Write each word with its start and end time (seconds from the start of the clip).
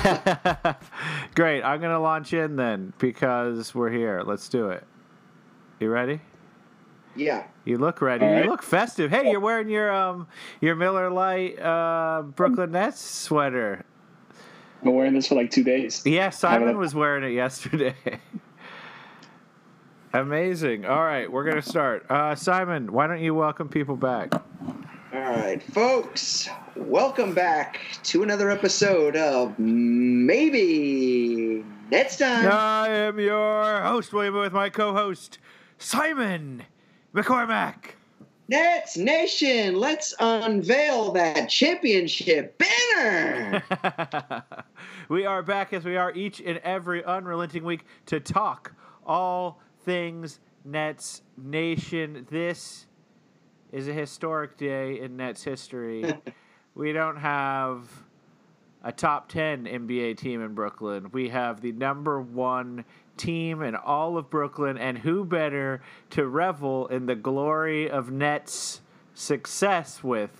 Great. 1.34 1.62
I'm 1.62 1.80
going 1.80 1.92
to 1.92 1.98
launch 1.98 2.32
in 2.32 2.56
then 2.56 2.92
because 2.98 3.74
we're 3.74 3.90
here. 3.90 4.22
Let's 4.24 4.48
do 4.48 4.70
it. 4.70 4.84
You 5.78 5.90
ready? 5.90 6.20
Yeah. 7.16 7.46
You 7.64 7.78
look 7.78 8.00
ready. 8.00 8.24
All 8.24 8.32
right. 8.32 8.44
You 8.44 8.50
look 8.50 8.62
festive. 8.62 9.10
Hey, 9.10 9.30
you're 9.30 9.40
wearing 9.40 9.68
your 9.68 9.92
um 9.92 10.28
your 10.60 10.76
Miller 10.76 11.10
Lite 11.10 11.60
uh, 11.60 12.22
Brooklyn 12.22 12.72
Nets 12.72 13.00
sweater. 13.00 13.84
I've 14.78 14.84
been 14.84 14.94
wearing 14.94 15.14
this 15.14 15.26
for 15.26 15.34
like 15.34 15.50
two 15.50 15.64
days. 15.64 16.02
Yeah, 16.06 16.30
Simon 16.30 16.78
was 16.78 16.94
wearing 16.94 17.24
it 17.24 17.34
yesterday. 17.34 17.94
Amazing. 20.12 20.86
All 20.86 21.04
right, 21.04 21.30
we're 21.30 21.44
gonna 21.44 21.62
start. 21.62 22.06
Uh, 22.10 22.34
Simon, 22.34 22.92
why 22.92 23.06
don't 23.06 23.20
you 23.20 23.34
welcome 23.34 23.68
people 23.68 23.96
back? 23.96 24.32
All 25.12 25.18
right, 25.18 25.60
folks. 25.60 26.48
Welcome 26.76 27.34
back 27.34 27.80
to 28.04 28.22
another 28.22 28.48
episode 28.48 29.16
of 29.16 29.58
Maybe 29.58 30.44
Next 31.90 32.18
Time. 32.18 32.48
I 32.48 32.88
am 32.90 33.18
your 33.18 33.80
host, 33.80 34.12
William, 34.12 34.36
with 34.36 34.52
my 34.52 34.68
co-host 34.68 35.40
Simon 35.78 36.62
McCormack. 37.12 37.94
Nets 38.46 38.96
Nation, 38.96 39.74
let's 39.74 40.14
unveil 40.20 41.10
that 41.10 41.48
championship 41.48 42.62
banner. 42.94 43.64
we 45.08 45.26
are 45.26 45.42
back 45.42 45.72
as 45.72 45.84
we 45.84 45.96
are 45.96 46.12
each 46.12 46.40
and 46.40 46.58
every 46.58 47.04
unrelenting 47.04 47.64
week 47.64 47.84
to 48.06 48.20
talk 48.20 48.72
all 49.04 49.60
things 49.84 50.38
Nets 50.64 51.22
Nation. 51.36 52.28
This 52.30 52.86
is 53.72 53.88
a 53.88 53.92
historic 53.92 54.56
day 54.56 55.00
in 55.00 55.16
Nets 55.16 55.44
history. 55.44 56.04
we 56.74 56.92
don't 56.92 57.16
have 57.16 57.88
a 58.82 58.92
top 58.92 59.28
10 59.28 59.66
NBA 59.66 60.16
team 60.16 60.42
in 60.42 60.54
Brooklyn. 60.54 61.10
We 61.12 61.28
have 61.28 61.60
the 61.60 61.72
number 61.72 62.20
one 62.20 62.84
team 63.16 63.62
in 63.62 63.76
all 63.76 64.16
of 64.16 64.30
Brooklyn, 64.30 64.78
and 64.78 64.96
who 64.96 65.24
better 65.24 65.82
to 66.10 66.26
revel 66.26 66.86
in 66.86 67.06
the 67.06 67.14
glory 67.14 67.90
of 67.90 68.10
Nets' 68.10 68.80
success 69.14 70.02
with 70.02 70.30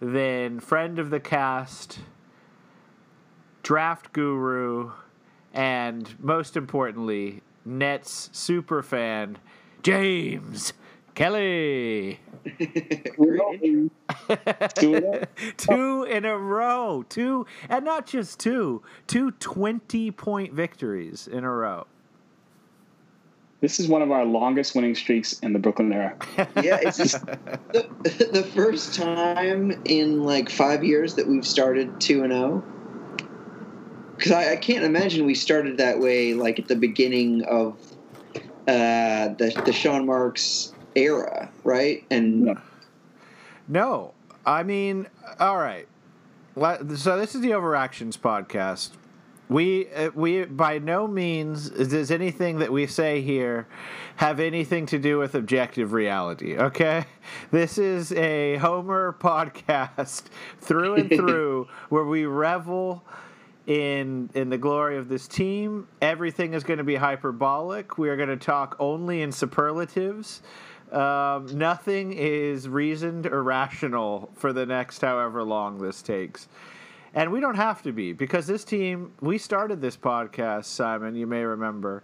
than 0.00 0.60
friend 0.60 0.98
of 0.98 1.10
the 1.10 1.20
cast, 1.20 1.98
draft 3.62 4.12
guru, 4.12 4.92
and 5.52 6.14
most 6.20 6.56
importantly, 6.56 7.42
Nets 7.64 8.30
super 8.32 8.82
fan, 8.82 9.36
James 9.82 10.72
Kelly. 11.20 12.18
Two 14.74 14.94
in 14.94 15.04
a- 15.04 15.28
two 15.58 16.04
in 16.04 16.24
a 16.24 16.38
row. 16.38 17.04
Two, 17.10 17.44
and 17.68 17.84
not 17.84 18.06
just 18.06 18.40
two, 18.40 18.80
two 19.06 19.30
20 19.32 20.12
point 20.12 20.54
victories 20.54 21.28
in 21.30 21.44
a 21.44 21.50
row. 21.52 21.86
This 23.60 23.78
is 23.78 23.86
one 23.86 24.00
of 24.00 24.10
our 24.10 24.24
longest 24.24 24.74
winning 24.74 24.94
streaks 24.94 25.38
in 25.40 25.52
the 25.52 25.58
Brooklyn 25.58 25.92
era. 25.92 26.16
yeah, 26.38 26.78
it's 26.80 26.96
just 26.96 27.22
the, 27.74 27.86
the 28.32 28.50
first 28.54 28.94
time 28.94 29.78
in 29.84 30.24
like 30.24 30.48
five 30.48 30.82
years 30.82 31.16
that 31.16 31.28
we've 31.28 31.46
started 31.46 32.00
2 32.00 32.22
and 32.22 32.32
0. 32.32 32.64
Because 34.16 34.32
I, 34.32 34.52
I 34.52 34.56
can't 34.56 34.86
imagine 34.86 35.26
we 35.26 35.34
started 35.34 35.76
that 35.76 36.00
way 36.00 36.32
like 36.32 36.58
at 36.58 36.68
the 36.68 36.76
beginning 36.76 37.44
of 37.44 37.74
uh, 38.66 39.36
the, 39.36 39.62
the 39.66 39.72
Sean 39.74 40.06
Marks 40.06 40.72
era, 40.96 41.50
right? 41.64 42.04
And 42.10 42.42
No. 42.42 42.58
No, 43.68 44.14
I 44.44 44.62
mean, 44.64 45.06
all 45.38 45.56
right. 45.56 45.86
So 46.56 47.16
this 47.16 47.34
is 47.34 47.40
the 47.40 47.50
Overreactions 47.50 48.18
podcast. 48.18 48.90
We 49.48 49.92
uh, 49.92 50.10
we 50.14 50.44
by 50.44 50.78
no 50.78 51.08
means 51.08 51.70
does 51.70 52.10
anything 52.10 52.58
that 52.60 52.70
we 52.72 52.86
say 52.86 53.20
here 53.20 53.66
have 54.16 54.38
anything 54.38 54.86
to 54.86 54.98
do 54.98 55.18
with 55.18 55.34
objective 55.34 55.92
reality. 55.92 56.56
Okay, 56.56 57.04
this 57.50 57.78
is 57.78 58.12
a 58.12 58.56
Homer 58.58 59.16
podcast 59.20 60.24
through 60.60 60.94
and 60.96 61.08
through, 61.10 61.68
where 61.88 62.04
we 62.04 62.26
revel 62.26 63.04
in 63.66 64.30
in 64.34 64.50
the 64.50 64.58
glory 64.58 64.96
of 64.96 65.08
this 65.08 65.26
team. 65.26 65.88
Everything 66.00 66.54
is 66.54 66.62
going 66.62 66.78
to 66.78 66.84
be 66.84 66.96
hyperbolic. 66.96 67.98
We 67.98 68.08
are 68.08 68.16
going 68.16 68.28
to 68.28 68.36
talk 68.36 68.76
only 68.78 69.22
in 69.22 69.32
superlatives. 69.32 70.42
Um, 70.92 71.46
nothing 71.56 72.12
is 72.12 72.68
reasoned 72.68 73.26
or 73.26 73.42
rational 73.42 74.30
for 74.34 74.52
the 74.52 74.66
next 74.66 75.00
however 75.00 75.42
long 75.42 75.78
this 75.78 76.02
takes. 76.02 76.48
And 77.14 77.32
we 77.32 77.40
don't 77.40 77.56
have 77.56 77.82
to 77.82 77.92
be 77.92 78.12
because 78.12 78.46
this 78.46 78.64
team, 78.64 79.12
we 79.20 79.38
started 79.38 79.80
this 79.80 79.96
podcast, 79.96 80.66
Simon, 80.66 81.14
you 81.14 81.26
may 81.26 81.42
remember, 81.42 82.02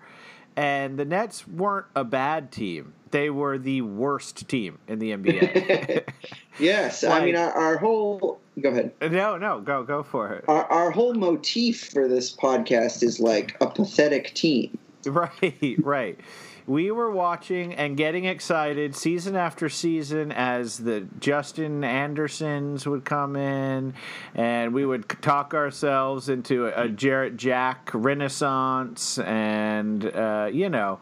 and 0.57 0.99
the 0.99 1.05
Nets 1.05 1.47
weren't 1.47 1.87
a 1.95 2.03
bad 2.03 2.51
team. 2.51 2.95
They 3.11 3.31
were 3.31 3.59
the 3.59 3.83
worst 3.83 4.49
team 4.49 4.79
in 4.89 4.99
the 4.99 5.13
NBA. 5.13 6.09
yes, 6.59 7.05
I 7.05 7.25
mean, 7.25 7.37
our, 7.37 7.53
our 7.53 7.77
whole. 7.77 8.41
Go 8.61 8.71
ahead. 8.71 8.93
no, 9.01 9.37
no, 9.37 9.61
go 9.61 9.85
go 9.85 10.03
for 10.03 10.33
it. 10.33 10.45
Our, 10.49 10.65
our 10.65 10.91
whole 10.91 11.15
motif 11.15 11.91
for 11.93 12.09
this 12.09 12.35
podcast 12.35 13.03
is 13.03 13.21
like 13.21 13.57
a 13.61 13.69
pathetic 13.71 14.35
team. 14.35 14.79
Right, 15.07 15.77
right. 15.79 16.19
We 16.66 16.91
were 16.91 17.12
watching 17.12 17.75
and 17.75 17.97
getting 17.97 18.25
excited 18.25 18.97
season 18.97 19.37
after 19.37 19.69
season 19.69 20.32
as 20.32 20.78
the 20.78 21.06
Justin 21.21 21.84
Andersons 21.84 22.88
would 22.88 23.04
come 23.04 23.37
in, 23.37 23.94
and 24.34 24.75
we 24.75 24.84
would 24.84 25.09
talk 25.22 25.55
ourselves 25.55 26.28
into 26.28 26.66
a 26.66 26.88
Jarrett 26.88 27.37
Jack 27.37 27.91
renaissance, 27.94 29.19
and 29.19 30.05
uh, 30.06 30.50
you 30.53 30.69
know. 30.69 30.99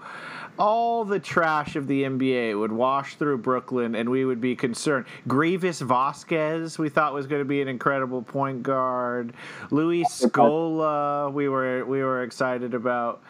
All 0.58 1.04
the 1.04 1.18
trash 1.18 1.74
of 1.74 1.88
the 1.88 2.04
NBA 2.04 2.58
would 2.58 2.70
wash 2.70 3.16
through 3.16 3.38
Brooklyn, 3.38 3.94
and 3.96 4.08
we 4.08 4.24
would 4.24 4.40
be 4.40 4.54
concerned. 4.54 5.06
Greivis 5.26 5.80
Vasquez, 5.80 6.78
we 6.78 6.88
thought 6.88 7.12
was 7.12 7.26
going 7.26 7.40
to 7.40 7.44
be 7.44 7.60
an 7.60 7.66
incredible 7.66 8.22
point 8.22 8.62
guard. 8.62 9.32
Luis 9.70 10.06
Scola, 10.08 11.32
we 11.32 11.48
were 11.48 11.84
we 11.84 12.02
were 12.02 12.22
excited 12.22 12.72
about. 12.72 13.22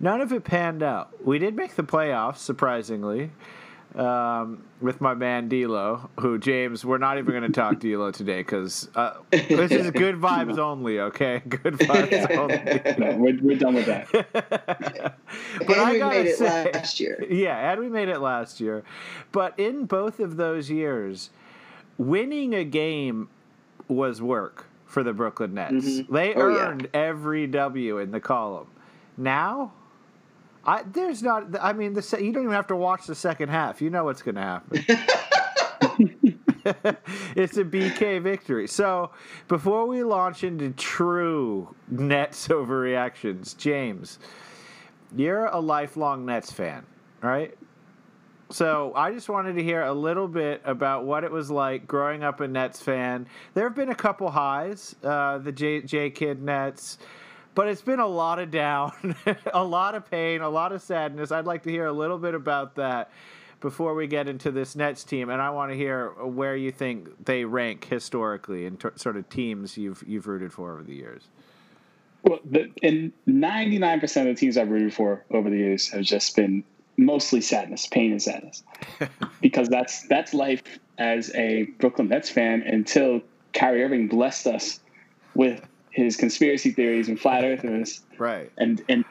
None 0.00 0.20
of 0.20 0.32
it 0.32 0.42
panned 0.42 0.82
out. 0.82 1.10
We 1.24 1.38
did 1.38 1.54
make 1.54 1.76
the 1.76 1.84
playoffs, 1.84 2.38
surprisingly, 2.38 3.30
um, 3.94 4.64
with 4.80 5.00
my 5.00 5.14
man 5.14 5.48
D'Lo. 5.48 6.08
Who 6.20 6.38
James? 6.38 6.84
We're 6.84 6.98
not 6.98 7.18
even 7.18 7.30
going 7.32 7.42
to 7.42 7.52
talk 7.52 7.78
D'Lo 7.80 8.10
today 8.10 8.38
because 8.40 8.88
uh, 8.94 9.14
this 9.30 9.70
is 9.70 9.90
good 9.90 10.16
vibes 10.16 10.58
only. 10.58 11.00
Okay, 11.00 11.42
good 11.48 11.74
vibes 11.74 12.30
only. 12.36 12.98
No, 12.98 13.16
we're, 13.18 13.38
we're 13.42 13.58
done 13.58 13.74
with 13.74 13.86
that. 13.86 14.08
but 15.66 15.70
and 15.78 15.80
I 15.80 15.92
we 15.92 15.98
made 16.02 16.26
it 16.26 16.36
say, 16.36 16.70
last 16.72 17.00
year. 17.00 17.24
yeah, 17.28 17.70
and 17.72 17.80
we 17.80 17.88
made 17.88 18.08
it 18.08 18.20
last 18.20 18.60
year. 18.60 18.82
But 19.32 19.58
in 19.58 19.84
both 19.86 20.20
of 20.20 20.36
those 20.36 20.70
years, 20.70 21.30
winning 21.98 22.54
a 22.54 22.64
game 22.64 23.28
was 23.88 24.22
work 24.22 24.66
for 24.86 25.02
the 25.02 25.12
Brooklyn 25.12 25.54
Nets. 25.54 25.72
Mhm. 25.72 26.08
They 26.08 26.34
Oh, 26.34 26.48
yeah. 26.48 26.68
earned 26.68 26.88
every 26.94 27.46
W 27.46 27.98
in 27.98 28.10
the 28.10 28.20
column. 28.20 28.66
Now, 29.16 29.72
I 30.64 30.82
there's 30.82 31.22
not. 31.22 31.56
I 31.60 31.72
mean, 31.72 31.92
the 31.94 32.18
you 32.20 32.32
don't 32.32 32.44
even 32.44 32.54
have 32.54 32.68
to 32.68 32.76
watch 32.76 33.06
the 33.06 33.14
second 33.14 33.48
half. 33.48 33.82
You 33.82 33.90
know 33.90 34.04
what's 34.04 34.22
going 34.22 34.36
to 34.36 34.40
happen. 34.40 34.84
it's 37.34 37.56
a 37.56 37.64
BK 37.64 38.22
victory. 38.22 38.68
So, 38.68 39.10
before 39.48 39.86
we 39.86 40.02
launch 40.04 40.44
into 40.44 40.70
true 40.70 41.74
Nets 41.88 42.48
overreactions, 42.48 43.56
James, 43.56 44.18
you're 45.16 45.46
a 45.46 45.58
lifelong 45.58 46.24
Nets 46.24 46.52
fan, 46.52 46.86
right? 47.20 47.56
So, 48.50 48.92
I 48.94 49.12
just 49.12 49.28
wanted 49.28 49.54
to 49.54 49.62
hear 49.62 49.82
a 49.82 49.92
little 49.92 50.28
bit 50.28 50.62
about 50.64 51.04
what 51.04 51.24
it 51.24 51.32
was 51.32 51.50
like 51.50 51.86
growing 51.88 52.22
up 52.22 52.40
a 52.40 52.46
Nets 52.46 52.80
fan. 52.80 53.26
There 53.54 53.64
have 53.64 53.74
been 53.74 53.90
a 53.90 53.94
couple 53.94 54.30
highs, 54.30 54.94
uh, 55.02 55.38
the 55.38 55.52
J, 55.52 55.82
J 55.82 56.10
Kidd 56.10 56.42
Nets, 56.42 56.98
but 57.54 57.68
it's 57.68 57.82
been 57.82 58.00
a 58.00 58.06
lot 58.06 58.38
of 58.38 58.50
down, 58.50 59.16
a 59.54 59.64
lot 59.64 59.94
of 59.94 60.10
pain, 60.10 60.40
a 60.40 60.48
lot 60.48 60.72
of 60.72 60.82
sadness. 60.82 61.32
I'd 61.32 61.46
like 61.46 61.62
to 61.64 61.70
hear 61.70 61.86
a 61.86 61.92
little 61.92 62.18
bit 62.18 62.34
about 62.34 62.76
that 62.76 63.10
before 63.60 63.94
we 63.94 64.06
get 64.06 64.28
into 64.28 64.50
this 64.50 64.74
Nets 64.74 65.04
team, 65.04 65.30
and 65.30 65.40
I 65.40 65.50
want 65.50 65.70
to 65.70 65.76
hear 65.76 66.10
where 66.10 66.56
you 66.56 66.72
think 66.72 67.24
they 67.24 67.44
rank 67.44 67.86
historically 67.86 68.66
in 68.66 68.76
t- 68.76 68.88
sort 68.96 69.16
of 69.16 69.28
teams 69.28 69.78
you've 69.78 70.02
you've 70.06 70.26
rooted 70.26 70.52
for 70.52 70.72
over 70.72 70.82
the 70.82 70.94
years. 70.94 71.22
Well, 72.24 72.38
the, 72.48 72.70
and 72.82 73.12
99% 73.26 74.02
of 74.02 74.26
the 74.26 74.34
teams 74.34 74.56
I've 74.56 74.70
rooted 74.70 74.94
for 74.94 75.24
over 75.30 75.50
the 75.50 75.56
years 75.56 75.88
have 75.88 76.02
just 76.02 76.36
been 76.36 76.62
mostly 76.96 77.40
sadness, 77.40 77.86
pain 77.86 78.12
and 78.12 78.22
sadness. 78.22 78.62
because 79.40 79.68
that's 79.68 80.06
that's 80.08 80.34
life 80.34 80.62
as 80.98 81.34
a 81.34 81.64
Brooklyn 81.78 82.08
Nets 82.08 82.30
fan 82.30 82.62
until 82.62 83.22
Kyrie 83.52 83.82
Irving 83.82 84.08
blessed 84.08 84.46
us 84.46 84.80
with 85.34 85.66
his 85.92 86.16
conspiracy 86.16 86.72
theories 86.72 87.08
and 87.08 87.18
flat 87.18 87.44
earthers. 87.44 88.00
Right. 88.18 88.50
And 88.58 88.82
and 88.88 89.04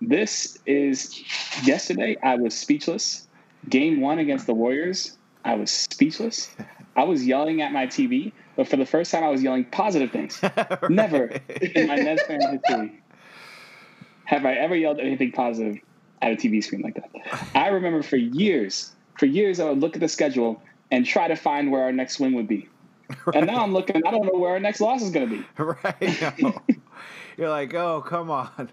this 0.00 0.58
is 0.66 1.24
yesterday 1.64 2.16
I 2.22 2.36
was 2.36 2.56
speechless. 2.56 3.26
Game 3.68 4.00
one 4.00 4.20
against 4.20 4.46
the 4.46 4.54
Warriors, 4.54 5.18
I 5.44 5.56
was 5.56 5.70
speechless. 5.70 6.54
I 6.96 7.02
was 7.02 7.26
yelling 7.26 7.60
at 7.60 7.72
my 7.72 7.86
TV 7.86 8.32
but 8.58 8.66
for 8.66 8.76
the 8.76 8.84
first 8.84 9.12
time, 9.12 9.22
I 9.22 9.28
was 9.28 9.40
yelling 9.40 9.66
positive 9.66 10.10
things. 10.10 10.42
Never 10.90 11.26
in 11.60 11.86
my 11.86 11.94
Nets 11.94 12.24
fan 12.24 12.40
history 12.40 13.00
have 14.24 14.44
I 14.44 14.54
ever 14.54 14.74
yelled 14.74 14.98
anything 14.98 15.30
positive 15.30 15.78
at 16.22 16.32
a 16.32 16.34
TV 16.34 16.62
screen 16.62 16.82
like 16.82 16.96
that. 16.96 17.08
I 17.54 17.68
remember 17.68 18.02
for 18.02 18.16
years, 18.16 18.96
for 19.16 19.26
years, 19.26 19.60
I 19.60 19.68
would 19.68 19.78
look 19.78 19.94
at 19.94 20.00
the 20.00 20.08
schedule 20.08 20.60
and 20.90 21.06
try 21.06 21.28
to 21.28 21.36
find 21.36 21.70
where 21.70 21.84
our 21.84 21.92
next 21.92 22.18
win 22.18 22.32
would 22.34 22.48
be. 22.48 22.68
Right. 23.08 23.18
And 23.36 23.46
now 23.46 23.62
I'm 23.62 23.72
looking, 23.72 24.04
I 24.06 24.10
don't 24.10 24.24
know 24.24 24.38
where 24.38 24.52
our 24.52 24.60
next 24.60 24.80
loss 24.80 25.02
is 25.02 25.10
going 25.10 25.28
to 25.28 25.36
be. 25.38 25.46
Right. 25.58 26.40
No. 26.42 26.54
You're 27.36 27.50
like, 27.50 27.72
oh, 27.74 28.02
come 28.02 28.30
on. 28.30 28.70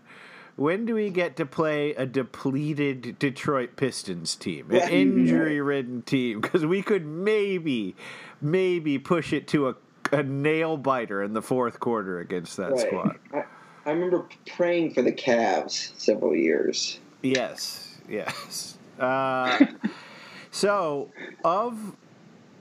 When 0.55 0.85
do 0.85 0.95
we 0.95 1.09
get 1.09 1.35
to 1.37 1.45
play 1.45 1.93
a 1.95 2.05
depleted 2.05 3.19
Detroit 3.19 3.75
Pistons 3.75 4.35
team, 4.35 4.71
an 4.71 4.89
injury 4.89 5.59
ridden 5.59 6.01
team? 6.01 6.39
Because 6.39 6.65
we 6.65 6.81
could 6.81 7.05
maybe, 7.05 7.95
maybe 8.41 8.97
push 8.97 9.33
it 9.33 9.47
to 9.49 9.69
a, 9.69 9.75
a 10.13 10.23
nail 10.23 10.77
biter 10.77 11.21
in 11.23 11.33
the 11.33 11.41
fourth 11.41 11.79
quarter 11.81 12.19
against 12.19 12.55
that 12.57 12.71
right. 12.71 12.79
squad. 12.79 13.19
I, 13.33 13.43
I 13.85 13.91
remember 13.91 14.27
praying 14.47 14.93
for 14.93 15.01
the 15.01 15.11
Cavs 15.11 15.91
several 15.99 16.35
years. 16.35 16.99
Yes, 17.21 17.97
yes. 18.09 18.77
Uh, 18.99 19.65
so, 20.51 21.11
of 21.43 21.95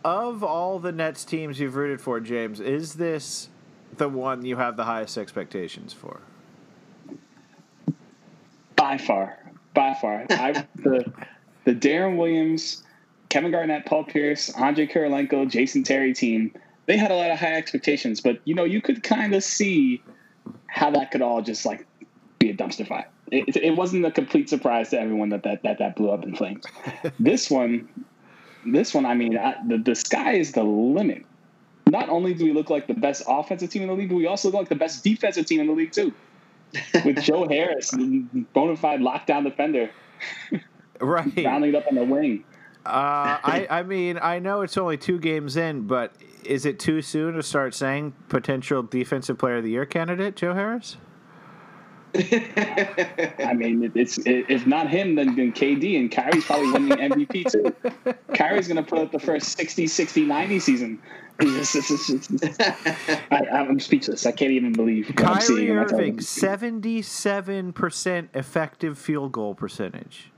of 0.05 0.45
all 0.45 0.79
the 0.79 0.93
Nets 0.93 1.25
teams 1.25 1.59
you've 1.59 1.77
rooted 1.77 2.01
for, 2.01 2.21
James, 2.21 2.61
is 2.61 2.95
this 2.95 3.49
the 3.97 4.09
one 4.09 4.45
you 4.45 4.57
have 4.57 4.77
the 4.77 4.85
highest 4.85 5.17
expectations 5.17 5.93
for? 5.93 6.21
By 8.77 8.99
far, 8.99 9.39
by 9.73 9.95
far. 10.01 10.27
I 10.31 10.67
the 10.77 11.11
the 11.65 11.75
Deron 11.75 12.17
Williams, 12.19 12.83
Kevin 13.31 13.51
Garnett, 13.51 13.87
Paul 13.87 14.05
Pierce, 14.05 14.51
Andre 14.51 14.87
Kirilenko, 14.87 15.49
Jason 15.49 15.83
Terry 15.83 16.13
team. 16.13 16.53
They 16.87 16.99
had 16.99 17.11
a 17.11 17.15
lot 17.15 17.31
of 17.31 17.39
high 17.39 17.55
expectations, 17.55 18.21
but 18.21 18.41
you 18.45 18.55
know 18.55 18.65
you 18.65 18.83
could 18.83 19.03
kind 19.03 19.35
of 19.35 19.43
see 19.43 20.03
how 20.67 20.91
that 20.91 21.11
could 21.11 21.23
all 21.23 21.41
just 21.41 21.65
like 21.65 21.87
be 22.39 22.51
a 22.51 22.55
dumpster 22.55 22.87
fire. 22.87 23.09
It, 23.31 23.57
it, 23.57 23.75
wasn't 23.75 24.05
a 24.05 24.11
complete 24.11 24.51
surprise 24.51 24.91
to 24.91 25.01
everyone 25.01 25.31
that 25.31 25.45
that 25.45 25.63
that, 25.63 25.79
that 25.79 25.97
blew 25.97 26.11
up 26.11 26.25
in 26.25 26.37
flames. 26.37 26.65
this 27.19 27.51
one, 27.51 27.89
this 28.67 28.95
one, 28.95 29.07
I 29.07 29.15
mean, 29.15 29.37
I, 29.37 29.57
the 29.67 29.79
the 29.79 29.95
sky 29.95 30.35
is 30.35 30.53
the 30.53 30.65
limit. 30.65 31.25
Not 31.89 32.09
only 32.09 32.35
do 32.35 32.45
we 32.45 32.53
look 32.53 32.71
like 32.71 32.87
the 32.87 32.95
best 32.95 33.23
offensive 33.29 33.71
team 33.71 33.83
in 33.83 33.89
the 33.89 33.95
league, 33.95 34.09
but 34.09 34.17
we 34.17 34.27
also 34.27 34.49
look 34.49 34.55
like 34.55 34.69
the 34.69 34.75
best 34.75 35.05
defensive 35.05 35.47
team 35.47 35.61
in 35.61 35.67
the 35.67 35.73
league 35.73 35.93
too. 35.93 36.13
With 37.05 37.23
Joe 37.23 37.47
Harris, 37.47 37.93
bona 38.53 38.77
fide 38.77 39.01
lockdown 39.01 39.45
defender, 39.45 39.91
right, 41.01 41.33
rounding 41.37 41.75
up 41.75 41.85
on 41.89 41.95
the 41.95 42.05
wing. 42.05 42.45
Uh, 42.85 43.39
I, 43.43 43.67
I 43.71 43.83
mean, 43.83 44.19
I 44.21 44.41
know 44.41 44.61
it's 44.61 44.77
only 44.77 44.99
two 44.99 45.19
games 45.19 45.57
in, 45.57 45.87
but 45.87 46.13
is 46.45 46.67
it 46.67 46.79
too 46.79 47.01
soon 47.01 47.35
to 47.35 47.43
start 47.43 47.75
saying 47.75 48.13
potential 48.29 48.83
defensive 48.83 49.39
player 49.39 49.57
of 49.59 49.65
the 49.65 49.71
year 49.71 49.87
candidate, 49.87 50.37
Joe 50.37 50.53
Harris? 50.53 50.97
I 52.17 53.53
mean, 53.57 53.91
it's 53.95 54.19
it, 54.19 54.47
if 54.49 54.67
not 54.67 54.89
him, 54.89 55.17
then, 55.17 55.35
then 55.35 55.53
KD 55.53 55.99
and 55.99 56.13
Kyrie's 56.13 56.45
probably 56.45 56.71
winning 56.71 56.99
MVP 56.99 57.51
too. 57.51 58.15
Kyrie's 58.35 58.69
going 58.69 58.77
to 58.77 58.89
put 58.89 59.01
up 59.01 59.11
the 59.11 59.19
first 59.19 59.57
60, 59.59 59.89
60, 59.89 60.25
90 60.25 60.61
season. 60.61 61.03
I, 61.41 63.43
am 63.51 63.81
speechless. 63.81 64.25
I 64.25 64.31
can't 64.31 64.53
even 64.53 64.73
believe 64.73 65.09
what 65.09 65.17
Kyrie 65.17 65.35
I'm 65.35 65.41
seeing. 65.41 65.71
Irving, 65.71 66.21
seventy-seven 66.21 67.73
percent 67.73 68.31
effective 68.35 68.97
field 68.97 69.33
goal 69.33 69.57
percentage. 69.57 70.31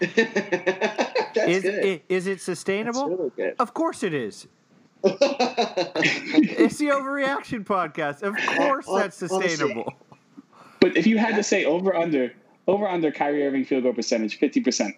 is, 0.00 1.64
it, 1.64 2.04
is 2.08 2.28
it 2.28 2.40
sustainable? 2.40 3.32
Really 3.36 3.54
of 3.58 3.74
course 3.74 4.04
it 4.04 4.14
is. 4.14 4.46
it's 5.02 6.78
the 6.78 6.86
overreaction 6.86 7.64
podcast. 7.64 8.22
Of 8.22 8.36
course 8.56 8.86
that's 8.86 9.16
sustainable. 9.16 9.92
But 10.80 10.96
if 10.96 11.06
you 11.06 11.18
had 11.18 11.36
to 11.36 11.42
say 11.42 11.64
over 11.64 11.94
under 11.94 12.32
over 12.66 12.88
under 12.88 13.10
Kyrie 13.12 13.46
Irving 13.46 13.64
field 13.64 13.84
goal 13.84 13.92
percentage, 13.92 14.38
fifty 14.38 14.60
percent, 14.60 14.96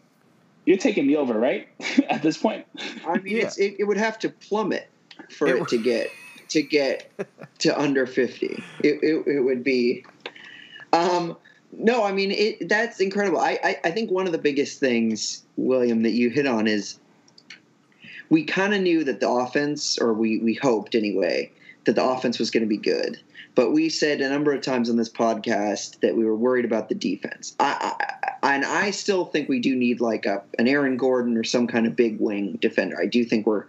you're 0.64 0.78
taking 0.78 1.06
me 1.06 1.16
over, 1.16 1.38
right? 1.38 1.68
At 2.08 2.22
this 2.22 2.38
point. 2.38 2.66
I 3.06 3.18
mean, 3.18 3.36
yeah. 3.36 3.50
it, 3.58 3.76
it, 3.80 3.84
would 3.84 3.96
have 3.96 4.18
to 4.20 4.28
plummet 4.28 4.88
for 5.30 5.48
it, 5.48 5.62
it 5.62 5.68
to 5.68 5.78
get 5.78 6.10
to 6.48 6.62
get 6.62 7.10
to 7.58 7.78
under 7.78 8.06
fifty. 8.06 8.62
It, 8.82 9.02
it, 9.02 9.26
it 9.26 9.40
would 9.40 9.64
be. 9.64 10.04
Um, 10.92 11.36
no, 11.72 12.04
I 12.04 12.12
mean 12.12 12.30
it. 12.30 12.68
That's 12.68 13.00
incredible. 13.00 13.38
I, 13.38 13.58
I, 13.64 13.80
I 13.84 13.90
think 13.90 14.10
one 14.10 14.26
of 14.26 14.32
the 14.32 14.38
biggest 14.38 14.78
things, 14.78 15.42
William, 15.56 16.02
that 16.02 16.10
you 16.10 16.28
hit 16.28 16.46
on 16.46 16.66
is 16.66 16.98
we 18.28 18.44
kind 18.44 18.74
of 18.74 18.82
knew 18.82 19.04
that 19.04 19.20
the 19.20 19.28
offense, 19.28 19.98
or 19.98 20.12
we 20.12 20.38
we 20.38 20.54
hoped 20.54 20.94
anyway, 20.94 21.50
that 21.84 21.94
the 21.94 22.04
offense 22.04 22.38
was 22.38 22.50
going 22.50 22.62
to 22.62 22.68
be 22.68 22.76
good. 22.76 23.18
But 23.54 23.72
we 23.72 23.88
said 23.88 24.20
a 24.20 24.28
number 24.28 24.52
of 24.52 24.62
times 24.62 24.88
on 24.88 24.96
this 24.96 25.10
podcast 25.10 26.00
that 26.00 26.16
we 26.16 26.24
were 26.24 26.36
worried 26.36 26.64
about 26.64 26.88
the 26.88 26.94
defense. 26.94 27.54
I, 27.60 27.94
I, 28.42 28.54
and 28.54 28.64
I 28.64 28.90
still 28.92 29.26
think 29.26 29.48
we 29.48 29.60
do 29.60 29.76
need 29.76 30.00
like 30.00 30.26
a 30.26 30.42
an 30.58 30.68
Aaron 30.68 30.96
Gordon 30.96 31.36
or 31.36 31.44
some 31.44 31.66
kind 31.66 31.86
of 31.86 31.94
big 31.94 32.18
wing 32.18 32.58
defender. 32.60 33.00
I 33.00 33.06
do 33.06 33.24
think 33.24 33.46
we're 33.46 33.66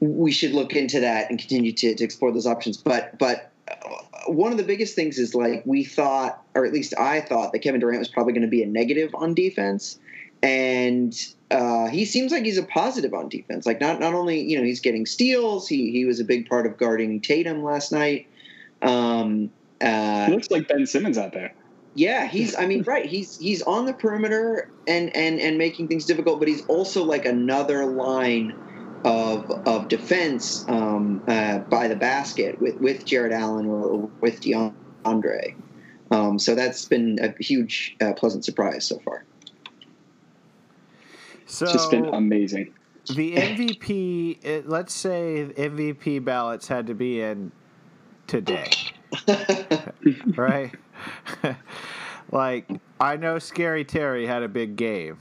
we 0.00 0.30
should 0.30 0.52
look 0.52 0.74
into 0.74 1.00
that 1.00 1.30
and 1.30 1.38
continue 1.38 1.72
to, 1.72 1.94
to 1.94 2.04
explore 2.04 2.32
those 2.32 2.46
options. 2.46 2.76
But 2.76 3.18
but 3.18 3.52
one 4.26 4.52
of 4.52 4.58
the 4.58 4.64
biggest 4.64 4.94
things 4.94 5.18
is 5.18 5.34
like 5.34 5.62
we 5.64 5.84
thought, 5.84 6.42
or 6.54 6.64
at 6.64 6.72
least 6.72 6.94
I 6.98 7.20
thought, 7.20 7.52
that 7.52 7.60
Kevin 7.60 7.80
Durant 7.80 7.98
was 7.98 8.08
probably 8.08 8.32
going 8.32 8.42
to 8.42 8.48
be 8.48 8.62
a 8.62 8.66
negative 8.66 9.14
on 9.14 9.34
defense, 9.34 9.98
and 10.42 11.14
uh, 11.50 11.86
he 11.88 12.04
seems 12.04 12.32
like 12.32 12.44
he's 12.44 12.58
a 12.58 12.62
positive 12.62 13.14
on 13.14 13.28
defense. 13.28 13.66
Like 13.66 13.80
not 13.80 14.00
not 14.00 14.14
only 14.14 14.40
you 14.40 14.58
know 14.58 14.64
he's 14.64 14.80
getting 14.80 15.06
steals, 15.06 15.68
he 15.68 15.90
he 15.90 16.04
was 16.04 16.20
a 16.20 16.24
big 16.24 16.48
part 16.48 16.66
of 16.66 16.76
guarding 16.76 17.20
Tatum 17.20 17.62
last 17.62 17.92
night. 17.92 18.26
Um, 18.82 19.50
uh, 19.80 20.26
he 20.26 20.32
looks 20.32 20.50
like 20.50 20.68
Ben 20.68 20.86
Simmons 20.86 21.18
out 21.18 21.32
there. 21.32 21.54
Yeah, 21.94 22.26
he's. 22.26 22.56
I 22.56 22.66
mean, 22.66 22.82
right. 22.82 23.06
He's 23.06 23.38
he's 23.38 23.62
on 23.62 23.86
the 23.86 23.92
perimeter 23.92 24.70
and 24.86 25.14
and 25.16 25.40
and 25.40 25.58
making 25.58 25.88
things 25.88 26.04
difficult, 26.04 26.38
but 26.38 26.48
he's 26.48 26.64
also 26.66 27.04
like 27.04 27.24
another 27.24 27.86
line 27.86 28.54
of 29.04 29.50
of 29.66 29.88
defense 29.88 30.64
um, 30.68 31.22
uh, 31.26 31.58
by 31.58 31.88
the 31.88 31.96
basket 31.96 32.60
with 32.60 32.76
with 32.80 33.04
Jarrett 33.04 33.32
Allen 33.32 33.66
or 33.66 34.08
with 34.20 34.40
DeAndre. 34.40 35.54
Um, 36.10 36.38
so 36.38 36.54
that's 36.54 36.84
been 36.86 37.18
a 37.20 37.34
huge, 37.42 37.96
uh, 38.00 38.12
pleasant 38.14 38.44
surprise 38.44 38.84
so 38.84 38.98
far. 39.00 39.24
So 41.46 41.64
it's 41.64 41.72
just 41.72 41.90
been 41.90 42.06
amazing. 42.06 42.74
The 43.14 43.34
MVP, 43.34 44.44
it, 44.44 44.68
let's 44.68 44.92
say 44.92 45.50
MVP 45.56 46.24
ballots 46.24 46.68
had 46.68 46.86
to 46.88 46.94
be 46.94 47.22
in 47.22 47.52
today, 48.28 48.70
right? 50.36 50.72
like 52.30 52.68
I 53.00 53.16
know 53.16 53.40
Scary 53.40 53.84
Terry 53.84 54.26
had 54.26 54.44
a 54.44 54.48
big 54.48 54.76
game, 54.76 55.18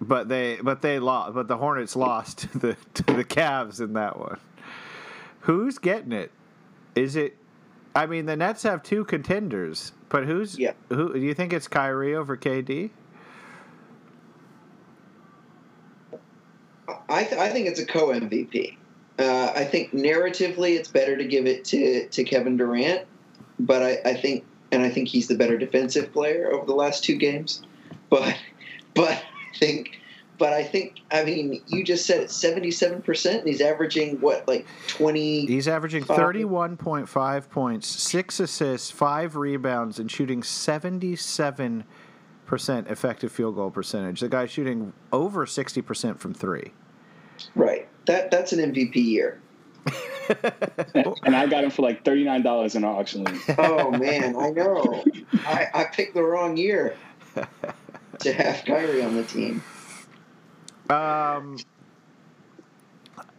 but 0.00 0.28
they 0.28 0.58
but 0.62 0.80
they 0.80 0.98
lost. 0.98 1.34
But 1.34 1.48
the 1.48 1.58
Hornets 1.58 1.94
lost 1.94 2.38
to 2.38 2.58
the 2.58 2.76
to 2.94 3.02
the 3.02 3.24
Cavs 3.24 3.80
in 3.80 3.92
that 3.92 4.18
one. 4.18 4.38
Who's 5.40 5.76
getting 5.78 6.12
it? 6.12 6.30
Is 6.94 7.16
it? 7.16 7.36
I 7.94 8.06
mean, 8.06 8.26
the 8.26 8.36
Nets 8.36 8.62
have 8.62 8.82
two 8.82 9.04
contenders, 9.04 9.92
but 10.08 10.24
who's 10.24 10.58
yeah. 10.58 10.72
who? 10.88 11.12
Do 11.12 11.20
you 11.20 11.34
think 11.34 11.52
it's 11.52 11.68
Kyrie 11.68 12.14
over 12.14 12.36
KD? 12.36 12.90
I, 17.08 17.24
th- 17.24 17.40
I 17.40 17.50
think 17.50 17.68
it's 17.68 17.80
a 17.80 17.86
co 17.86 18.08
MVP. 18.08 18.76
Uh, 19.18 19.52
I 19.54 19.64
think 19.64 19.92
narratively, 19.92 20.76
it's 20.76 20.88
better 20.88 21.16
to 21.16 21.24
give 21.24 21.46
it 21.46 21.64
to, 21.66 22.08
to 22.08 22.24
Kevin 22.24 22.56
Durant, 22.56 23.06
but 23.60 23.82
I, 23.82 23.98
I 24.04 24.14
think 24.14 24.44
and 24.72 24.82
I 24.82 24.90
think 24.90 25.08
he's 25.08 25.28
the 25.28 25.36
better 25.36 25.56
defensive 25.56 26.12
player 26.12 26.52
over 26.52 26.66
the 26.66 26.74
last 26.74 27.04
two 27.04 27.16
games. 27.16 27.62
But 28.10 28.36
but 28.94 29.10
I 29.10 29.58
think 29.58 30.00
but 30.38 30.52
I 30.52 30.64
think 30.64 31.00
I 31.10 31.24
mean 31.24 31.62
you 31.68 31.84
just 31.84 32.06
said 32.06 32.20
it's 32.20 32.34
seventy 32.34 32.70
seven 32.70 33.00
percent 33.02 33.40
and 33.40 33.48
he's 33.48 33.60
averaging 33.60 34.20
what 34.20 34.46
like 34.48 34.66
twenty 34.88 35.46
He's 35.46 35.68
averaging 35.68 36.04
thirty 36.04 36.44
one 36.44 36.76
point 36.76 37.08
five 37.08 37.50
points, 37.50 37.86
six 37.86 38.40
assists, 38.40 38.90
five 38.90 39.36
rebounds, 39.36 39.98
and 39.98 40.10
shooting 40.10 40.42
seventy 40.42 41.16
seven 41.16 41.84
percent 42.46 42.88
effective 42.88 43.32
field 43.32 43.54
goal 43.54 43.70
percentage. 43.70 44.20
The 44.20 44.28
guy's 44.28 44.50
shooting 44.50 44.92
over 45.12 45.46
sixty 45.46 45.82
percent 45.82 46.20
from 46.20 46.34
three. 46.34 46.72
Right. 47.54 47.88
That 48.06 48.30
that's 48.30 48.52
an 48.52 48.72
MVP 48.72 48.96
year. 48.96 49.40
and 51.24 51.36
I 51.36 51.46
got 51.46 51.64
him 51.64 51.70
for 51.70 51.82
like 51.82 52.04
thirty 52.04 52.24
nine 52.24 52.42
dollars 52.42 52.74
in 52.74 52.84
an 52.84 52.90
auction 52.90 53.24
league. 53.24 53.40
Oh 53.58 53.90
man, 53.90 54.36
I 54.36 54.50
know. 54.50 55.04
I, 55.46 55.68
I 55.74 55.84
picked 55.84 56.14
the 56.14 56.22
wrong 56.22 56.56
year 56.56 56.96
to 58.20 58.32
have 58.32 58.64
Kyrie 58.64 59.02
on 59.02 59.16
the 59.16 59.24
team. 59.24 59.62
Um. 60.88 61.58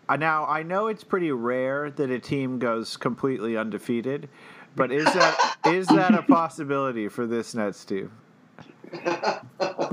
Uh, 0.08 0.18
now 0.18 0.46
I 0.46 0.62
know 0.62 0.88
it's 0.88 1.04
pretty 1.04 1.32
rare 1.32 1.90
that 1.90 2.12
a 2.12 2.20
team 2.20 2.60
goes 2.60 2.96
completely 2.96 3.58
undefeated, 3.58 4.30
but 4.76 4.92
is 4.92 5.06
that 5.06 5.58
is 5.66 5.88
that 5.88 6.14
a 6.14 6.22
possibility 6.22 7.08
for 7.08 7.26
this 7.26 7.56
Nets 7.56 7.84
team? 7.86 8.12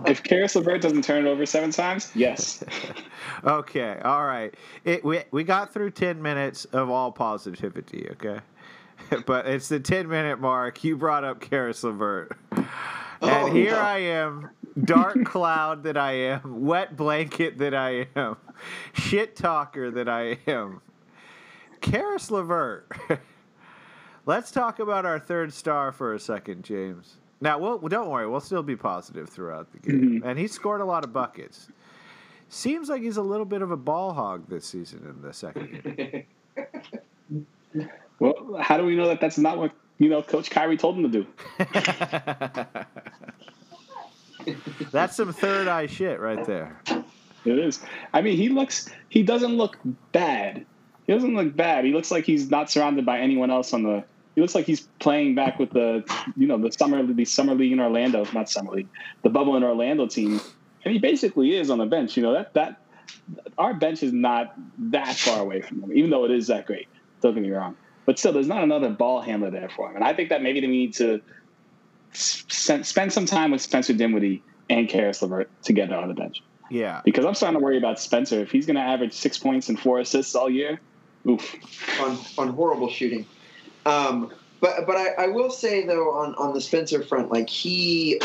if 0.06 0.23
Caris 0.23 0.54
LeVert 0.54 0.82
doesn't 0.82 1.02
turn 1.02 1.26
it 1.26 1.30
over 1.30 1.47
seven 1.47 1.71
times, 1.71 2.11
yes. 2.14 2.62
Okay, 3.44 3.99
all 4.04 4.25
right. 4.25 4.54
It, 4.84 5.04
we 5.04 5.22
we 5.30 5.44
got 5.44 5.72
through 5.72 5.90
ten 5.90 6.22
minutes 6.22 6.64
of 6.66 6.90
all 6.90 7.11
positivity. 7.11 8.08
Okay, 8.12 8.38
but 9.26 9.46
it's 9.46 9.68
the 9.68 9.80
ten 9.80 10.08
minute 10.08 10.40
mark. 10.40 10.82
You 10.84 10.96
brought 10.96 11.25
up 11.25 11.40
Caris 11.40 11.82
LeVert, 11.82 12.37
oh, 12.52 12.66
and 13.22 13.30
Oh, 13.49 13.52
here 13.52 13.72
no. 13.72 13.78
I 13.78 13.99
am, 13.99 14.50
dark 14.84 15.25
cloud 15.25 15.82
that 15.84 15.96
I 15.96 16.12
am, 16.12 16.64
wet 16.64 16.96
blanket 16.96 17.58
that 17.58 17.75
I 17.75 18.06
am, 18.14 18.37
shit 18.92 19.34
talker 19.37 19.90
that 19.90 20.08
I 20.08 20.38
am. 20.46 20.80
Caris 21.80 22.30
LeVert. 22.30 22.90
Let's 24.26 24.52
talk 24.52 24.78
about 24.78 25.04
our 25.04 25.18
third 25.18 25.52
star 25.52 25.90
for 25.90 26.14
a 26.14 26.20
second, 26.20 26.62
James. 26.62 27.16
Now, 27.40 27.58
we'll, 27.58 27.78
don't 27.78 28.08
worry, 28.08 28.28
we'll 28.28 28.38
still 28.38 28.62
be 28.62 28.76
positive 28.76 29.28
throughout 29.28 29.72
the 29.72 29.78
game. 29.78 30.20
Mm-hmm. 30.20 30.28
And 30.28 30.38
he 30.38 30.46
scored 30.46 30.80
a 30.80 30.84
lot 30.84 31.02
of 31.02 31.12
buckets. 31.12 31.68
Seems 32.52 32.90
like 32.90 33.00
he's 33.00 33.16
a 33.16 33.23
little 33.23 33.47
bit 33.47 33.62
of 33.62 33.71
a 33.71 33.78
ball 33.78 34.12
hog 34.12 34.47
this 34.47 34.66
season 34.66 35.06
in 35.09 35.23
the 35.23 35.32
second 35.32 35.82
game. 35.82 36.26
Well, 38.18 38.59
how 38.61 38.76
do 38.76 38.85
we 38.85 38.94
know 38.94 39.09
that 39.09 39.21
that's 39.21 39.38
not 39.38 39.56
what 39.56 39.73
you 39.99 40.11
know 40.11 40.23
Coach 40.23 40.50
Kyrie 40.50 40.76
told 40.76 40.97
him 40.97 41.11
to 41.11 41.25
do? 41.25 41.26
That's 44.92 45.16
some 45.16 45.32
third 45.32 45.66
eye 45.66 45.87
shit 45.87 46.21
right 46.21 46.44
there. 46.44 46.80
It 47.44 47.59
is. 47.59 47.80
I 48.12 48.21
mean, 48.21 48.37
he 48.37 48.49
looks. 48.49 48.88
He 49.09 49.25
doesn't 49.25 49.56
look 49.56 49.78
bad. 50.12 50.64
He 51.06 51.12
doesn't 51.12 51.35
look 51.35 51.56
bad. 51.56 51.85
He 51.85 51.92
looks 51.92 52.12
like 52.12 52.25
he's 52.25 52.49
not 52.49 52.71
surrounded 52.71 53.04
by 53.04 53.18
anyone 53.18 53.50
else 53.50 53.73
on 53.73 53.82
the. 53.82 54.04
He 54.37 54.40
looks 54.40 54.54
like 54.54 54.66
he's 54.66 54.82
playing 55.00 55.35
back 55.35 55.59
with 55.59 55.71
the, 55.71 56.04
you 56.37 56.47
know, 56.47 56.59
the 56.59 56.71
summer 56.71 57.04
the 57.04 57.25
summer 57.25 57.56
league 57.56 57.73
in 57.73 57.80
Orlando, 57.80 58.25
not 58.32 58.49
summer 58.49 58.73
league, 58.73 58.88
the 59.23 59.30
bubble 59.30 59.56
in 59.56 59.64
Orlando 59.64 60.06
team, 60.06 60.40
and 60.84 60.92
he 60.92 60.98
basically 60.98 61.54
is 61.56 61.70
on 61.70 61.78
the 61.78 61.86
bench. 61.86 62.16
You 62.16 62.22
know 62.22 62.32
that 62.32 62.54
that 62.54 62.80
our 63.58 63.74
bench 63.74 64.02
is 64.02 64.12
not 64.12 64.54
that 64.78 65.16
far 65.16 65.40
away 65.40 65.60
from 65.60 65.82
him, 65.82 65.92
even 65.92 66.10
though 66.10 66.24
it 66.24 66.30
is 66.30 66.46
that 66.48 66.66
great. 66.66 66.88
Don't 67.20 67.34
get 67.34 67.42
me 67.42 67.50
wrong, 67.50 67.76
but 68.06 68.18
still, 68.18 68.32
there's 68.32 68.48
not 68.48 68.62
another 68.64 68.90
ball 68.90 69.20
handler 69.20 69.50
there 69.50 69.68
for 69.68 69.88
him, 69.90 69.96
and 69.96 70.04
I 70.04 70.12
think 70.14 70.28
that 70.30 70.42
maybe 70.42 70.60
they 70.60 70.66
need 70.66 70.94
to 70.94 71.20
spend 72.14 73.12
some 73.12 73.26
time 73.26 73.50
with 73.50 73.60
Spencer 73.62 73.92
Dinwiddie 73.94 74.42
and 74.68 74.88
Caris 74.88 75.22
LeVert 75.22 75.50
together 75.62 75.96
on 75.96 76.08
the 76.08 76.14
bench 76.14 76.42
Yeah. 76.70 77.00
because 77.04 77.24
I'm 77.24 77.34
starting 77.34 77.58
to 77.58 77.64
worry 77.64 77.78
about 77.78 77.98
Spencer. 77.98 78.40
If 78.40 78.50
he's 78.50 78.66
going 78.66 78.76
to 78.76 78.82
average 78.82 79.12
six 79.14 79.38
points 79.38 79.68
and 79.68 79.80
four 79.80 79.98
assists 80.00 80.34
all 80.34 80.50
year, 80.50 80.80
oof. 81.28 81.54
on 82.00 82.18
on 82.38 82.52
horrible 82.54 82.90
shooting. 82.90 83.26
Um, 83.86 84.30
but 84.60 84.86
but 84.86 84.96
I, 84.96 85.24
I 85.24 85.26
will 85.28 85.50
say 85.50 85.86
though 85.86 86.12
on, 86.12 86.34
on 86.34 86.52
the 86.54 86.60
Spencer 86.60 87.02
front, 87.02 87.30
like 87.32 87.48
he 87.48 88.20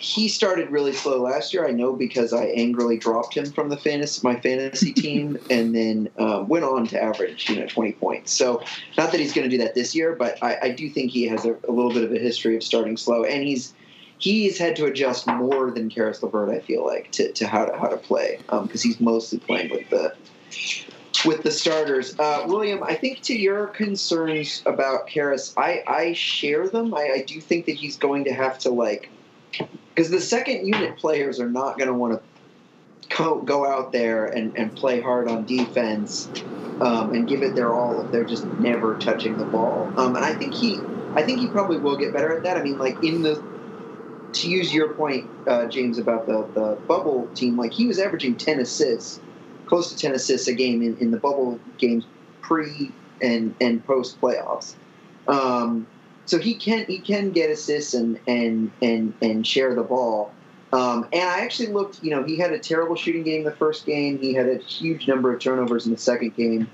he 0.00 0.28
started 0.28 0.70
really 0.70 0.94
slow 0.94 1.20
last 1.20 1.52
year. 1.52 1.66
I 1.66 1.72
know 1.72 1.92
because 1.92 2.32
I 2.32 2.46
angrily 2.46 2.96
dropped 2.96 3.36
him 3.36 3.52
from 3.52 3.68
the 3.68 3.76
fantasy 3.76 4.20
my 4.24 4.40
fantasy 4.40 4.92
team, 4.94 5.38
and 5.50 5.74
then 5.74 6.08
um, 6.18 6.48
went 6.48 6.64
on 6.64 6.86
to 6.88 7.02
average 7.02 7.48
you 7.48 7.60
know 7.60 7.66
twenty 7.66 7.92
points. 7.92 8.32
So 8.32 8.62
not 8.96 9.12
that 9.12 9.20
he's 9.20 9.32
going 9.32 9.48
to 9.48 9.56
do 9.56 9.62
that 9.62 9.74
this 9.74 9.94
year, 9.94 10.16
but 10.16 10.42
I, 10.42 10.58
I 10.62 10.70
do 10.70 10.88
think 10.88 11.10
he 11.10 11.28
has 11.28 11.44
a, 11.44 11.52
a 11.68 11.70
little 11.70 11.92
bit 11.92 12.04
of 12.04 12.12
a 12.12 12.18
history 12.18 12.56
of 12.56 12.62
starting 12.62 12.96
slow, 12.96 13.24
and 13.24 13.42
he's 13.42 13.74
he's 14.18 14.56
had 14.56 14.74
to 14.76 14.86
adjust 14.86 15.26
more 15.26 15.70
than 15.70 15.90
Caris 15.90 16.22
LeVert. 16.22 16.48
I 16.48 16.60
feel 16.60 16.84
like 16.84 17.12
to, 17.12 17.30
to 17.32 17.46
how 17.46 17.66
to 17.66 17.76
how 17.76 17.88
to 17.88 17.98
play 17.98 18.40
because 18.48 18.82
he's 18.82 19.00
mostly 19.00 19.38
playing 19.38 19.70
with 19.70 19.90
the 19.90 20.14
with 21.26 21.42
the 21.42 21.50
starters. 21.50 22.18
Uh, 22.18 22.44
William, 22.46 22.82
I 22.82 22.94
think 22.94 23.20
to 23.22 23.38
your 23.38 23.66
concerns 23.66 24.62
about 24.64 25.06
Caris, 25.06 25.52
I, 25.58 25.82
I 25.86 26.12
share 26.14 26.68
them. 26.68 26.94
I, 26.94 27.10
I 27.16 27.24
do 27.26 27.40
think 27.40 27.66
that 27.66 27.76
he's 27.76 27.98
going 27.98 28.24
to 28.24 28.32
have 28.32 28.58
to 28.60 28.70
like 28.70 29.10
because 29.94 30.10
the 30.10 30.20
second 30.20 30.66
unit 30.66 30.98
players 30.98 31.40
are 31.40 31.50
not 31.50 31.78
going 31.78 31.88
to 31.88 31.94
want 31.94 32.14
to 32.14 33.16
go, 33.16 33.42
go 33.42 33.66
out 33.66 33.92
there 33.92 34.26
and, 34.26 34.56
and 34.56 34.74
play 34.74 35.00
hard 35.00 35.28
on 35.28 35.44
defense 35.44 36.30
um, 36.80 37.12
and 37.12 37.28
give 37.28 37.42
it 37.42 37.54
their 37.54 37.74
all 37.74 38.02
if 38.04 38.10
they're 38.10 38.24
just 38.24 38.46
never 38.58 38.96
touching 38.98 39.36
the 39.36 39.44
ball. 39.46 39.92
Um, 39.96 40.16
and 40.16 40.24
I 40.24 40.34
think 40.34 40.54
he 40.54 40.86
I 41.14 41.22
think 41.22 41.40
he 41.40 41.48
probably 41.50 41.78
will 41.78 41.96
get 41.96 42.12
better 42.12 42.36
at 42.36 42.44
that. 42.44 42.56
I 42.56 42.62
mean, 42.62 42.78
like 42.78 42.98
in 43.02 43.22
the 43.22 43.44
to 44.34 44.48
use 44.48 44.72
your 44.72 44.94
point, 44.94 45.30
uh, 45.46 45.66
James, 45.66 45.98
about 45.98 46.26
the, 46.26 46.50
the 46.54 46.80
bubble 46.88 47.32
team, 47.34 47.56
like 47.56 47.72
he 47.72 47.86
was 47.86 47.98
averaging 47.98 48.36
ten 48.36 48.60
assists 48.60 49.20
close 49.66 49.88
to 49.90 49.96
10 49.96 50.14
assists 50.14 50.48
a 50.48 50.54
game 50.54 50.82
in, 50.82 50.96
in 50.98 51.10
the 51.12 51.18
bubble 51.18 51.62
games 51.78 52.06
pre 52.42 52.96
and, 53.20 53.54
and 53.60 53.84
post 53.84 54.20
playoffs. 54.20 54.76
Um, 55.28 55.88
so 56.26 56.38
he 56.38 56.54
can 56.54 56.84
he 56.86 56.98
can 56.98 57.30
get 57.30 57.50
assists 57.50 57.94
and 57.94 58.18
and 58.26 58.70
and 58.82 59.14
and 59.20 59.46
share 59.46 59.74
the 59.74 59.82
ball. 59.82 60.32
Um, 60.72 61.08
and 61.12 61.28
I 61.28 61.40
actually 61.40 61.72
looked, 61.72 62.02
you 62.02 62.10
know, 62.10 62.22
he 62.22 62.36
had 62.36 62.52
a 62.52 62.58
terrible 62.58 62.94
shooting 62.94 63.24
game 63.24 63.42
the 63.42 63.50
first 63.50 63.86
game. 63.86 64.18
He 64.18 64.34
had 64.34 64.48
a 64.48 64.58
huge 64.58 65.08
number 65.08 65.34
of 65.34 65.40
turnovers 65.40 65.86
in 65.86 65.90
the 65.90 65.98
second 65.98 66.36
game, 66.36 66.70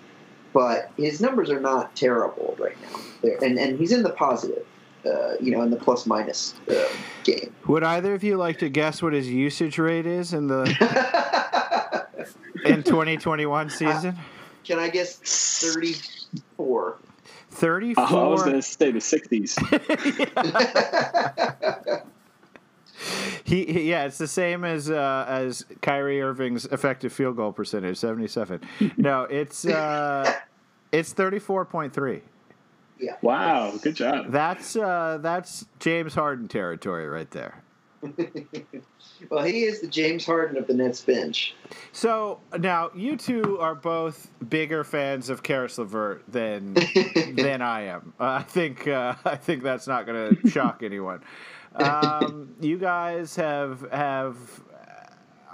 but 0.52 0.90
his 0.98 1.20
numbers 1.20 1.48
are 1.48 1.60
not 1.60 1.96
terrible 1.96 2.54
right 2.58 2.76
now. 2.82 3.00
They're, 3.22 3.42
and 3.42 3.58
and 3.58 3.78
he's 3.78 3.92
in 3.92 4.02
the 4.02 4.10
positive, 4.10 4.66
uh, 5.06 5.36
you 5.40 5.50
know, 5.50 5.62
in 5.62 5.70
the 5.70 5.76
plus 5.76 6.04
minus 6.04 6.54
uh, 6.68 6.88
game. 7.24 7.54
Would 7.66 7.84
either 7.84 8.12
of 8.12 8.22
you 8.22 8.36
like 8.36 8.58
to 8.58 8.68
guess 8.68 9.02
what 9.02 9.14
his 9.14 9.30
usage 9.30 9.78
rate 9.78 10.06
is 10.06 10.34
in 10.34 10.48
the 10.48 10.64
in 12.66 12.82
2021 12.82 13.70
season? 13.70 14.16
Can 14.64 14.78
I 14.78 14.90
guess 14.90 15.16
thirty 15.16 15.94
four? 17.56 17.80
34. 17.80 18.04
I 18.04 18.26
was 18.28 18.42
going 18.42 18.56
to 18.56 18.62
say 18.62 18.90
the 18.90 18.98
60s. 18.98 19.56
He, 23.44 23.64
he- 23.66 23.90
yeah, 23.90 24.04
it's 24.06 24.18
the 24.18 24.26
same 24.26 24.64
as 24.64 24.90
uh, 24.90 25.24
as 25.28 25.64
Kyrie 25.82 26.20
Irving's 26.20 26.64
effective 26.66 27.12
field 27.12 27.36
goal 27.36 27.52
percentage, 27.52 27.98
77. 27.98 28.60
no, 28.96 29.22
it's 29.24 29.64
uh, 29.66 30.32
it's 30.92 31.12
34.3. 31.14 32.22
Yeah. 32.98 33.12
Wow, 33.20 33.72
good 33.82 33.94
job. 33.94 34.32
That's 34.32 34.74
uh, 34.74 35.18
that's 35.20 35.66
James 35.78 36.14
Harden 36.14 36.48
territory 36.48 37.06
right 37.06 37.30
there. 37.30 37.62
well, 39.30 39.44
he 39.44 39.64
is 39.64 39.80
the 39.80 39.86
James 39.86 40.24
Harden 40.24 40.56
of 40.56 40.66
the 40.66 40.74
Nets 40.74 41.02
bench. 41.02 41.54
So 41.92 42.40
now 42.58 42.90
you 42.94 43.16
two 43.16 43.58
are 43.60 43.74
both 43.74 44.30
bigger 44.48 44.84
fans 44.84 45.30
of 45.30 45.42
Caris 45.42 45.78
LeVert 45.78 46.24
than 46.28 46.74
than 47.34 47.62
I 47.62 47.82
am. 47.82 48.12
Uh, 48.18 48.24
I 48.24 48.42
think 48.42 48.86
uh, 48.86 49.14
I 49.24 49.36
think 49.36 49.62
that's 49.62 49.86
not 49.86 50.06
going 50.06 50.36
to 50.36 50.50
shock 50.50 50.82
anyone. 50.82 51.22
Um, 51.74 52.54
you 52.60 52.78
guys 52.78 53.36
have 53.36 53.90
have 53.90 54.36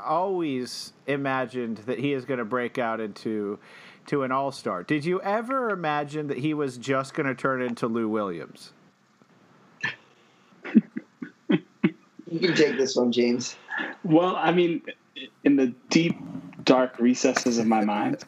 always 0.04 0.92
imagined 1.06 1.78
that 1.78 1.98
he 1.98 2.12
is 2.12 2.24
going 2.24 2.38
to 2.38 2.44
break 2.44 2.78
out 2.78 3.00
into 3.00 3.58
to 4.06 4.22
an 4.22 4.32
all 4.32 4.50
star. 4.50 4.82
Did 4.82 5.04
you 5.04 5.20
ever 5.22 5.70
imagine 5.70 6.26
that 6.28 6.38
he 6.38 6.54
was 6.54 6.76
just 6.78 7.14
going 7.14 7.26
to 7.26 7.34
turn 7.34 7.62
into 7.62 7.86
Lou 7.86 8.08
Williams? 8.08 8.72
You 12.32 12.40
can 12.40 12.54
take 12.56 12.78
this 12.78 12.96
one, 12.96 13.12
James. 13.12 13.56
Well, 14.04 14.34
I 14.36 14.52
mean, 14.52 14.80
in 15.44 15.56
the 15.56 15.74
deep, 15.90 16.16
dark 16.64 16.98
recesses 16.98 17.58
of 17.58 17.66
my 17.66 17.84
mind, 17.84 18.24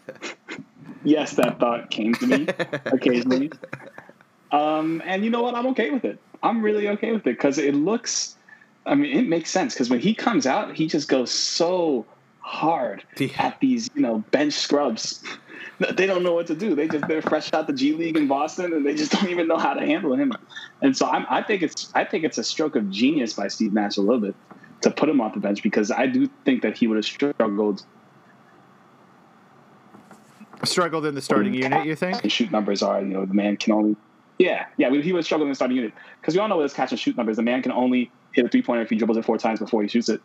yes, 1.05 1.37
that 1.37 1.59
thought 1.59 1.91
came 1.91 2.13
to 2.15 2.27
me 2.27 2.47
occasionally. 2.87 3.51
Um, 4.53 5.03
and 5.05 5.25
you 5.25 5.31
know 5.31 5.43
what? 5.43 5.57
I'm 5.57 5.67
okay 5.69 5.91
with 5.91 6.05
it. 6.05 6.21
I'm 6.45 6.63
really 6.63 6.87
okay 6.91 7.11
with 7.11 7.23
it 7.23 7.37
because 7.37 7.59
it 7.59 7.75
looks. 7.75 8.37
I 8.87 8.95
mean, 8.95 9.19
it 9.19 9.27
makes 9.27 9.51
sense 9.51 9.75
because 9.75 9.91
when 9.91 9.99
he 9.99 10.15
comes 10.15 10.47
out, 10.47 10.77
he 10.77 10.87
just 10.87 11.09
goes 11.09 11.33
so 11.33 12.07
hard 12.39 13.03
Yeah. 13.19 13.29
at 13.39 13.59
these, 13.59 13.89
you 13.97 14.03
know, 14.03 14.19
bench 14.31 14.53
scrubs. 14.53 15.25
They 15.97 16.07
don't 16.07 16.23
know 16.23 16.35
what 16.35 16.47
to 16.49 16.55
do. 16.55 16.75
They 16.75 16.87
just 16.87 17.09
they're 17.09 17.23
fresh 17.23 17.53
out 17.53 17.67
the 17.67 17.73
G 17.73 17.95
League 17.95 18.17
in 18.17 18.29
Boston, 18.29 18.73
and 18.73 18.87
they 18.87 18.95
just 18.95 19.11
don't 19.13 19.29
even 19.29 19.49
know 19.49 19.59
how 19.59 19.75
to 19.75 19.85
handle 19.85 20.15
him. 20.15 20.33
And 20.83 20.97
so 20.97 21.07
I'm, 21.07 21.27
I 21.29 21.43
think 21.43 21.63
it's 21.63 21.91
I 21.95 22.05
think 22.05 22.25
it's 22.25 22.39
a 22.39 22.45
stroke 22.45 22.77
of 22.77 22.91
genius 22.91 23.33
by 23.33 23.49
Steve 23.49 23.73
Nash 23.73 23.97
a 23.97 24.01
little 24.01 24.21
bit 24.21 24.35
to 24.83 24.91
put 24.91 25.09
him 25.09 25.21
off 25.21 25.35
the 25.35 25.41
bench 25.41 25.63
because 25.63 25.91
I 25.91 26.07
do 26.07 26.29
think 26.45 26.63
that 26.63 26.77
he 26.77 26.87
would 26.87 26.97
have 26.97 27.05
struggled 27.05 27.85
Struggled 30.63 31.05
in 31.05 31.15
the 31.15 31.21
starting 31.21 31.55
unit, 31.55 31.85
you 31.85 31.97
think? 31.97 32.31
shoot 32.31 32.51
numbers 32.51 32.83
are. 32.83 33.01
You 33.01 33.09
know, 33.09 33.25
the 33.27 33.35
man 33.35 33.57
can 33.57 33.73
only. 33.73 33.97
Yeah, 34.39 34.67
yeah, 34.77 34.91
he 34.91 35.13
would 35.13 35.25
struggle 35.25 35.47
in 35.47 35.51
the 35.51 35.55
starting 35.55 35.77
unit 35.77 35.93
because 36.21 36.35
we 36.35 36.41
all 36.41 36.49
know 36.49 36.57
what 36.57 36.63
his 36.63 36.73
catch 36.73 36.91
and 36.91 36.99
shoot 36.99 37.17
numbers. 37.17 37.37
The 37.37 37.43
man 37.43 37.63
can 37.63 37.73
only 37.73 38.11
hit 38.33 38.45
a 38.45 38.49
three 38.49 38.63
pointer 38.63 38.83
if 38.83 38.91
he 38.91 38.97
dribbles 38.97 39.19
it 39.19 39.25
four 39.25 39.39
times 39.39 39.61
before 39.61 39.83
he 39.83 39.89
shoots 39.89 40.09
it. 40.09 40.21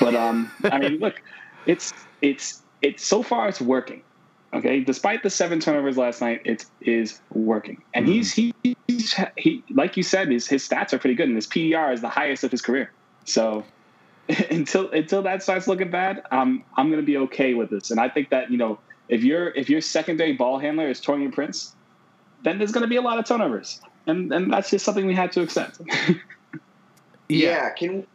But 0.00 0.14
um, 0.14 0.50
I 0.64 0.78
mean, 0.78 0.98
look, 0.98 1.22
it's 1.66 1.92
it's 2.20 2.62
it's 2.80 3.04
so 3.04 3.22
far 3.22 3.48
it's 3.48 3.60
working. 3.60 4.02
Okay, 4.54 4.80
despite 4.80 5.22
the 5.22 5.30
seven 5.30 5.60
turnovers 5.60 5.96
last 5.96 6.20
night, 6.20 6.42
it 6.44 6.66
is 6.82 7.20
working, 7.32 7.82
and 7.94 8.06
he's 8.06 8.34
he 8.34 8.52
he's, 8.86 9.14
he 9.38 9.64
like 9.70 9.96
you 9.96 10.02
said, 10.02 10.28
his 10.28 10.46
his 10.46 10.66
stats 10.68 10.92
are 10.92 10.98
pretty 10.98 11.14
good, 11.14 11.28
and 11.28 11.36
his 11.36 11.46
PER 11.46 11.90
is 11.92 12.02
the 12.02 12.10
highest 12.10 12.44
of 12.44 12.50
his 12.50 12.60
career. 12.60 12.92
So 13.24 13.64
until 14.50 14.90
until 14.90 15.22
that 15.22 15.42
starts 15.42 15.66
looking 15.66 15.90
bad, 15.90 16.22
um, 16.30 16.64
I'm 16.76 16.88
going 16.88 17.00
to 17.00 17.06
be 17.06 17.16
okay 17.16 17.54
with 17.54 17.70
this, 17.70 17.90
and 17.90 17.98
I 17.98 18.10
think 18.10 18.28
that 18.28 18.50
you 18.50 18.58
know 18.58 18.78
if 19.08 19.24
your 19.24 19.48
if 19.50 19.70
your 19.70 19.80
secondary 19.80 20.34
ball 20.34 20.58
handler 20.58 20.88
is 20.88 21.00
Taurean 21.00 21.32
Prince, 21.32 21.74
then 22.44 22.58
there's 22.58 22.72
going 22.72 22.82
to 22.82 22.88
be 22.88 22.96
a 22.96 23.02
lot 23.02 23.18
of 23.18 23.24
turnovers, 23.24 23.80
and 24.06 24.30
and 24.32 24.52
that's 24.52 24.68
just 24.70 24.84
something 24.84 25.06
we 25.06 25.14
had 25.14 25.32
to 25.32 25.42
accept. 25.42 25.80
Yeah. 27.28 27.70
can 27.70 28.06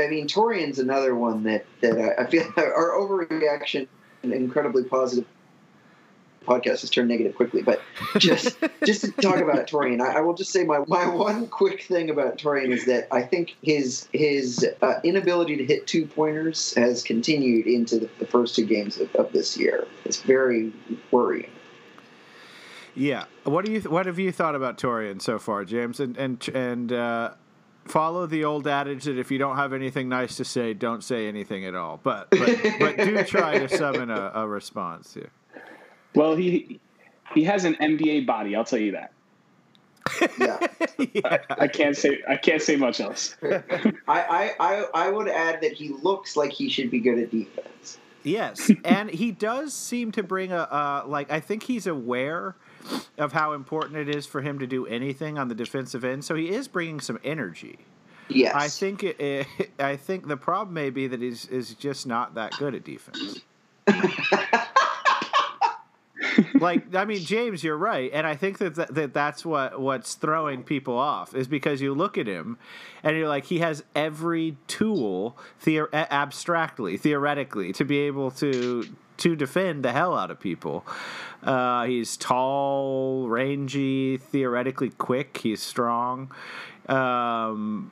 I 0.00 0.08
mean 0.08 0.26
Taurean's 0.26 0.78
another 0.78 1.14
one 1.14 1.44
that 1.44 1.66
that 1.80 1.98
I, 1.98 2.24
I 2.24 2.26
feel 2.26 2.44
our 2.56 2.92
overreaction 2.98 3.86
an 4.22 4.32
incredibly 4.32 4.84
positive 4.84 5.26
podcast 6.46 6.80
has 6.80 6.90
turned 6.90 7.08
negative 7.08 7.34
quickly. 7.34 7.62
But 7.62 7.80
just 8.18 8.56
just 8.84 9.02
to 9.02 9.12
talk 9.12 9.38
about 9.38 9.66
Taurean, 9.66 10.00
I, 10.00 10.18
I, 10.18 10.20
will 10.20 10.34
just 10.34 10.52
say 10.52 10.64
my, 10.64 10.78
my 10.86 11.06
one 11.08 11.48
quick 11.48 11.82
thing 11.82 12.10
about 12.10 12.38
Taurean 12.38 12.72
is 12.72 12.86
that 12.86 13.08
I 13.12 13.22
think 13.22 13.56
his 13.62 14.08
his 14.12 14.66
uh, 14.82 15.00
inability 15.04 15.56
to 15.56 15.64
hit 15.64 15.86
two 15.86 16.06
pointers 16.06 16.74
has 16.74 17.02
continued 17.02 17.66
into 17.66 17.98
the, 17.98 18.10
the 18.18 18.26
first 18.26 18.56
two 18.56 18.64
games 18.64 18.98
of, 18.98 19.14
of, 19.16 19.32
this 19.32 19.56
year. 19.56 19.86
It's 20.04 20.22
very 20.22 20.72
worrying. 21.10 21.50
Yeah, 22.94 23.24
what 23.44 23.64
do 23.64 23.72
you 23.72 23.80
what 23.82 24.06
have 24.06 24.18
you 24.18 24.32
thought 24.32 24.54
about 24.54 24.78
Taurean 24.78 25.20
so 25.20 25.38
far, 25.38 25.64
James? 25.64 26.00
And 26.00 26.16
and 26.16 26.48
and 26.48 26.92
uh, 26.92 27.34
follow 27.88 28.26
the 28.26 28.44
old 28.44 28.66
adage 28.66 29.04
that 29.04 29.18
if 29.18 29.30
you 29.30 29.38
don't 29.38 29.56
have 29.56 29.72
anything 29.72 30.08
nice 30.08 30.36
to 30.36 30.44
say, 30.44 30.74
don't 30.74 31.02
say 31.02 31.28
anything 31.28 31.64
at 31.64 31.74
all. 31.74 32.00
But 32.02 32.30
but, 32.30 32.58
but 32.78 32.96
do 32.96 33.22
try 33.24 33.58
to 33.58 33.68
summon 33.68 34.10
a, 34.10 34.32
a 34.34 34.46
response 34.46 35.14
here. 35.14 35.30
Well, 36.16 36.34
he 36.34 36.80
he 37.34 37.44
has 37.44 37.64
an 37.64 37.74
NBA 37.74 38.26
body. 38.26 38.56
I'll 38.56 38.64
tell 38.64 38.78
you 38.78 38.92
that. 38.92 39.12
Yeah, 40.38 40.66
yeah. 40.98 41.20
I, 41.50 41.64
I, 41.64 41.68
can't 41.68 41.96
say 41.96 42.22
I 42.26 42.36
can't 42.36 42.62
say 42.62 42.76
much 42.76 43.00
else. 43.00 43.36
I, 44.08 44.54
I 44.58 44.84
I 44.94 45.10
would 45.10 45.28
add 45.28 45.60
that 45.60 45.72
he 45.72 45.90
looks 45.90 46.36
like 46.36 46.52
he 46.52 46.68
should 46.68 46.90
be 46.90 47.00
good 47.00 47.18
at 47.18 47.30
defense. 47.30 47.98
Yes, 48.22 48.70
and 48.84 49.10
he 49.10 49.30
does 49.30 49.74
seem 49.74 50.10
to 50.12 50.22
bring 50.22 50.52
a 50.52 50.62
uh, 50.62 51.04
like. 51.06 51.30
I 51.30 51.38
think 51.40 51.64
he's 51.64 51.86
aware 51.86 52.56
of 53.18 53.32
how 53.32 53.52
important 53.52 53.96
it 53.96 54.08
is 54.08 54.26
for 54.26 54.40
him 54.40 54.58
to 54.60 54.66
do 54.66 54.86
anything 54.86 55.38
on 55.38 55.48
the 55.48 55.54
defensive 55.54 56.04
end. 56.04 56.24
So 56.24 56.34
he 56.34 56.48
is 56.48 56.66
bringing 56.66 57.00
some 57.00 57.18
energy. 57.22 57.78
Yes, 58.28 58.54
I 58.54 58.68
think 58.68 59.04
it, 59.04 59.20
it, 59.20 59.70
I 59.78 59.96
think 59.96 60.26
the 60.26 60.36
problem 60.36 60.74
may 60.74 60.90
be 60.90 61.06
that 61.08 61.20
he's 61.20 61.46
is 61.46 61.74
just 61.74 62.06
not 62.06 62.34
that 62.34 62.52
good 62.58 62.74
at 62.74 62.84
defense. 62.84 63.40
like 66.60 66.94
I 66.94 67.04
mean, 67.04 67.20
James, 67.20 67.62
you're 67.64 67.76
right, 67.76 68.10
and 68.12 68.26
I 68.26 68.34
think 68.36 68.58
that, 68.58 68.74
that 68.76 68.94
that 68.94 69.14
that's 69.14 69.44
what 69.44 69.80
what's 69.80 70.14
throwing 70.14 70.62
people 70.62 70.98
off 70.98 71.34
is 71.34 71.48
because 71.48 71.80
you 71.80 71.94
look 71.94 72.18
at 72.18 72.26
him, 72.26 72.58
and 73.02 73.16
you're 73.16 73.28
like, 73.28 73.46
he 73.46 73.58
has 73.60 73.84
every 73.94 74.56
tool, 74.66 75.36
theor- 75.64 75.92
abstractly, 75.92 76.96
theoretically, 76.96 77.72
to 77.72 77.84
be 77.84 77.98
able 78.00 78.30
to 78.32 78.88
to 79.18 79.36
defend 79.36 79.84
the 79.84 79.92
hell 79.92 80.16
out 80.16 80.30
of 80.30 80.38
people. 80.40 80.84
Uh, 81.42 81.84
he's 81.84 82.16
tall, 82.16 83.28
rangy, 83.28 84.16
theoretically 84.16 84.90
quick. 84.90 85.38
He's 85.38 85.62
strong. 85.62 86.30
Um, 86.88 87.90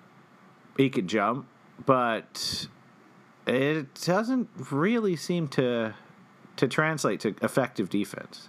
he 0.77 0.91
can 0.91 1.09
jump, 1.09 1.47
but 1.85 2.69
it 3.47 3.95
doesn't 4.05 4.49
really 4.71 5.17
seem 5.17 5.49
to 5.49 5.95
to 6.57 6.69
translate 6.69 7.21
to 7.21 7.35
effective 7.43 7.91
defense. 7.91 8.49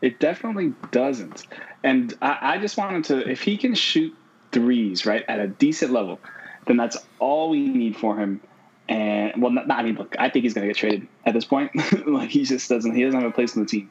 It 0.00 0.20
definitely 0.20 0.74
doesn't. 0.90 1.46
And 1.82 2.16
I, 2.22 2.38
I 2.40 2.58
just 2.58 2.76
want 2.76 2.94
him 2.94 3.02
to, 3.04 3.28
if 3.28 3.42
he 3.42 3.56
can 3.56 3.74
shoot 3.74 4.14
threes, 4.52 5.04
right, 5.04 5.24
at 5.28 5.40
a 5.40 5.48
decent 5.48 5.92
level, 5.92 6.20
then 6.66 6.76
that's 6.76 6.96
all 7.18 7.50
we 7.50 7.68
need 7.68 7.96
for 7.96 8.16
him. 8.16 8.40
And 8.88 9.42
well, 9.42 9.50
not, 9.50 9.70
I 9.70 9.82
mean, 9.82 9.96
look, 9.96 10.14
I 10.18 10.30
think 10.30 10.44
he's 10.44 10.54
going 10.54 10.66
to 10.66 10.72
get 10.72 10.78
traded 10.78 11.08
at 11.26 11.34
this 11.34 11.44
point. 11.44 11.72
like 12.06 12.30
he 12.30 12.44
just 12.44 12.68
doesn't, 12.68 12.94
he 12.94 13.02
doesn't 13.02 13.20
have 13.20 13.28
a 13.28 13.34
place 13.34 13.54
in 13.54 13.62
the 13.62 13.68
team, 13.68 13.90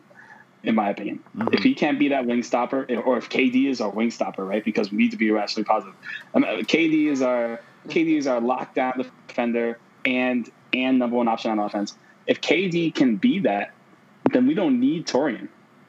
in 0.64 0.76
my 0.76 0.90
opinion. 0.90 1.24
Mm-hmm. 1.36 1.54
If 1.54 1.64
he 1.64 1.76
can't 1.76 2.00
be 2.00 2.08
that 2.10 2.26
wing 2.26 2.42
stopper, 2.42 2.84
or 3.06 3.18
if 3.18 3.30
KD 3.30 3.70
is 3.70 3.82
our 3.82 3.90
wing 3.90 4.10
stopper, 4.10 4.46
right, 4.46 4.64
because 4.64 4.92
we 4.92 4.98
need 4.98 5.12
to 5.12 5.18
be 5.18 5.28
irrationally 5.28 5.66
positive. 5.66 5.96
I 6.34 6.40
mean, 6.40 6.66
KD 6.66 7.08
is 7.08 7.22
our 7.22 7.62
KD 7.90 8.18
is 8.18 8.28
our 8.28 8.42
lockdown 8.42 9.06
defender 9.28 9.78
and 10.04 10.50
and 10.74 11.00
number 11.00 11.16
one 11.16 11.28
option 11.28 11.52
on 11.52 11.60
offense. 11.60 11.96
If 12.26 12.42
KD 12.42 12.94
can 12.94 13.18
be 13.18 13.40
that, 13.40 13.72
then 14.34 14.48
we 14.48 14.54
don't 14.56 14.80
need 14.80 15.06
Taurean 15.06 15.48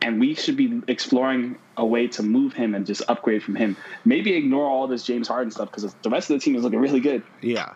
and 0.08 0.18
we 0.18 0.34
should 0.34 0.56
be 0.56 0.82
exploring 0.88 1.56
a 1.76 1.84
way 1.84 2.08
to 2.08 2.22
move 2.22 2.54
him 2.54 2.74
and 2.74 2.86
just 2.86 3.02
upgrade 3.08 3.42
from 3.42 3.54
him. 3.54 3.76
Maybe 4.04 4.34
ignore 4.34 4.64
all 4.64 4.88
this 4.88 5.04
James 5.04 5.28
Harden 5.28 5.50
stuff 5.50 5.70
because 5.70 5.94
the 6.02 6.10
rest 6.10 6.30
of 6.30 6.38
the 6.38 6.44
team 6.44 6.56
is 6.56 6.64
looking 6.64 6.80
really 6.80 7.00
good. 7.00 7.22
Yeah. 7.42 7.74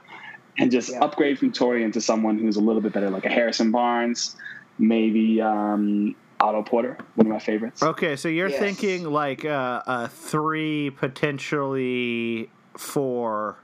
And 0.59 0.71
just 0.71 0.91
yeah. 0.91 1.05
upgrade 1.05 1.39
from 1.39 1.53
Taurean 1.53 1.93
to 1.93 2.01
someone 2.01 2.39
who's 2.39 2.57
a 2.57 2.61
little 2.61 2.81
bit 2.81 2.93
better, 2.93 3.11
like 3.11 3.27
a 3.27 3.29
Harrison 3.29 3.71
Barnes, 3.71 4.35
maybe 4.79 5.41
um, 5.41 6.15
Otto 6.41 6.63
Porter, 6.63 6.97
one 7.15 7.27
of 7.27 7.33
my 7.33 7.39
favorites. 7.39 7.83
Okay, 7.83 8.17
so 8.17 8.29
you're 8.29 8.49
yes. 8.49 8.59
thinking 8.59 9.05
like 9.05 9.45
uh, 9.45 9.83
a 9.87 10.09
three, 10.09 10.91
potentially 10.91 12.51
four 12.75 13.57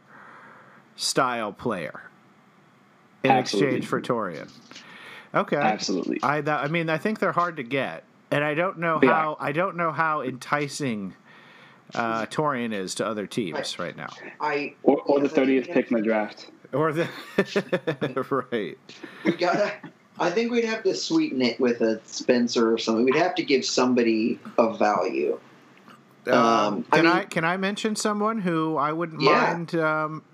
style 0.97 1.53
player 1.53 2.03
in 3.25 3.31
Absolutely. 3.31 3.77
exchange 3.77 3.87
for 3.87 4.01
Taurean. 4.01 4.51
Okay, 5.35 5.57
absolutely. 5.57 6.21
I 6.23 6.41
that, 6.43 6.65
I 6.65 6.69
mean 6.69 6.89
I 6.89 6.97
think 6.97 7.19
they're 7.19 7.33
hard 7.33 7.57
to 7.57 7.63
get 7.63 8.05
and 8.31 8.45
I 8.45 8.55
don't 8.55 8.79
know 8.79 8.99
yeah. 9.03 9.13
how 9.13 9.37
I 9.41 9.53
don't 9.53 9.77
know 9.77 9.93
how 9.93 10.23
enticing 10.23 11.15
uh, 11.95 12.27
Taurean 12.27 12.73
is 12.73 12.95
to 12.97 13.07
other 13.07 13.27
teams 13.27 13.79
right 13.79 13.97
now. 13.97 14.11
I 14.41 14.75
or, 14.83 15.01
or 15.03 15.21
the 15.21 15.29
thirtieth 15.29 15.69
pick 15.69 15.91
in 15.91 15.97
the 15.97 16.03
draft, 16.03 16.51
or 16.73 16.93
the 16.93 17.09
right. 18.53 18.79
We 19.25 19.33
gotta. 19.33 19.73
I 20.21 20.31
think 20.31 20.51
we'd 20.51 20.65
have 20.65 20.83
to 20.83 20.95
sweeten 20.97 21.41
it 21.43 21.61
with 21.61 21.81
a 21.81 22.01
Spencer 22.05 22.73
or 22.73 22.79
something. 22.79 23.05
We'd 23.05 23.15
have 23.15 23.37
to 23.37 23.45
give 23.45 23.65
somebody 23.65 24.41
a 24.59 24.77
value. 24.77 25.39
Um, 26.27 26.35
um, 26.35 26.83
can 26.85 26.93
I, 26.93 26.97
mean, 27.03 27.13
I, 27.13 27.25
can 27.25 27.45
I 27.45 27.57
mention 27.57 27.97
someone 27.97 28.41
who 28.41 28.77
I 28.77 28.93
wouldn't 28.93 29.23
yeah. 29.23 29.31
mind 29.31 29.75
um, 29.77 30.25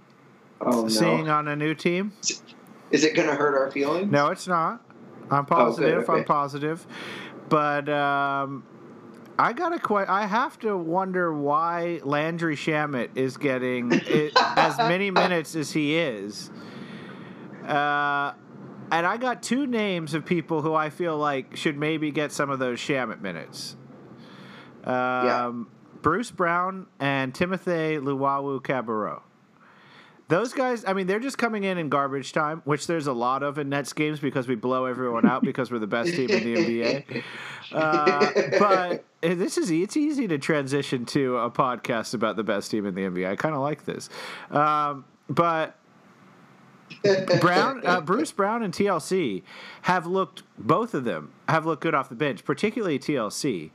oh, 0.61 0.89
seeing 0.89 1.27
no. 1.27 1.35
on 1.35 1.49
a 1.49 1.55
new 1.55 1.75
team? 1.75 2.13
Is 2.91 3.05
it 3.05 3.15
going 3.15 3.29
to 3.29 3.35
hurt 3.35 3.57
our 3.57 3.71
feelings? 3.71 4.11
No, 4.11 4.29
it's 4.29 4.47
not. 4.49 4.83
I'm 5.31 5.47
positive. 5.47 5.89
Oh, 5.89 6.01
good, 6.01 6.11
okay. 6.11 6.19
I'm 6.21 6.25
positive. 6.25 6.87
But 7.55 7.89
um, 7.89 8.65
I 9.39 9.53
gotta 9.53 9.79
quite. 9.79 10.09
I 10.09 10.27
have 10.27 10.59
to 10.59 10.77
wonder 10.77 11.33
why 11.33 12.01
Landry 12.03 12.57
Shamet 12.57 13.11
is 13.15 13.37
getting 13.37 13.93
it, 13.93 14.33
as 14.57 14.77
many 14.77 15.13
minutes 15.13 15.55
as 15.55 15.71
he 15.71 15.97
is. 15.97 16.51
Uh, 17.63 18.33
and 18.91 19.07
I 19.07 19.17
got 19.19 19.45
two 19.45 19.69
names 19.69 20.15
of 20.15 20.27
people 20.27 20.63
who 20.63 20.75
I 20.75 20.91
feel 20.91 21.17
like 21.17 21.55
should 21.55 21.79
maybe 21.79 22.11
get 22.11 22.33
some 22.33 22.51
of 22.51 22.59
those 22.59 22.81
Shamet 22.81 23.21
minutes. 23.21 23.77
Um, 24.83 24.93
yeah. 24.93 25.53
Bruce 26.03 26.33
Brown 26.33 26.89
and 26.99 27.33
Timothy 27.33 27.99
Luwawu-Cabarrot. 27.99 29.23
Those 30.29 30.55
guys, 30.55 30.85
I 30.87 30.95
mean, 30.95 31.07
they're 31.07 31.21
just 31.21 31.37
coming 31.37 31.65
in 31.65 31.77
in 31.77 31.91
garbage 31.91 32.33
time, 32.33 32.63
which 32.65 32.87
there's 32.87 33.07
a 33.07 33.13
lot 33.13 33.43
of 33.43 33.59
in 33.59 33.69
Nets 33.69 33.93
games 33.93 34.21
because 34.21 34.49
we 34.49 34.55
blow 34.55 34.87
everyone 34.87 35.27
out 35.27 35.43
because 35.43 35.71
we're 35.71 35.79
the 35.79 35.87
best 35.87 36.15
team 36.15 36.31
in 36.31 36.45
the 36.45 36.55
NBA. 37.05 37.23
Uh, 37.73 38.59
but 38.59 39.05
this 39.21 39.59
is 39.59 39.71
it's 39.71 39.97
easy 39.97 40.27
to 40.29 40.39
transition 40.39 41.05
to 41.07 41.37
a 41.37 41.51
podcast 41.51 42.15
about 42.15 42.37
the 42.37 42.45
best 42.45 42.71
team 42.71 42.87
in 42.87 42.95
the 42.95 43.03
NBA. 43.03 43.29
I 43.29 43.37
kind 43.37 43.55
of 43.55 43.61
like 43.61 43.85
this, 43.85 44.09
um, 44.51 45.05
but. 45.29 45.77
Brown, 47.41 47.85
uh, 47.85 48.01
Bruce 48.03 48.31
Brown, 48.31 48.63
and 48.63 48.73
TLC 48.73 49.43
have 49.83 50.07
looked. 50.07 50.43
Both 50.59 50.95
of 50.95 51.05
them 51.05 51.33
have 51.49 51.67
looked 51.67 51.83
good 51.83 51.95
off 51.95 52.09
the 52.09 52.15
bench, 52.15 52.45
particularly 52.45 52.99
TLC. 52.99 53.71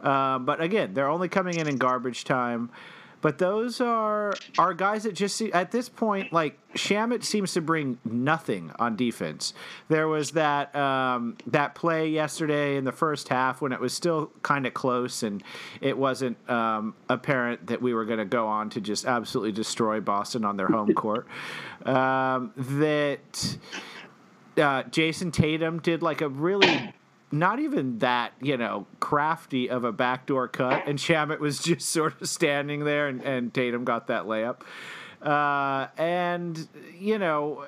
Uh, 0.00 0.38
but 0.38 0.60
again, 0.60 0.94
they're 0.94 1.08
only 1.08 1.28
coming 1.28 1.56
in 1.56 1.66
in 1.66 1.76
garbage 1.76 2.24
time. 2.24 2.70
But 3.20 3.38
those 3.38 3.80
are 3.80 4.34
are 4.58 4.74
guys 4.74 5.02
that 5.02 5.14
just 5.14 5.36
see 5.36 5.52
at 5.52 5.70
this 5.70 5.88
point 5.88 6.32
like 6.32 6.58
Shamet 6.74 7.24
seems 7.24 7.52
to 7.54 7.60
bring 7.60 7.98
nothing 8.04 8.70
on 8.78 8.96
defense. 8.96 9.52
There 9.88 10.08
was 10.08 10.32
that 10.32 10.74
um, 10.74 11.36
that 11.48 11.74
play 11.74 12.08
yesterday 12.08 12.76
in 12.76 12.84
the 12.84 12.92
first 12.92 13.28
half 13.28 13.60
when 13.60 13.72
it 13.72 13.80
was 13.80 13.92
still 13.92 14.30
kind 14.42 14.66
of 14.66 14.74
close 14.74 15.22
and 15.22 15.42
it 15.80 15.96
wasn't 15.96 16.38
um, 16.48 16.94
apparent 17.08 17.66
that 17.66 17.82
we 17.82 17.92
were 17.92 18.04
going 18.04 18.18
to 18.18 18.24
go 18.24 18.46
on 18.46 18.70
to 18.70 18.80
just 18.80 19.04
absolutely 19.04 19.52
destroy 19.52 20.00
Boston 20.00 20.44
on 20.44 20.56
their 20.56 20.68
home 20.68 20.94
court. 20.94 21.26
Um, 21.84 22.52
that 22.56 23.58
uh, 24.56 24.84
Jayson 24.84 25.32
Tatum 25.32 25.80
did 25.80 26.02
like 26.02 26.20
a 26.20 26.28
really 26.28 26.94
not 27.32 27.60
even 27.60 27.98
that, 27.98 28.32
you 28.40 28.56
know, 28.56 28.86
crafty 28.98 29.70
of 29.70 29.84
a 29.84 29.92
backdoor 29.92 30.48
cut, 30.48 30.86
and 30.86 30.98
Shamet 30.98 31.38
was 31.38 31.60
just 31.60 31.88
sort 31.88 32.20
of 32.20 32.28
standing 32.28 32.84
there, 32.84 33.08
and, 33.08 33.22
and 33.22 33.54
Tatum 33.54 33.84
got 33.84 34.08
that 34.08 34.24
layup. 34.24 34.60
Uh, 35.22 35.88
and, 35.98 36.68
you 36.98 37.18
know, 37.18 37.66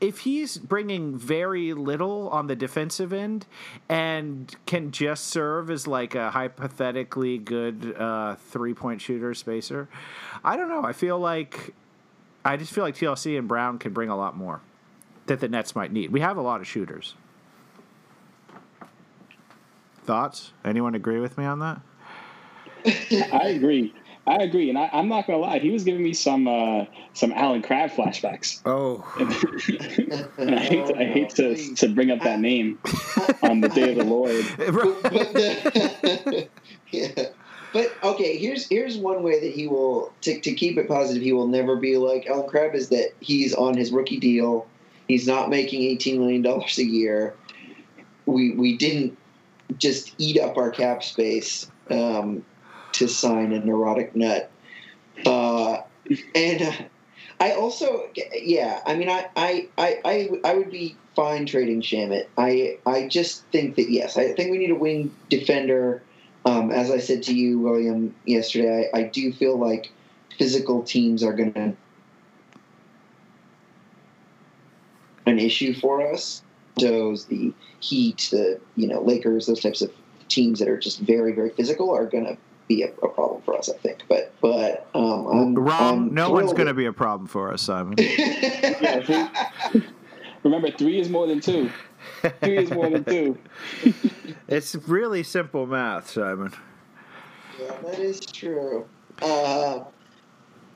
if 0.00 0.20
he's 0.20 0.58
bringing 0.58 1.16
very 1.16 1.72
little 1.72 2.28
on 2.28 2.46
the 2.46 2.54
defensive 2.54 3.12
end 3.12 3.46
and 3.88 4.54
can 4.66 4.90
just 4.90 5.26
serve 5.26 5.70
as 5.70 5.86
like 5.86 6.14
a 6.14 6.30
hypothetically 6.30 7.38
good 7.38 7.96
uh, 7.96 8.36
three 8.36 8.74
point 8.74 9.00
shooter 9.00 9.34
spacer, 9.34 9.88
I 10.44 10.56
don't 10.56 10.68
know. 10.68 10.84
I 10.84 10.92
feel 10.92 11.18
like 11.18 11.74
I 12.44 12.56
just 12.56 12.72
feel 12.72 12.84
like 12.84 12.94
TLC 12.94 13.38
and 13.38 13.48
Brown 13.48 13.78
can 13.78 13.92
bring 13.92 14.10
a 14.10 14.16
lot 14.16 14.36
more 14.36 14.60
that 15.26 15.40
the 15.40 15.48
Nets 15.48 15.74
might 15.74 15.92
need. 15.92 16.12
We 16.12 16.20
have 16.20 16.36
a 16.36 16.42
lot 16.42 16.60
of 16.60 16.66
shooters. 16.66 17.14
Thoughts? 20.04 20.52
Anyone 20.64 20.94
agree 20.94 21.20
with 21.20 21.38
me 21.38 21.44
on 21.44 21.60
that? 21.60 21.80
I 23.32 23.48
agree. 23.48 23.94
I 24.26 24.36
agree, 24.36 24.70
and 24.70 24.78
I, 24.78 24.88
am 24.92 25.08
not 25.08 25.26
gonna 25.26 25.38
lie. 25.38 25.58
He 25.58 25.70
was 25.70 25.84
giving 25.84 26.02
me 26.02 26.14
some 26.14 26.48
uh, 26.48 26.86
some 27.12 27.32
Allen 27.32 27.60
Crabbe 27.60 27.90
flashbacks. 27.90 28.62
Oh, 28.64 29.04
and 30.38 30.54
I 30.54 30.60
hate 30.60 30.86
to, 30.86 30.96
I 30.96 31.04
hate 31.04 31.30
to, 31.30 31.74
to 31.74 31.88
bring 31.88 32.10
up 32.10 32.20
that 32.22 32.40
name 32.40 32.78
on 33.42 33.60
the 33.60 33.68
day 33.68 33.90
of 33.90 33.96
the 33.96 34.04
Lord. 34.04 34.46
but, 36.24 36.48
yeah. 36.90 37.26
But 37.74 37.92
okay, 38.02 38.38
here's 38.38 38.66
here's 38.68 38.96
one 38.96 39.22
way 39.22 39.40
that 39.40 39.52
he 39.52 39.66
will 39.66 40.12
to, 40.22 40.40
to 40.40 40.54
keep 40.54 40.78
it 40.78 40.88
positive. 40.88 41.22
He 41.22 41.32
will 41.34 41.48
never 41.48 41.76
be 41.76 41.98
like 41.98 42.26
Allen 42.26 42.48
Crabbe. 42.48 42.74
Is 42.74 42.88
that 42.90 43.10
he's 43.20 43.54
on 43.54 43.76
his 43.76 43.92
rookie 43.92 44.20
deal. 44.20 44.66
He's 45.06 45.26
not 45.26 45.50
making 45.50 45.82
eighteen 45.82 46.18
million 46.18 46.40
dollars 46.40 46.78
a 46.78 46.84
year. 46.84 47.34
We 48.24 48.52
we 48.52 48.78
didn't 48.78 49.18
just 49.76 50.14
eat 50.18 50.40
up 50.40 50.56
our 50.56 50.70
cap 50.70 51.02
space. 51.02 51.70
Um, 51.90 52.44
to 52.94 53.08
sign 53.08 53.52
a 53.52 53.58
neurotic 53.58 54.14
nut. 54.16 54.50
Uh, 55.26 55.82
and 56.34 56.62
uh, 56.62 56.72
I 57.40 57.52
also, 57.52 58.08
yeah, 58.34 58.80
I 58.86 58.94
mean, 58.94 59.08
I, 59.08 59.28
I, 59.36 59.68
I, 59.76 60.30
I, 60.44 60.54
would 60.54 60.70
be 60.70 60.96
fine 61.16 61.46
trading 61.46 61.82
Shamet. 61.82 62.26
I, 62.38 62.78
I 62.86 63.08
just 63.08 63.44
think 63.46 63.76
that 63.76 63.90
yes, 63.90 64.16
I 64.16 64.32
think 64.32 64.50
we 64.50 64.58
need 64.58 64.70
a 64.70 64.76
wing 64.76 65.14
defender. 65.28 66.02
Um, 66.44 66.70
as 66.70 66.90
I 66.90 66.98
said 66.98 67.24
to 67.24 67.34
you, 67.34 67.58
William, 67.58 68.14
yesterday, 68.26 68.90
I, 68.94 68.98
I 68.98 69.02
do 69.04 69.32
feel 69.32 69.58
like 69.58 69.90
physical 70.38 70.82
teams 70.82 71.22
are 71.22 71.32
going 71.32 71.52
to 71.54 71.74
an 75.26 75.38
issue 75.38 75.74
for 75.74 76.12
us. 76.12 76.42
Those 76.80 77.26
the 77.26 77.52
Heat, 77.80 78.28
the 78.30 78.60
you 78.76 78.88
know 78.88 79.02
Lakers, 79.02 79.46
those 79.46 79.60
types 79.60 79.82
of 79.82 79.92
teams 80.28 80.58
that 80.58 80.68
are 80.68 80.78
just 80.78 81.00
very 81.00 81.32
very 81.32 81.50
physical 81.50 81.94
are 81.94 82.06
going 82.06 82.24
to 82.24 82.36
be 82.68 82.82
a, 82.82 82.88
a, 82.88 83.08
problem 83.08 83.42
for 83.42 83.56
us, 83.56 83.68
I 83.68 83.76
think. 83.78 84.02
But 84.08 84.32
but 84.40 84.88
um, 84.94 85.26
I'm, 85.26 85.54
wrong. 85.54 86.08
I'm 86.08 86.14
no 86.14 86.30
one's 86.30 86.52
going 86.52 86.66
to 86.66 86.74
be 86.74 86.86
a 86.86 86.92
problem 86.92 87.28
for 87.28 87.52
us, 87.52 87.62
Simon. 87.62 87.94
yeah, 87.98 89.28
remember, 90.42 90.70
three 90.70 90.98
is 90.98 91.08
more 91.08 91.26
than 91.26 91.40
two. 91.40 91.70
Three 92.40 92.58
is 92.58 92.70
more 92.70 92.90
than 92.90 93.04
two. 93.04 93.38
it's 94.48 94.74
really 94.74 95.22
simple 95.22 95.66
math, 95.66 96.10
Simon. 96.10 96.52
Yeah, 97.60 97.76
that 97.84 97.98
is 97.98 98.20
true. 98.20 98.86
Uh, 99.22 99.84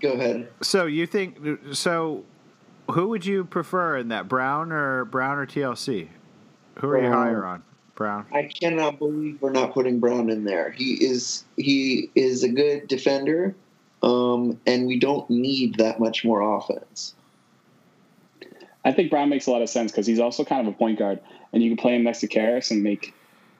go 0.01 0.13
ahead. 0.13 0.49
So 0.63 0.87
you 0.87 1.07
think 1.07 1.39
so? 1.73 2.25
Who 2.92 3.09
would 3.09 3.27
you 3.27 3.44
prefer 3.44 3.96
in 3.98 4.09
that 4.09 4.29
Brown 4.29 4.72
or 4.72 5.05
Brown 5.05 5.38
or 5.38 5.46
TLC? 5.46 6.09
Who 6.77 6.88
are 6.88 7.01
you 7.01 7.07
um, 7.07 7.12
higher 7.12 7.44
on? 7.44 7.62
Brown. 7.94 8.27
I 8.33 8.44
cannot 8.44 9.01
believe 9.01 9.42
we're 9.42 9.51
not 9.51 9.74
putting 9.74 9.98
Brown 9.98 10.31
in 10.31 10.44
there. 10.44 10.70
He 10.70 10.94
is 11.05 11.44
he 11.57 12.11
is 12.14 12.44
a 12.44 12.48
good 12.48 12.87
defender, 12.87 13.57
um, 14.05 14.61
and 14.66 14.87
we 14.87 15.01
don't 15.01 15.29
need 15.29 15.79
that 15.79 15.98
much 15.98 16.24
more 16.24 16.57
offense. 16.57 17.14
I 18.85 18.92
think 18.92 19.11
Brown 19.11 19.29
makes 19.29 19.48
a 19.48 19.51
lot 19.51 19.62
of 19.62 19.68
sense 19.68 19.90
because 19.90 20.07
he's 20.07 20.20
also 20.20 20.44
kind 20.44 20.66
of 20.66 20.72
a 20.72 20.77
point 20.77 21.01
guard, 21.01 21.18
and 21.53 21.61
you 21.61 21.70
can 21.70 21.77
play 21.77 21.96
him 21.96 22.05
next 22.05 22.20
to 22.20 22.29
Caris 22.29 22.70
and 22.70 22.85
make 22.85 23.14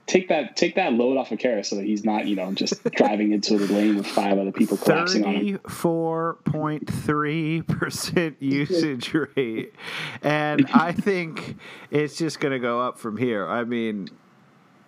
take 0.09 0.29
that 0.29 0.57
take 0.57 0.75
that 0.75 0.95
load 0.95 1.17
off 1.17 1.31
of 1.31 1.39
Caris 1.39 1.69
so 1.69 1.77
that 1.77 1.85
he's 1.85 2.05
not 2.05 2.27
you 2.27 2.35
know 2.35 2.53
just 2.53 2.83
driving 2.95 3.33
into 3.33 3.57
the 3.59 3.73
lane 3.73 3.97
with 3.97 4.07
five 4.07 4.39
other 4.39 4.51
people 4.51 4.77
collapsing 4.77 5.25
on 5.25 5.35
him. 5.35 5.59
Thirty-four 5.59 6.39
point 6.45 6.91
three 6.91 7.63
percent 7.63 8.37
usage 8.41 9.15
rate, 9.15 9.75
and 10.23 10.67
I 10.73 10.93
think 10.93 11.57
it's 11.91 12.17
just 12.17 12.41
going 12.41 12.53
to 12.53 12.59
go 12.59 12.81
up 12.81 12.99
from 12.99 13.17
here. 13.17 13.47
I 13.47 13.65
mean, 13.65 14.09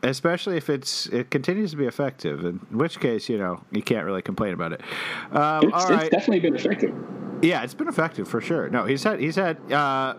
especially 0.03 0.57
if 0.57 0.71
it's 0.71 1.07
it 1.07 1.31
continues 1.31 1.71
to 1.73 1.77
be 1.77 1.87
effective. 1.87 2.45
In 2.45 2.57
which 2.71 2.99
case, 2.99 3.29
you 3.29 3.39
know, 3.39 3.63
you 3.71 3.83
can't 3.83 4.05
really 4.05 4.23
complain 4.23 4.55
about 4.55 4.73
it. 4.73 4.81
Um, 5.31 5.65
it's, 5.65 5.75
all 5.75 5.91
right. 5.91 6.03
it's 6.03 6.11
definitely 6.11 6.41
been 6.41 6.57
effective. 6.57 6.95
Yeah, 7.43 7.63
it's 7.63 7.75
been 7.75 7.89
effective 7.89 8.29
for 8.29 8.41
sure. 8.41 8.69
No, 8.69 8.85
he's 8.85 9.03
had 9.05 9.21
he's 9.21 9.37
had 9.37 9.59
uh, 9.73 10.15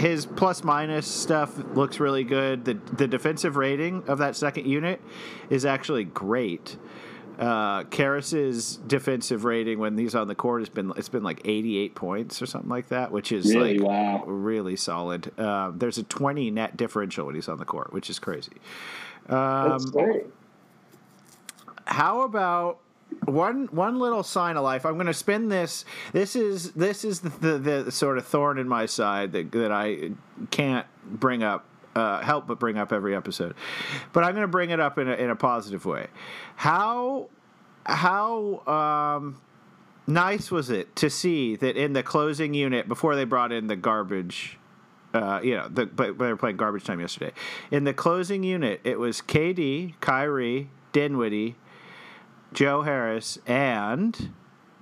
his 0.00 0.26
plus 0.26 0.64
minus 0.64 1.06
stuff 1.06 1.56
looks 1.74 2.00
really 2.00 2.24
good. 2.24 2.64
The 2.64 2.74
the 2.74 3.08
defensive 3.08 3.56
rating 3.56 4.04
of 4.08 4.18
that 4.18 4.36
second 4.36 4.66
unit 4.66 5.00
is 5.50 5.64
actually 5.64 6.04
great 6.04 6.76
uh, 7.38 7.84
Caris's 7.84 8.76
defensive 8.86 9.44
rating 9.44 9.78
when 9.78 9.96
he's 9.98 10.14
on 10.14 10.26
the 10.26 10.34
court 10.34 10.62
has 10.62 10.68
been 10.68 10.92
it's 10.96 11.08
been 11.08 11.22
like 11.22 11.42
88 11.44 11.94
points 11.94 12.40
or 12.40 12.46
something 12.46 12.70
like 12.70 12.88
that, 12.88 13.12
which 13.12 13.30
is 13.30 13.54
really, 13.54 13.78
like 13.78 13.86
wow. 13.86 14.24
really 14.26 14.76
solid. 14.76 15.30
Uh, 15.38 15.70
there's 15.74 15.98
a 15.98 16.02
20 16.02 16.50
net 16.50 16.76
differential 16.76 17.26
when 17.26 17.34
he's 17.34 17.48
on 17.48 17.58
the 17.58 17.64
court, 17.64 17.92
which 17.92 18.08
is 18.08 18.18
crazy. 18.18 18.52
Um, 19.28 19.70
That's 19.70 19.84
great. 19.86 20.26
How 21.84 22.22
about 22.22 22.78
one 23.24 23.66
one 23.66 23.98
little 23.98 24.22
sign 24.22 24.56
of 24.56 24.64
life? 24.64 24.84
I'm 24.86 24.94
going 24.94 25.06
to 25.06 25.14
spin 25.14 25.48
this. 25.48 25.84
This 26.12 26.36
is 26.36 26.72
this 26.72 27.04
is 27.04 27.20
the, 27.20 27.58
the, 27.58 27.82
the 27.84 27.92
sort 27.92 28.18
of 28.18 28.26
thorn 28.26 28.58
in 28.58 28.68
my 28.68 28.86
side 28.86 29.32
that 29.32 29.52
that 29.52 29.72
I 29.72 30.10
can't 30.50 30.86
bring 31.04 31.42
up 31.42 31.66
uh, 31.96 32.20
help 32.20 32.46
but 32.46 32.58
bring 32.58 32.78
up 32.78 32.92
every 32.92 33.16
episode. 33.16 33.54
But 34.12 34.24
I'm 34.24 34.32
going 34.32 34.42
to 34.42 34.48
bring 34.48 34.70
it 34.70 34.80
up 34.80 34.98
in 34.98 35.08
a, 35.08 35.14
in 35.14 35.30
a 35.30 35.36
positive 35.36 35.84
way. 35.84 36.08
How 36.56 37.28
how 37.84 38.66
um, 38.66 39.40
nice 40.06 40.50
was 40.50 40.70
it 40.70 40.94
to 40.96 41.10
see 41.10 41.56
that 41.56 41.76
in 41.76 41.94
the 41.94 42.02
closing 42.02 42.54
unit 42.54 42.86
before 42.88 43.16
they 43.16 43.24
brought 43.24 43.52
in 43.52 43.66
the 43.66 43.76
garbage? 43.76 44.58
Uh, 45.14 45.40
you 45.42 45.56
know, 45.56 45.68
the, 45.68 45.86
but 45.86 46.18
they 46.18 46.26
were 46.26 46.36
playing 46.36 46.58
garbage 46.58 46.84
time 46.84 47.00
yesterday. 47.00 47.32
In 47.70 47.84
the 47.84 47.94
closing 47.94 48.42
unit, 48.42 48.80
it 48.84 48.98
was 48.98 49.22
KD, 49.22 49.94
Kyrie, 50.00 50.68
Dinwiddie, 50.92 51.56
Joe 52.56 52.80
Harris, 52.80 53.38
and 53.46 54.32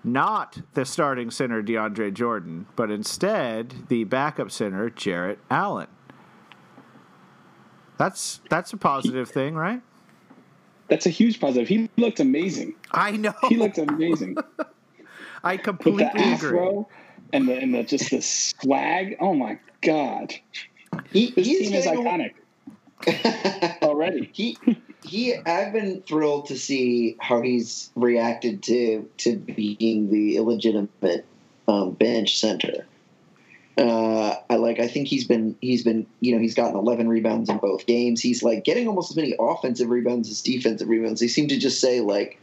not 0.05 0.63
the 0.75 0.85
starting 0.85 1.33
center 1.33 1.61
DeAndre 1.61 2.15
Jordan, 2.15 2.67
but 2.77 2.89
instead 2.89 3.89
the 3.89 4.05
backup 4.05 4.53
center 4.53 4.91
Jarrett 4.91 5.41
Allen. 5.51 5.89
That's 7.99 8.41
that's 8.49 8.73
a 8.73 8.77
positive 8.77 9.29
thing, 9.29 9.57
right? 9.57 9.83
That's 10.89 11.07
a 11.07 11.11
huge 11.11 11.41
positive. 11.41 11.67
He 11.67 11.91
looked 11.97 12.21
amazing. 12.21 12.77
I 12.93 13.13
know. 13.13 13.35
He 13.49 13.57
looked 13.57 13.79
amazing. 13.79 14.37
I 15.45 15.57
completely 15.57 16.05
With 16.05 16.13
the 16.13 16.21
afro 16.21 16.89
And 17.33 17.49
the 17.49 17.59
and 17.59 17.75
the 17.75 17.83
just 17.83 18.11
the 18.11 18.23
swag. 18.23 19.17
Oh 19.19 19.35
my 19.35 19.59
god. 19.81 20.33
He, 21.11 21.33
this 21.33 21.49
team 21.49 21.73
is 21.73 21.87
iconic. 21.87 22.35
already. 23.83 24.31
He 24.33 24.59
he 25.05 25.37
I've 25.37 25.73
been 25.73 26.03
thrilled 26.03 26.47
to 26.47 26.59
see 26.59 27.17
how 27.21 27.43
he's 27.43 27.91
reacted 27.95 28.63
to 28.65 29.09
to 29.19 29.37
being 29.37 30.11
the 30.11 30.37
illegitimate 30.37 31.27
um, 31.69 31.93
bench 31.93 32.39
center. 32.39 32.87
Uh, 33.77 34.37
I 34.49 34.57
like. 34.57 34.79
I 34.79 34.87
think 34.87 35.09
he's 35.09 35.27
been 35.27 35.57
he's 35.61 35.83
been 35.83 36.07
you 36.21 36.35
know 36.35 36.41
he's 36.41 36.55
gotten 36.55 36.77
11 36.77 37.09
rebounds 37.09 37.51
in 37.51 37.59
both 37.59 37.87
games. 37.87 38.21
He's 38.21 38.43
like 38.43 38.65
getting 38.65 38.87
almost 38.87 39.11
as 39.11 39.17
many 39.17 39.35
offensive 39.39 39.91
rebounds 39.91 40.31
as 40.31 40.41
defensive 40.43 40.89
rebounds. 40.89 41.21
They 41.21 41.29
seem 41.29 41.49
to 41.49 41.59
just 41.59 41.81
say 41.81 42.01
like 42.01 42.41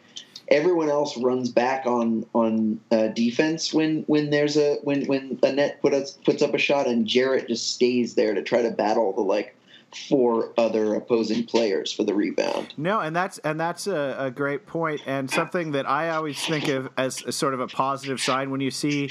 everyone 0.50 0.89
else 0.89 1.17
runs 1.17 1.50
back 1.50 1.86
on 1.86 2.26
on 2.36 2.82
uh, 2.91 3.08
defense 3.08 3.74
when 3.74 4.04
when 4.08 4.30
there's 4.30 4.58
a 4.58 4.76
when 4.84 5.06
when 5.06 5.39
a 5.41 5.54
net 5.54 5.82
put 5.82 5.93
us, 5.93 6.12
puts 6.26 6.41
up 6.41 6.54
a 6.54 6.58
shot 6.58 6.88
and 6.88 7.08
Jarrett 7.08 7.47
just 7.47 7.74
stays 7.74 8.15
there 8.15 8.34
to 8.34 8.43
try 8.43 8.62
to 8.62 8.71
battle 8.71 9.13
the 9.13 9.21
like 9.21 9.56
four 9.95 10.54
other 10.58 10.95
opposing 10.95 11.45
players 11.45 11.91
for 11.91 12.04
the 12.04 12.13
rebound. 12.13 12.73
No, 12.77 12.99
and 12.99 13.15
that's 13.15 13.38
and 13.39 13.60
that's 13.60 13.88
a, 13.88 14.15
a, 14.17 14.32
great 14.32 14.65
point 14.65 15.01
and 15.06 15.30
something 15.30 15.71
that 15.71 15.88
I 15.89 16.10
always 16.10 16.43
think 16.45 16.67
of 16.69 16.89
as 16.97 17.23
a 17.23 17.32
sort 17.32 17.54
of 17.54 17.60
a 17.60 17.67
positive 17.67 18.19
sign 18.21 18.51
when 18.51 18.62
you 18.62 18.71
see 18.71 19.10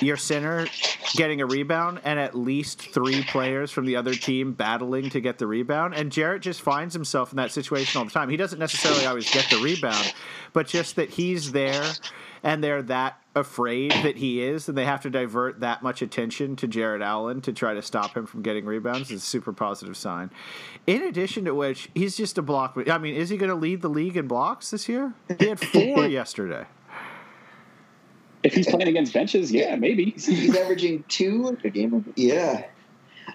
your 0.00 0.16
center 0.16 0.66
getting 1.14 1.40
a 1.40 1.46
rebound 1.46 2.00
and 2.04 2.18
at 2.18 2.34
least 2.34 2.80
three 2.80 3.22
players 3.24 3.70
from 3.70 3.86
the 3.86 3.96
other 3.96 4.14
team 4.14 4.52
battling 4.52 5.10
to 5.10 5.20
get 5.20 5.38
the 5.38 5.46
rebound. 5.46 5.94
And 5.94 6.10
Jarrett 6.10 6.42
just 6.42 6.60
finds 6.60 6.94
himself 6.94 7.32
in 7.32 7.36
that 7.36 7.52
situation 7.52 7.98
all 7.98 8.04
the 8.04 8.10
time. 8.10 8.28
He 8.28 8.36
doesn't 8.36 8.58
necessarily 8.58 9.06
always 9.06 9.30
get 9.30 9.48
the 9.50 9.58
rebound, 9.58 10.12
but 10.52 10.66
just 10.66 10.96
that 10.96 11.10
he's 11.10 11.52
there 11.52 11.84
and 12.42 12.62
they're 12.62 12.82
that 12.82 13.18
afraid 13.34 13.92
that 13.92 14.16
he 14.16 14.42
is, 14.42 14.68
and 14.68 14.76
they 14.76 14.84
have 14.84 15.00
to 15.02 15.10
divert 15.10 15.60
that 15.60 15.82
much 15.82 16.02
attention 16.02 16.56
to 16.56 16.66
Jarrett 16.66 17.02
Allen 17.02 17.40
to 17.42 17.52
try 17.52 17.74
to 17.74 17.82
stop 17.82 18.16
him 18.16 18.26
from 18.26 18.42
getting 18.42 18.64
rebounds 18.64 19.10
is 19.10 19.22
a 19.22 19.26
super 19.26 19.52
positive 19.52 19.96
sign. 19.96 20.30
In 20.86 21.02
addition 21.02 21.44
to 21.46 21.54
which, 21.54 21.88
he's 21.94 22.16
just 22.16 22.36
a 22.38 22.42
block. 22.42 22.76
I 22.90 22.98
mean, 22.98 23.14
is 23.14 23.30
he 23.30 23.36
going 23.36 23.50
to 23.50 23.56
lead 23.56 23.82
the 23.82 23.88
league 23.88 24.16
in 24.16 24.26
blocks 24.26 24.70
this 24.70 24.88
year? 24.88 25.14
He 25.38 25.46
had 25.46 25.60
four 25.60 26.06
yesterday. 26.06 26.66
If 28.42 28.54
he's 28.54 28.66
playing 28.66 28.88
against 28.88 29.14
benches, 29.14 29.52
yeah, 29.52 29.76
maybe 29.76 30.10
he's 30.10 30.56
averaging 30.56 31.04
two 31.08 31.56
a 31.64 31.70
game. 31.70 32.12
Yeah, 32.16 32.64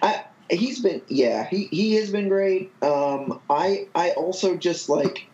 I, 0.02 0.24
he's 0.50 0.80
been 0.80 1.02
yeah 1.08 1.48
he 1.48 1.64
he 1.70 1.94
has 1.94 2.10
been 2.10 2.28
great. 2.28 2.72
Um, 2.82 3.40
I 3.48 3.88
I 3.94 4.10
also 4.10 4.56
just 4.56 4.90
like 4.90 5.26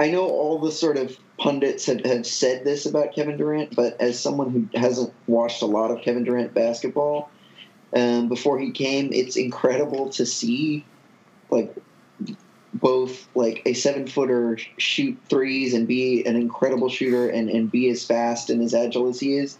I 0.00 0.10
know 0.10 0.26
all 0.26 0.58
the 0.58 0.72
sort 0.72 0.96
of 0.96 1.16
pundits 1.40 1.86
have, 1.86 2.04
have 2.04 2.26
said 2.26 2.64
this 2.64 2.86
about 2.86 3.14
Kevin 3.14 3.36
Durant, 3.36 3.74
but 3.74 4.00
as 4.00 4.20
someone 4.20 4.50
who 4.50 4.78
hasn't 4.78 5.12
watched 5.26 5.62
a 5.62 5.66
lot 5.66 5.90
of 5.90 6.02
Kevin 6.02 6.22
Durant 6.22 6.54
basketball 6.54 7.30
um, 7.96 8.28
before 8.28 8.58
he 8.58 8.70
came, 8.70 9.12
it's 9.12 9.36
incredible 9.36 10.10
to 10.10 10.26
see 10.26 10.84
like 11.50 11.74
both 12.74 13.26
like 13.34 13.62
a 13.66 13.72
seven 13.72 14.06
footer 14.06 14.58
shoot 14.76 15.18
threes 15.28 15.74
and 15.74 15.88
be 15.88 16.24
an 16.24 16.36
incredible 16.36 16.88
shooter 16.88 17.28
and, 17.28 17.48
and 17.48 17.70
be 17.70 17.88
as 17.88 18.04
fast 18.04 18.50
and 18.50 18.62
as 18.62 18.74
agile 18.74 19.08
as 19.08 19.18
he 19.18 19.34
is, 19.34 19.58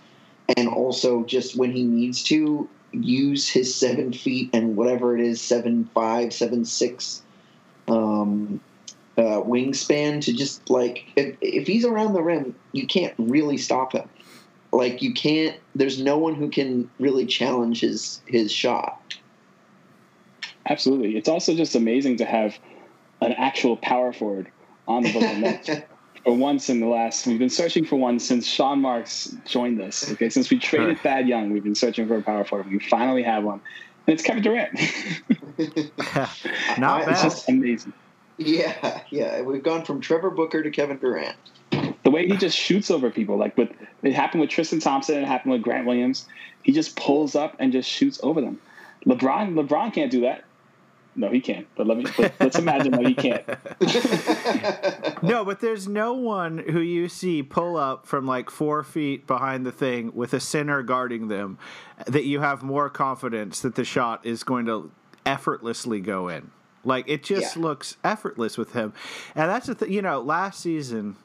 and 0.56 0.68
also 0.68 1.24
just 1.24 1.56
when 1.56 1.72
he 1.72 1.82
needs 1.82 2.22
to 2.24 2.68
use 2.92 3.48
his 3.48 3.74
seven 3.74 4.12
feet 4.12 4.50
and 4.52 4.76
whatever 4.76 5.16
it 5.16 5.24
is 5.24 5.40
seven 5.40 5.88
five 5.94 6.32
seven 6.32 6.64
six 6.64 7.22
um, 7.88 8.60
uh, 9.16 9.42
wingspan 9.42 10.22
to 10.22 10.32
just 10.32 10.68
like 10.70 11.04
if, 11.16 11.36
if 11.40 11.66
he's 11.66 11.84
around 11.84 12.14
the 12.14 12.22
rim, 12.22 12.54
you 12.72 12.86
can't 12.86 13.14
really 13.18 13.56
stop 13.56 13.92
him. 13.92 14.08
Like 14.72 15.02
you 15.02 15.12
can't. 15.12 15.58
There's 15.74 16.00
no 16.00 16.18
one 16.18 16.34
who 16.34 16.48
can 16.48 16.90
really 16.98 17.26
challenge 17.26 17.80
his 17.80 18.22
his 18.26 18.52
shot. 18.52 19.00
Absolutely, 20.68 21.16
it's 21.16 21.28
also 21.28 21.54
just 21.54 21.74
amazing 21.74 22.18
to 22.18 22.24
have 22.24 22.58
an 23.20 23.32
actual 23.32 23.76
power 23.76 24.12
forward 24.12 24.50
on 24.86 25.02
the 25.02 25.12
Brooklyn 25.12 25.40
Nets. 25.40 25.70
for 26.24 26.36
once 26.36 26.68
in 26.68 26.80
the 26.80 26.86
last, 26.86 27.26
we've 27.26 27.38
been 27.38 27.48
searching 27.50 27.84
for 27.84 27.96
one 27.96 28.18
since 28.18 28.46
Sean 28.46 28.80
Marks 28.80 29.34
joined 29.46 29.80
us. 29.80 30.10
Okay, 30.12 30.28
since 30.28 30.50
we 30.50 30.58
traded 30.58 30.98
Thad 31.00 31.26
Young, 31.26 31.50
we've 31.50 31.64
been 31.64 31.74
searching 31.74 32.06
for 32.06 32.16
a 32.16 32.22
power 32.22 32.44
forward. 32.44 32.70
We 32.70 32.78
finally 32.78 33.22
have 33.22 33.42
one, 33.42 33.60
and 34.06 34.14
it's 34.14 34.22
Kevin 34.22 34.42
Durant. 34.42 34.78
Not 36.78 37.06
bad. 37.06 37.08
It's 37.08 37.22
just 37.22 37.48
amazing. 37.48 37.92
Yeah, 38.40 39.02
yeah. 39.10 39.42
We've 39.42 39.62
gone 39.62 39.84
from 39.84 40.00
Trevor 40.00 40.30
Booker 40.30 40.62
to 40.62 40.70
Kevin 40.70 40.96
Durant. 40.96 41.36
The 42.02 42.10
way 42.10 42.26
he 42.26 42.38
just 42.38 42.56
shoots 42.56 42.90
over 42.90 43.10
people, 43.10 43.36
like 43.36 43.54
with 43.58 43.68
it 44.02 44.14
happened 44.14 44.40
with 44.40 44.48
Tristan 44.48 44.80
Thompson, 44.80 45.22
it 45.22 45.26
happened 45.26 45.52
with 45.52 45.62
Grant 45.62 45.86
Williams. 45.86 46.26
He 46.62 46.72
just 46.72 46.96
pulls 46.96 47.34
up 47.36 47.54
and 47.58 47.70
just 47.70 47.88
shoots 47.88 48.18
over 48.22 48.40
them. 48.40 48.58
LeBron, 49.04 49.52
LeBron 49.52 49.92
can't 49.92 50.10
do 50.10 50.22
that. 50.22 50.44
No, 51.16 51.30
he 51.30 51.42
can't. 51.42 51.66
But 51.76 51.86
let 51.86 51.98
me 51.98 52.06
let, 52.18 52.40
us 52.40 52.58
imagine 52.58 52.92
that 52.92 53.06
he 53.06 53.14
can't. 53.14 53.44
no, 55.22 55.44
but 55.44 55.60
there's 55.60 55.86
no 55.86 56.14
one 56.14 56.58
who 56.58 56.80
you 56.80 57.10
see 57.10 57.42
pull 57.42 57.76
up 57.76 58.06
from 58.06 58.26
like 58.26 58.48
four 58.48 58.82
feet 58.82 59.26
behind 59.26 59.66
the 59.66 59.72
thing 59.72 60.12
with 60.14 60.32
a 60.32 60.40
center 60.40 60.82
guarding 60.82 61.28
them 61.28 61.58
that 62.06 62.24
you 62.24 62.40
have 62.40 62.62
more 62.62 62.88
confidence 62.88 63.60
that 63.60 63.74
the 63.74 63.84
shot 63.84 64.24
is 64.24 64.44
going 64.44 64.64
to 64.64 64.90
effortlessly 65.26 66.00
go 66.00 66.28
in. 66.28 66.50
Like 66.84 67.08
it 67.08 67.22
just 67.22 67.56
yeah. 67.56 67.62
looks 67.62 67.96
effortless 68.02 68.56
with 68.56 68.72
him, 68.72 68.92
and 69.34 69.50
that's 69.50 69.66
the 69.66 69.74
thing. 69.74 69.92
You 69.92 70.02
know, 70.02 70.20
last 70.20 70.60
season, 70.60 71.16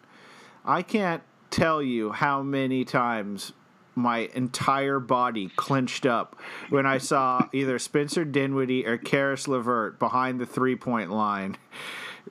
I 0.66 0.82
can't 0.82 1.24
tell 1.50 1.82
you 1.82 2.12
how 2.12 2.42
many 2.42 2.84
times 2.84 3.54
my 3.96 4.30
entire 4.34 5.00
body 5.00 5.50
clenched 5.56 6.06
up 6.06 6.36
when 6.70 6.86
I 6.86 6.98
saw 6.98 7.48
either 7.54 7.80
Spencer 7.80 8.26
Dinwiddie 8.26 8.86
or 8.86 8.98
Caris 8.98 9.48
LeVert 9.48 10.00
behind 10.00 10.40
the 10.40 10.46
three 10.46 10.76
point 10.76 11.12
line 11.12 11.58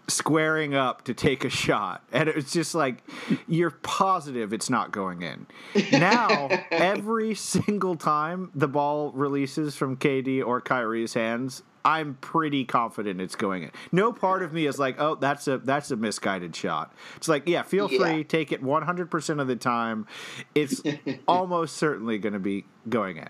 squaring 0.09 0.75
up 0.75 1.05
to 1.05 1.15
take 1.15 1.45
a 1.45 1.49
shot. 1.49 2.03
And 2.13 2.29
it 2.29 2.37
was 2.37 2.53
just 2.53 2.75
like, 2.75 3.03
you're 3.49 3.71
positive 3.71 4.53
it's 4.53 4.69
not 4.69 4.93
going 4.93 5.23
in. 5.23 5.47
Now, 5.93 6.49
every 6.71 7.35
single 7.35 7.97
time 7.97 8.51
the 8.55 8.69
ball 8.69 9.13
releases 9.13 9.77
from 9.77 9.97
KD 9.97 10.45
or 10.45 10.61
Kyrie's 10.61 11.15
hands, 11.15 11.63
I'm 11.85 12.15
pretty 12.15 12.65
confident 12.65 13.21
it's 13.21 13.37
going 13.37 13.65
in. 13.65 13.71
No 13.93 14.13
part 14.13 14.43
of 14.43 14.53
me 14.53 14.67
is 14.67 14.79
like, 14.79 15.01
oh, 15.01 15.17
that's 15.17 15.47
a 15.49 15.59
that's 15.59 15.91
a 15.91 15.97
misguided 15.97 16.57
shot. 16.57 16.95
It's 17.17 17.29
like, 17.29 17.47
yeah, 17.47 17.63
feel 17.63 17.91
yeah. 17.91 17.99
free, 17.99 18.25
take 18.25 18.53
it 18.53 18.63
100% 18.63 19.41
of 19.41 19.47
the 19.47 19.57
time. 19.57 20.07
It's 20.55 20.83
almost 21.29 21.77
certainly 21.77 22.19
going 22.19 22.33
to 22.33 22.39
be 22.39 22.65
going 22.89 23.19
in. 23.19 23.29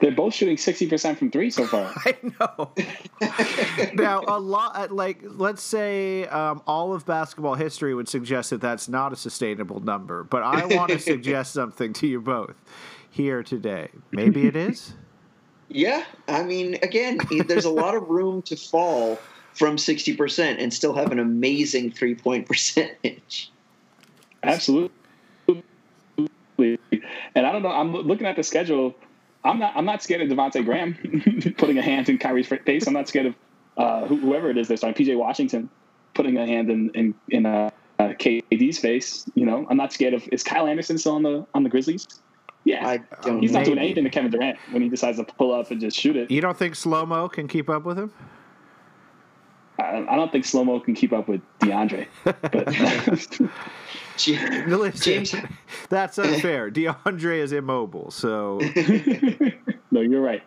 They're 0.00 0.12
both 0.12 0.34
shooting 0.34 0.56
60% 0.56 1.16
from 1.16 1.30
three 1.30 1.50
so 1.50 1.66
far. 1.66 1.90
I 1.96 2.16
know. 2.38 2.72
now, 3.94 4.22
a 4.26 4.38
lot, 4.38 4.92
like, 4.92 5.22
let's 5.22 5.62
say 5.62 6.26
um, 6.26 6.62
all 6.66 6.92
of 6.92 7.06
basketball 7.06 7.54
history 7.54 7.94
would 7.94 8.08
suggest 8.08 8.50
that 8.50 8.60
that's 8.60 8.88
not 8.88 9.12
a 9.12 9.16
sustainable 9.16 9.80
number, 9.80 10.24
but 10.24 10.42
I 10.42 10.66
want 10.66 10.90
to 10.90 10.98
suggest 10.98 11.54
something 11.54 11.92
to 11.94 12.06
you 12.06 12.20
both 12.20 12.56
here 13.08 13.42
today. 13.42 13.88
Maybe 14.10 14.46
it 14.46 14.56
is? 14.56 14.94
Yeah, 15.68 16.04
I 16.28 16.42
mean, 16.42 16.74
again, 16.82 17.18
there's 17.46 17.64
a 17.64 17.70
lot 17.82 17.94
of 17.94 18.08
room 18.08 18.42
to 18.42 18.56
fall 18.56 19.18
from 19.54 19.76
60% 19.76 20.56
and 20.58 20.72
still 20.72 20.94
have 20.94 21.12
an 21.12 21.18
amazing 21.18 21.92
three 21.92 22.14
point 22.14 22.46
percentage. 22.48 23.50
Absolutely. 24.42 24.90
And 26.58 27.46
I 27.46 27.52
don't 27.52 27.62
know, 27.62 27.70
I'm 27.70 27.92
looking 27.92 28.26
at 28.26 28.36
the 28.36 28.42
schedule. 28.42 28.94
I'm 29.42 29.58
not 29.58 29.76
I'm 29.76 29.84
not 29.84 30.02
scared 30.02 30.22
of 30.22 30.28
Devonte 30.28 30.64
Graham 30.64 31.54
putting 31.58 31.76
a 31.78 31.82
hand 31.82 32.08
in 32.08 32.18
Kyrie's 32.18 32.46
face. 32.46 32.86
I'm 32.86 32.94
not 32.94 33.08
scared 33.08 33.26
of 33.26 33.34
uh, 33.76 34.06
whoever 34.06 34.50
it 34.50 34.56
is 34.56 34.68
that's 34.68 34.84
on 34.84 34.94
PJ 34.94 35.16
Washington 35.18 35.68
putting 36.14 36.38
a 36.38 36.46
hand 36.46 36.70
in 36.70 36.90
in, 36.94 37.14
in 37.28 37.46
uh, 37.46 37.70
uh, 37.98 38.08
KD's 38.08 38.78
face. 38.78 39.28
You 39.34 39.44
know, 39.44 39.66
I'm 39.68 39.76
not 39.76 39.92
scared 39.92 40.14
of 40.14 40.26
is 40.32 40.42
Kyle 40.42 40.66
Anderson 40.66 40.96
still 40.96 41.14
on 41.14 41.22
the 41.22 41.46
on 41.54 41.62
the 41.62 41.68
Grizzlies? 41.68 42.06
Yeah, 42.64 42.96
um, 43.24 43.40
he's 43.40 43.52
not 43.52 43.66
doing 43.66 43.78
anything 43.78 44.04
to 44.04 44.10
Kevin 44.10 44.30
Durant 44.30 44.58
when 44.70 44.80
he 44.80 44.88
decides 44.88 45.18
to 45.18 45.24
pull 45.24 45.52
up 45.52 45.70
and 45.70 45.80
just 45.80 45.98
shoot 45.98 46.16
it. 46.16 46.30
You 46.30 46.40
don't 46.40 46.56
think 46.56 46.74
slow 46.74 47.04
mo 47.04 47.28
can 47.28 47.46
keep 47.46 47.68
up 47.68 47.84
with 47.84 47.98
him? 47.98 48.10
I, 49.78 50.06
I 50.08 50.16
don't 50.16 50.32
think 50.32 50.44
slow 50.44 50.64
mo 50.64 50.80
can 50.80 50.94
keep 50.94 51.12
up 51.12 51.28
with 51.28 51.42
DeAndre. 51.60 52.06
But 52.24 52.40
James, 55.00 55.34
that's 55.88 56.18
unfair. 56.18 56.70
DeAndre 56.70 57.38
is 57.38 57.52
immobile, 57.52 58.10
so. 58.10 58.58
no, 59.90 60.00
you're 60.00 60.22
right. 60.22 60.42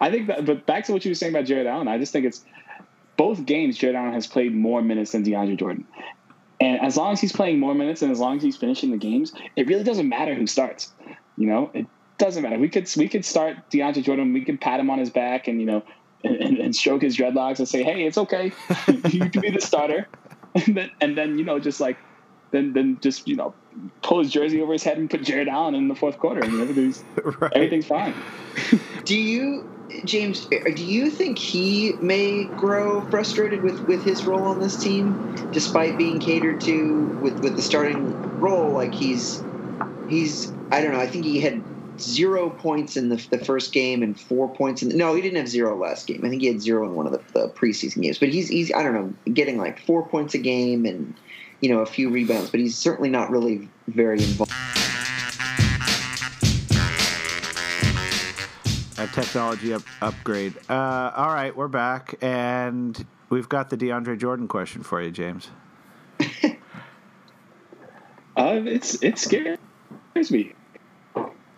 I 0.00 0.10
think 0.10 0.28
that, 0.28 0.44
but 0.44 0.66
back 0.66 0.84
to 0.84 0.92
what 0.92 1.04
you 1.04 1.10
were 1.10 1.16
saying 1.16 1.32
about 1.32 1.46
Jarrett 1.46 1.66
Allen, 1.66 1.88
I 1.88 1.98
just 1.98 2.12
think 2.12 2.26
it's 2.26 2.44
both 3.16 3.44
games. 3.46 3.78
Jarrett 3.78 3.96
Allen 3.96 4.12
has 4.12 4.26
played 4.26 4.54
more 4.54 4.82
minutes 4.82 5.12
than 5.12 5.24
DeAndre 5.24 5.58
Jordan. 5.58 5.86
And 6.60 6.80
as 6.80 6.96
long 6.96 7.12
as 7.12 7.20
he's 7.20 7.32
playing 7.32 7.60
more 7.60 7.74
minutes 7.74 8.02
and 8.02 8.10
as 8.10 8.18
long 8.18 8.36
as 8.36 8.42
he's 8.42 8.56
finishing 8.56 8.90
the 8.90 8.96
games, 8.96 9.32
it 9.56 9.68
really 9.68 9.84
doesn't 9.84 10.08
matter 10.08 10.34
who 10.34 10.46
starts. 10.46 10.92
You 11.38 11.46
know, 11.46 11.70
it 11.72 11.86
doesn't 12.18 12.42
matter. 12.42 12.58
We 12.58 12.68
could 12.68 12.90
we 12.96 13.08
could 13.08 13.24
start 13.24 13.56
DeAndre 13.72 14.02
Jordan. 14.02 14.32
We 14.32 14.44
could 14.44 14.60
pat 14.60 14.80
him 14.80 14.90
on 14.90 14.98
his 14.98 15.10
back 15.10 15.46
and 15.48 15.60
you 15.60 15.66
know, 15.66 15.84
and, 16.24 16.58
and 16.58 16.76
stroke 16.76 17.02
his 17.02 17.16
dreadlocks 17.16 17.58
and 17.60 17.68
say, 17.68 17.82
"Hey, 17.82 18.04
it's 18.04 18.18
okay. 18.18 18.52
you 19.10 19.30
can 19.30 19.40
be 19.40 19.50
the 19.50 19.60
starter." 19.60 20.08
And 20.54 20.76
then 20.76 20.90
and 21.00 21.16
then 21.16 21.38
you 21.38 21.44
know, 21.44 21.60
just 21.60 21.78
like 21.78 21.98
then 22.52 22.72
then 22.72 22.98
just 23.02 23.28
you 23.28 23.36
know, 23.36 23.54
pull 24.02 24.18
his 24.18 24.32
jersey 24.32 24.60
over 24.62 24.72
his 24.72 24.82
head 24.82 24.96
and 24.98 25.08
put 25.08 25.22
Jarrett 25.22 25.46
Allen 25.46 25.74
in 25.74 25.88
the 25.88 25.94
fourth 25.94 26.18
quarter, 26.18 26.40
and 26.40 26.60
everything's 26.60 27.04
right. 27.40 27.52
everything's 27.54 27.86
fine. 27.86 28.14
do 29.04 29.14
you, 29.14 29.62
James? 30.04 30.48
Uh, 30.52 30.70
do 30.74 30.84
you 30.84 31.10
think 31.10 31.38
he 31.38 31.96
may 32.00 32.46
grow 32.56 33.02
frustrated 33.02 33.62
with 33.62 33.80
with 33.86 34.02
his 34.02 34.24
role 34.26 34.46
on 34.46 34.58
this 34.58 34.78
team, 34.78 35.20
despite 35.52 35.98
being 35.98 36.18
catered 36.18 36.60
to 36.62 37.14
with 37.20 37.38
with 37.42 37.54
the 37.54 37.62
starting 37.62 38.16
role? 38.40 38.72
Like 38.74 38.94
he's 38.94 39.44
he's 40.06 40.57
I 40.70 40.82
don't 40.82 40.92
know. 40.92 41.00
I 41.00 41.06
think 41.06 41.24
he 41.24 41.40
had 41.40 41.62
zero 41.98 42.50
points 42.50 42.96
in 42.96 43.08
the, 43.08 43.16
the 43.30 43.38
first 43.38 43.72
game 43.72 44.02
and 44.02 44.18
four 44.18 44.48
points 44.54 44.82
in 44.82 44.90
the, 44.90 44.94
no 44.94 45.14
he 45.16 45.20
didn't 45.20 45.36
have 45.36 45.48
zero 45.48 45.76
last 45.76 46.06
game 46.06 46.24
i 46.24 46.28
think 46.28 46.40
he 46.40 46.46
had 46.46 46.60
zero 46.60 46.86
in 46.86 46.94
one 46.94 47.06
of 47.06 47.12
the, 47.12 47.20
the, 47.32 47.48
preseason 47.48 48.02
games 48.02 48.20
but 48.20 48.28
he's 48.28 48.48
he's 48.48 48.72
i 48.72 48.84
don't 48.84 48.94
know 48.94 49.32
getting 49.32 49.58
like 49.58 49.80
four 49.80 50.06
points 50.06 50.32
a 50.32 50.38
game 50.38 50.86
and 50.86 51.12
you 51.60 51.68
know 51.68 51.80
a 51.80 51.86
few 51.86 52.08
rebounds 52.08 52.50
but 52.52 52.60
he's 52.60 52.76
certainly 52.76 53.10
not 53.10 53.28
really 53.30 53.68
very 53.88 54.22
involved 54.22 54.52
a 58.98 59.06
technology 59.08 59.74
up, 59.74 59.82
upgrade 60.00 60.54
uh, 60.70 61.10
all 61.16 61.34
right 61.34 61.56
we're 61.56 61.66
back 61.66 62.14
and 62.20 63.04
we've 63.28 63.48
got 63.48 63.70
the 63.70 63.76
deandre 63.76 64.16
jordan 64.16 64.46
question 64.46 64.84
for 64.84 65.02
you 65.02 65.10
james 65.10 65.50
uh, 68.36 68.60
it's 68.64 69.02
it's 69.02 69.22
scary 69.22 69.58
scares 70.22 70.30
me. 70.30 70.52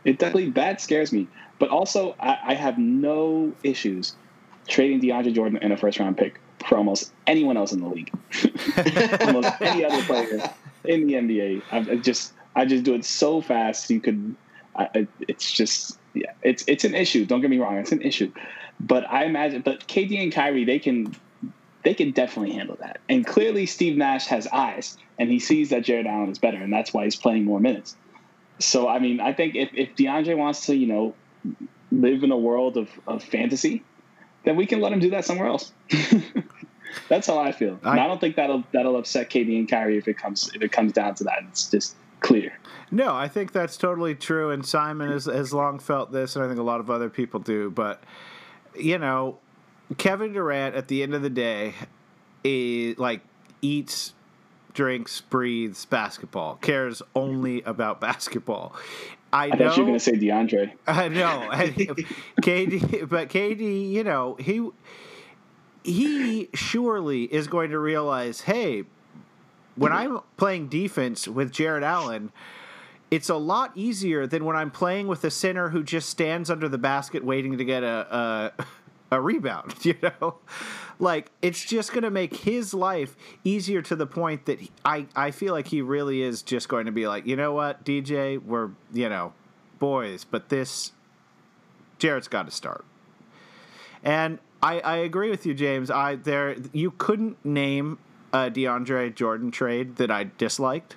It 0.05 0.19
definitely 0.19 0.51
that 0.51 0.81
scares 0.81 1.13
me. 1.13 1.29
But 1.59 1.69
also, 1.69 2.17
I, 2.19 2.39
I 2.49 2.55
have 2.55 2.79
no 2.79 3.53
issues 3.63 4.17
trading 4.67 5.01
DeAndre 5.01 5.35
Jordan 5.35 5.59
in 5.59 5.73
a 5.73 5.77
first 5.77 5.99
round 5.99 6.17
pick 6.17 6.41
for 6.67 6.77
almost 6.77 7.13
anyone 7.27 7.57
else 7.57 7.73
in 7.73 7.81
the 7.81 7.89
league, 7.89 8.11
almost 9.27 9.61
any 9.61 9.85
other 9.85 10.03
player 10.05 10.51
in 10.85 11.07
the 11.07 11.15
NBA. 11.15 11.63
I, 11.71 11.79
I, 11.79 11.97
just 11.97 12.33
I 12.55 12.65
just 12.65 12.85
do 12.85 12.95
it 12.95 13.05
so 13.05 13.41
fast. 13.41 13.91
You 13.91 14.01
could. 14.01 14.35
I, 14.77 15.07
it's 15.29 15.51
just 15.51 15.99
yeah. 16.15 16.33
It's 16.43 16.65
it's 16.67 16.85
an 16.85 16.95
issue. 16.95 17.27
Don't 17.27 17.41
get 17.41 17.51
me 17.51 17.59
wrong. 17.59 17.77
It's 17.77 17.93
an 17.93 18.03
issue. 18.03 18.33
But 18.79 19.11
I 19.11 19.25
imagine. 19.25 19.63
But 19.63 19.87
KD 19.87 20.23
and 20.23 20.33
Kyrie, 20.33 20.65
they 20.65 20.79
can 20.79 21.15
they 21.83 21.95
can 21.95 22.11
definitely 22.13 22.53
handle 22.53 22.77
that. 22.81 23.01
And 23.09 23.27
clearly, 23.27 23.67
Steve 23.67 23.97
Nash 23.97 24.27
has 24.27 24.47
eyes, 24.49 24.97
and 25.19 25.31
he 25.31 25.39
sees 25.39 25.71
that 25.71 25.83
Jarrett 25.83 26.07
Allen 26.07 26.31
is 26.31 26.39
better, 26.39 26.59
and 26.59 26.73
that's 26.73 26.93
why 26.93 27.05
he's 27.05 27.17
playing 27.17 27.45
more 27.45 27.61
minutes. 27.61 27.97
So 28.61 28.89
I 28.89 28.99
mean, 28.99 29.21
I 29.21 29.33
think 29.33 29.57
if, 29.57 29.71
if 29.75 29.97
DeAndre 29.97 30.37
wants 30.37 30.67
to, 30.67 30.77
you 30.77 30.87
know, 30.87 31.15
live 31.91 32.23
in 32.23 32.31
a 32.31 32.39
world 32.39 32.77
of, 32.77 32.89
of 33.07 33.25
fantasy, 33.25 33.83
then 34.45 34.57
we 34.57 34.67
can 34.67 34.81
let 34.81 34.93
him 34.93 35.01
do 35.01 35.11
that 35.11 35.25
somewhere 35.25 35.49
else. 35.49 35.73
That's 37.09 37.27
how 37.27 37.39
I 37.39 37.53
feel. 37.53 37.79
I, 37.85 37.99
I, 37.99 38.07
don't 38.07 38.21
think 38.21 38.37
that'll 38.37 38.65
that'll 38.73 38.97
upset 38.97 39.31
KD 39.31 39.59
and 39.59 39.69
Kyrie 39.69 39.97
if 39.99 40.09
it 40.09 40.19
comes 40.19 40.51
if 40.55 40.63
it 40.63 40.73
comes 40.73 40.93
down 40.93 41.15
to 41.17 41.25
that. 41.25 41.45
It's 41.49 41.71
just 41.71 41.95
clear. 42.21 42.59
No, 42.91 43.15
I 43.15 43.29
think 43.29 43.53
that's 43.53 43.77
totally 43.77 44.15
true. 44.15 44.51
And 44.51 44.67
Simon 44.67 45.11
has, 45.11 45.27
has 45.27 45.55
long 45.55 45.79
felt 45.79 46.11
this, 46.11 46.35
and 46.35 46.45
I 46.45 46.49
think 46.49 46.59
a 46.59 46.65
lot 46.65 46.81
of 46.81 46.91
other 46.91 47.09
people 47.09 47.39
do. 47.39 47.71
But 47.71 48.03
you 48.77 48.99
know, 48.99 49.39
Kevin 49.99 50.33
Durant, 50.33 50.75
at 50.75 50.89
the 50.89 51.03
end 51.03 51.15
of 51.15 51.23
the 51.23 51.31
day, 51.31 51.75
is 52.43 52.99
like 52.99 53.21
eats, 53.63 54.15
drinks, 54.73 55.21
breathes 55.21 55.85
basketball, 55.87 56.57
cares 56.57 57.03
only 57.15 57.63
about 57.63 58.01
basketball. 58.01 58.75
I, 59.33 59.45
I 59.45 59.49
know. 59.51 59.57
thought 59.57 59.77
you 59.77 59.83
were 59.83 59.89
going 59.89 59.99
to 59.99 60.05
say 60.05 60.13
DeAndre. 60.13 60.73
I 60.87 61.09
know. 61.09 61.49
KD, 62.43 63.09
but 63.09 63.29
KD, 63.29 63.91
you 63.91 64.05
know, 64.05 64.37
he 64.41 64.69
he 65.83 66.49
surely 66.53 67.25
is 67.25 67.47
going 67.47 67.71
to 67.71 67.79
realize, 67.79 68.43
hey, 68.43 68.85
when 69.77 69.93
I'm 69.93 70.21
playing 70.37 70.69
defense 70.69 71.27
with 71.27 71.53
Jarrett 71.53 71.83
Allen, 71.83 72.33
it's 73.11 73.29
a 73.29 73.37
lot 73.37 73.73
easier 73.75 74.27
than 74.27 74.45
when 74.45 74.57
I'm 74.57 74.71
playing 74.71 75.09
with 75.09 75.25
a 75.25 75.31
center 75.31 75.71
who 75.71 75.83
just 75.83 76.09
stands 76.09 76.51
under 76.51 76.69
the 76.69 76.79
basket 76.79 77.25
waiting 77.25 77.57
to 77.59 77.65
get 77.65 77.83
a 77.83 78.53
a, 78.61 78.65
a 79.17 79.21
rebound. 79.21 79.75
You 79.85 79.97
know, 80.03 80.37
like 81.01 81.31
it's 81.43 81.65
just 81.65 81.93
going 81.93 82.05
to 82.05 82.11
make 82.11 82.37
his 82.37 82.75
life 82.75 83.17
easier 83.43 83.83
to 83.83 83.97
the 83.97 84.07
point 84.07 84.47
that 84.47 84.61
he, 84.61 84.71
I 84.85 85.07
I 85.17 85.31
feel 85.31 85.53
like 85.55 85.69
he 85.69 85.83
really 85.83 86.23
is 86.23 86.43
just 86.43 86.69
going 86.69 86.87
to 86.87 86.93
be 86.93 87.09
like, 87.09 87.27
you 87.27 87.37
know 87.37 87.53
what, 87.53 87.85
DJ, 87.85 88.43
we're 88.43 88.71
you 88.93 89.09
know 89.09 89.33
boys, 89.79 90.25
but 90.25 90.51
this 90.51 90.93
Jarrett's 91.99 92.29
got 92.29 92.47
to 92.47 92.53
start. 92.53 92.85
And 94.05 94.39
I, 94.63 94.81
I 94.81 94.97
agree 94.97 95.31
with 95.31 95.47
you, 95.47 95.55
James. 95.55 95.91
I 95.91 96.17
there 96.17 96.57
you 96.73 96.93
couldn't 96.93 97.43
name 97.45 97.99
a 98.33 98.51
DeAndre 98.51 99.15
Jordan 99.15 99.51
trade 99.51 99.97
that 99.97 100.11
I 100.11 100.31
disliked. 100.39 100.97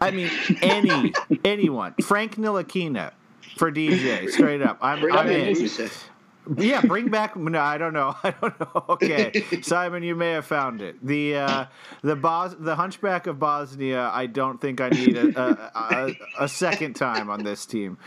I 0.00 0.10
mean, 0.10 0.30
any 0.62 1.12
anyone, 1.44 1.94
Frank 2.02 2.36
Ntilikina 2.36 3.12
for 3.56 3.70
DJ, 3.70 4.30
straight 4.30 4.62
up. 4.62 4.78
I'm, 4.80 5.12
I'm 5.12 5.28
in. 5.28 5.56
Musa. 6.56 6.66
Yeah, 6.68 6.80
bring 6.82 7.08
back. 7.08 7.36
No, 7.36 7.58
I 7.60 7.78
don't 7.78 7.92
know. 7.92 8.14
I 8.22 8.30
don't 8.32 8.58
know. 8.60 8.84
Okay, 8.90 9.44
Simon, 9.62 10.02
you 10.02 10.14
may 10.14 10.32
have 10.32 10.46
found 10.46 10.82
it. 10.82 10.96
The 11.04 11.36
uh, 11.36 11.64
the 12.02 12.16
Bos- 12.16 12.56
the 12.58 12.76
Hunchback 12.76 13.26
of 13.26 13.38
Bosnia. 13.38 14.10
I 14.12 14.26
don't 14.26 14.60
think 14.60 14.80
I 14.80 14.88
need 14.90 15.16
a 15.16 15.40
a, 15.40 15.70
a, 15.74 16.44
a 16.44 16.48
second 16.48 16.94
time 16.94 17.30
on 17.30 17.44
this 17.44 17.64
team. 17.66 17.98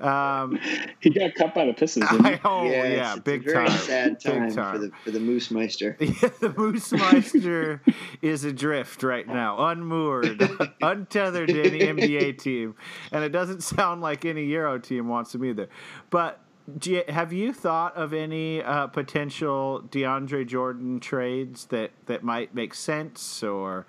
Um, 0.00 0.58
He 0.98 1.10
got 1.10 1.34
cut 1.36 1.54
by 1.54 1.66
the 1.66 1.72
Pistons. 1.72 2.10
Didn't 2.10 2.26
I, 2.26 2.40
oh 2.44 2.64
Yes, 2.64 2.96
yeah, 2.96 3.12
it's 3.12 3.20
big 3.22 3.42
a 3.48 3.52
very 3.52 3.68
time. 3.68 3.78
sad 3.78 4.08
Big 4.24 4.32
time, 4.32 4.52
time. 4.52 4.72
for 4.74 4.78
the 4.80 4.92
for 5.04 5.10
the 5.12 5.20
Moose 5.20 5.50
Meister. 5.52 5.96
Yeah, 6.00 6.30
the 6.40 6.52
Moose 6.56 6.90
Meister 6.90 7.80
is 8.20 8.42
adrift 8.42 9.04
right 9.04 9.26
now, 9.26 9.66
unmoored, 9.66 10.42
untethered 10.82 11.48
to 11.48 11.62
any 11.62 11.78
NBA 11.78 12.38
team, 12.38 12.74
and 13.12 13.22
it 13.22 13.28
doesn't 13.30 13.62
sound 13.62 14.00
like 14.00 14.24
any 14.24 14.44
Euro 14.46 14.78
team 14.80 15.06
wants 15.06 15.32
him 15.34 15.44
either. 15.44 15.68
But 16.10 16.40
J- 16.78 17.04
have 17.08 17.32
you 17.32 17.52
thought 17.52 17.94
of 17.94 18.14
any 18.14 18.62
uh, 18.62 18.86
potential 18.86 19.82
DeAndre 19.90 20.46
Jordan 20.46 20.98
trades 20.98 21.66
that 21.66 21.90
that 22.06 22.22
might 22.22 22.54
make 22.54 22.72
sense, 22.72 23.42
or 23.42 23.86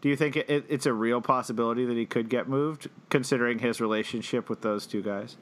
do 0.00 0.08
you 0.08 0.16
think 0.16 0.36
it, 0.36 0.50
it, 0.50 0.64
it's 0.68 0.86
a 0.86 0.92
real 0.92 1.20
possibility 1.20 1.84
that 1.84 1.96
he 1.96 2.04
could 2.04 2.28
get 2.28 2.48
moved, 2.48 2.88
considering 3.10 3.60
his 3.60 3.80
relationship 3.80 4.50
with 4.50 4.62
those 4.62 4.86
two 4.86 5.02
guys? 5.02 5.36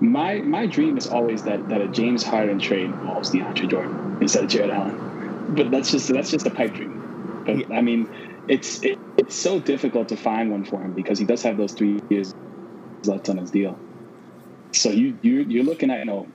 My 0.00 0.40
my 0.40 0.66
dream 0.66 0.96
is 0.96 1.08
always 1.08 1.42
that 1.42 1.68
that 1.68 1.80
a 1.80 1.88
James 1.88 2.22
Harden 2.22 2.60
trade 2.60 2.86
involves 2.86 3.30
DeAndre 3.30 3.68
Jordan 3.68 4.18
instead 4.20 4.44
of 4.44 4.50
Jarrett 4.50 4.70
Allen. 4.70 5.00
But 5.48 5.72
that's 5.72 5.90
just 5.90 6.12
that's 6.12 6.30
just 6.30 6.46
a 6.46 6.50
pipe 6.50 6.74
dream. 6.74 6.94
But 7.44 7.72
I 7.72 7.80
mean, 7.80 8.08
it's 8.46 8.84
it, 8.84 8.98
it's 9.16 9.34
so 9.34 9.58
difficult 9.58 10.08
to 10.10 10.16
find 10.16 10.52
one 10.52 10.64
for 10.64 10.80
him 10.80 10.92
because 10.92 11.18
he 11.18 11.24
does 11.24 11.42
have 11.42 11.56
those 11.56 11.72
three 11.72 11.98
years 12.08 12.32
left 13.04 13.28
on 13.28 13.38
his 13.38 13.50
deal. 13.50 13.78
So 14.72 14.90
you 14.90 15.16
you 15.22 15.42
you're 15.42 15.64
looking 15.64 15.90
at 15.90 16.00
you 16.00 16.04
know 16.06 16.26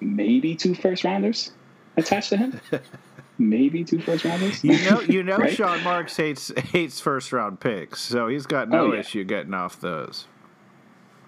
maybe 0.00 0.54
two 0.54 0.74
first 0.74 1.04
rounders 1.04 1.52
attached 1.96 2.28
to 2.30 2.36
him. 2.36 2.60
maybe 3.38 3.84
two 3.84 4.00
first 4.00 4.24
rounders. 4.24 4.62
You 4.62 4.78
know, 4.90 5.00
you 5.00 5.22
know, 5.24 5.36
Right? 5.38 5.54
Sean 5.54 5.82
Marks 5.82 6.16
hates 6.16 6.52
hates 6.56 7.00
first 7.00 7.32
round 7.32 7.60
picks, 7.60 8.00
so 8.00 8.28
he's 8.28 8.46
got 8.46 8.68
no 8.68 8.86
Oh, 8.86 8.92
yeah. 8.92 9.00
issue 9.00 9.24
getting 9.24 9.54
off 9.54 9.80
those. 9.80 10.26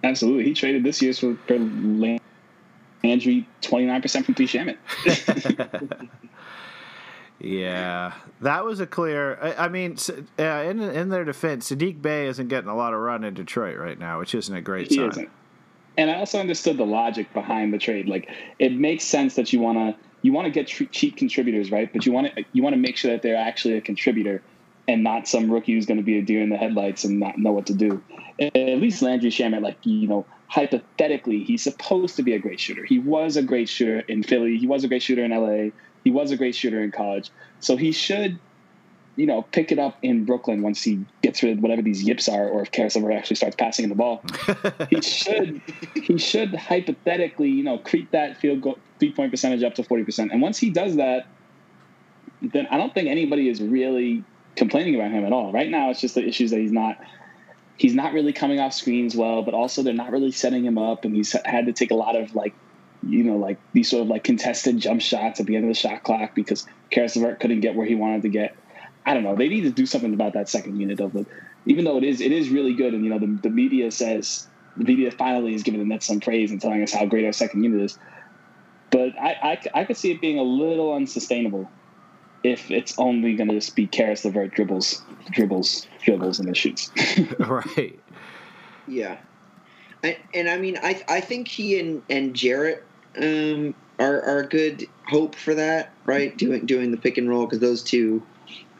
Absolutely, 0.04 0.44
he 0.44 0.52
traded 0.54 0.82
this 0.84 1.00
year 1.00 1.12
for, 1.14 1.36
for 1.46 1.58
Landry 3.04 3.46
twenty 3.60 3.86
nine 3.86 4.02
percent 4.02 4.26
from 4.26 4.34
T. 4.34 4.44
Shamet. 4.44 4.76
Yeah, 7.44 8.12
that 8.40 8.64
was 8.64 8.78
a 8.78 8.86
clear. 8.86 9.36
I, 9.42 9.64
I 9.64 9.68
mean, 9.68 9.96
uh, 10.38 10.42
in 10.42 10.80
in 10.80 11.08
their 11.08 11.24
defense, 11.24 11.70
Saddiq 11.72 12.00
Bey 12.00 12.26
isn't 12.28 12.46
getting 12.46 12.70
a 12.70 12.76
lot 12.76 12.94
of 12.94 13.00
run 13.00 13.24
in 13.24 13.34
Detroit 13.34 13.78
right 13.78 13.98
now, 13.98 14.20
which 14.20 14.32
isn't 14.34 14.54
a 14.54 14.60
great 14.60 14.88
He 14.88 14.96
sign. 14.96 15.08
isn't. 15.08 15.30
And 15.96 16.10
I 16.10 16.14
also 16.14 16.40
understood 16.40 16.78
the 16.78 16.86
logic 16.86 17.32
behind 17.34 17.72
the 17.72 17.78
trade. 17.78 18.08
Like, 18.08 18.28
it 18.58 18.72
makes 18.72 19.04
sense 19.04 19.34
that 19.34 19.52
you 19.52 19.60
want 19.60 19.78
to 19.78 19.96
you 20.22 20.32
want 20.32 20.46
to 20.46 20.50
get 20.50 20.68
tr- 20.68 20.84
cheap 20.84 21.16
contributors, 21.16 21.70
right? 21.70 21.92
But 21.92 22.06
you 22.06 22.12
want 22.12 22.34
to 22.34 22.44
you 22.52 22.62
want 22.62 22.74
to 22.74 22.80
make 22.80 22.96
sure 22.96 23.10
that 23.10 23.22
they're 23.22 23.36
actually 23.36 23.76
a 23.76 23.80
contributor 23.80 24.42
and 24.88 25.02
not 25.02 25.28
some 25.28 25.50
rookie 25.50 25.74
who's 25.74 25.86
going 25.86 25.98
to 25.98 26.04
be 26.04 26.18
a 26.18 26.22
deer 26.22 26.42
in 26.42 26.48
the 26.48 26.56
headlights 26.56 27.04
and 27.04 27.20
not 27.20 27.38
know 27.38 27.52
what 27.52 27.66
to 27.66 27.74
do. 27.74 28.02
At 28.40 28.54
least 28.54 29.02
Landry 29.02 29.30
Shamet, 29.30 29.62
like 29.62 29.78
you 29.82 30.08
know, 30.08 30.26
hypothetically, 30.48 31.44
he's 31.44 31.62
supposed 31.62 32.16
to 32.16 32.22
be 32.22 32.34
a 32.34 32.38
great 32.38 32.60
shooter. 32.60 32.84
He 32.84 32.98
was 32.98 33.36
a 33.36 33.42
great 33.42 33.68
shooter 33.68 34.00
in 34.00 34.22
Philly. 34.22 34.58
He 34.58 34.66
was 34.66 34.84
a 34.84 34.88
great 34.88 35.02
shooter 35.02 35.24
in 35.24 35.30
LA. 35.30 35.70
He 36.04 36.10
was 36.10 36.30
a 36.30 36.36
great 36.36 36.54
shooter 36.54 36.82
in 36.82 36.90
college. 36.90 37.30
So 37.60 37.76
he 37.76 37.92
should 37.92 38.38
you 39.16 39.26
know, 39.26 39.42
pick 39.42 39.70
it 39.70 39.78
up 39.78 39.98
in 40.02 40.24
Brooklyn 40.24 40.62
once 40.62 40.82
he 40.82 41.04
gets 41.20 41.42
rid 41.42 41.58
of 41.58 41.62
whatever 41.62 41.82
these 41.82 42.02
yips 42.02 42.28
are, 42.28 42.48
or 42.48 42.62
if 42.62 42.70
Caris 42.70 42.96
LeVert 42.96 43.12
actually 43.12 43.36
starts 43.36 43.56
passing 43.56 43.84
him 43.84 43.90
the 43.90 43.96
ball. 43.96 44.22
he 44.90 45.00
should 45.02 45.60
he 45.94 46.18
should 46.18 46.54
hypothetically, 46.54 47.50
you 47.50 47.62
know, 47.62 47.78
creep 47.78 48.10
that 48.12 48.38
field 48.38 48.62
goal 48.62 48.78
three 48.98 49.12
point 49.12 49.30
percentage 49.30 49.62
up 49.62 49.74
to 49.74 49.84
forty 49.84 50.04
percent. 50.04 50.32
And 50.32 50.40
once 50.40 50.58
he 50.58 50.70
does 50.70 50.96
that, 50.96 51.26
then 52.40 52.66
I 52.70 52.78
don't 52.78 52.94
think 52.94 53.08
anybody 53.08 53.48
is 53.48 53.60
really 53.60 54.24
complaining 54.56 54.94
about 54.94 55.10
him 55.10 55.24
at 55.24 55.32
all. 55.32 55.52
Right 55.52 55.68
now, 55.68 55.90
it's 55.90 56.00
just 56.00 56.14
the 56.14 56.26
issues 56.26 56.50
that 56.50 56.60
he's 56.60 56.72
not 56.72 56.98
he's 57.76 57.94
not 57.94 58.14
really 58.14 58.32
coming 58.32 58.60
off 58.60 58.72
screens 58.72 59.14
well, 59.14 59.42
but 59.42 59.52
also 59.52 59.82
they're 59.82 59.92
not 59.92 60.10
really 60.10 60.32
setting 60.32 60.64
him 60.64 60.78
up, 60.78 61.04
and 61.04 61.14
he's 61.14 61.36
had 61.44 61.66
to 61.66 61.72
take 61.72 61.90
a 61.90 61.96
lot 61.96 62.16
of 62.16 62.34
like 62.34 62.54
you 63.06 63.24
know, 63.24 63.36
like 63.36 63.58
these 63.72 63.90
sort 63.90 64.02
of 64.02 64.08
like 64.08 64.24
contested 64.24 64.78
jump 64.78 65.00
shots 65.00 65.40
at 65.40 65.46
the 65.46 65.56
end 65.56 65.64
of 65.64 65.68
the 65.68 65.74
shot 65.74 66.02
clock 66.04 66.34
because 66.34 66.66
Caris 66.90 67.14
couldn't 67.14 67.60
get 67.60 67.74
where 67.74 67.86
he 67.86 67.94
wanted 67.94 68.22
to 68.22 68.28
get. 68.28 68.56
I 69.04 69.14
don't 69.14 69.24
know. 69.24 69.34
They 69.34 69.48
need 69.48 69.62
to 69.62 69.70
do 69.70 69.86
something 69.86 70.14
about 70.14 70.34
that 70.34 70.48
second 70.48 70.76
unit 70.76 71.00
of 71.00 71.16
it. 71.16 71.26
Even 71.66 71.84
though 71.84 71.96
it 71.96 72.04
is, 72.04 72.20
it 72.20 72.32
is 72.32 72.50
really 72.50 72.74
good, 72.74 72.94
and 72.94 73.04
you 73.04 73.10
know, 73.10 73.18
the, 73.18 73.26
the 73.42 73.50
media 73.50 73.90
says 73.90 74.46
the 74.76 74.84
media 74.84 75.10
finally 75.10 75.54
is 75.54 75.62
giving 75.62 75.80
the 75.80 75.86
Nets 75.86 76.06
some 76.06 76.20
praise 76.20 76.50
and 76.50 76.60
telling 76.60 76.82
us 76.82 76.92
how 76.92 77.04
great 77.06 77.24
our 77.24 77.32
second 77.32 77.62
unit 77.62 77.82
is. 77.82 77.98
But 78.90 79.18
I, 79.18 79.58
I, 79.74 79.80
I 79.80 79.84
could 79.84 79.96
see 79.96 80.12
it 80.12 80.20
being 80.20 80.38
a 80.38 80.42
little 80.42 80.94
unsustainable 80.94 81.70
if 82.44 82.70
it's 82.70 82.98
only 82.98 83.34
going 83.34 83.48
to 83.48 83.54
just 83.54 83.76
be 83.76 83.86
Caris 83.86 84.24
LeVert 84.24 84.52
dribbles, 84.52 85.02
dribbles, 85.30 85.86
dribbles, 86.02 86.38
and 86.38 86.48
then 86.48 86.54
shoots. 86.54 86.90
right. 87.38 87.98
Yeah, 88.88 89.18
I, 90.02 90.18
and 90.34 90.48
I 90.48 90.58
mean, 90.58 90.78
I 90.82 91.02
I 91.08 91.20
think 91.20 91.48
he 91.48 91.78
and 91.78 92.02
and 92.10 92.34
Jarrett 92.34 92.84
um, 93.16 93.74
are 93.98 94.22
are 94.22 94.38
a 94.40 94.46
good 94.46 94.86
hope 95.08 95.34
for 95.34 95.54
that, 95.54 95.92
right? 96.04 96.36
Doing 96.36 96.66
doing 96.66 96.90
the 96.90 96.96
pick 96.96 97.18
and 97.18 97.28
roll 97.28 97.46
because 97.46 97.60
those 97.60 97.82
two 97.82 98.22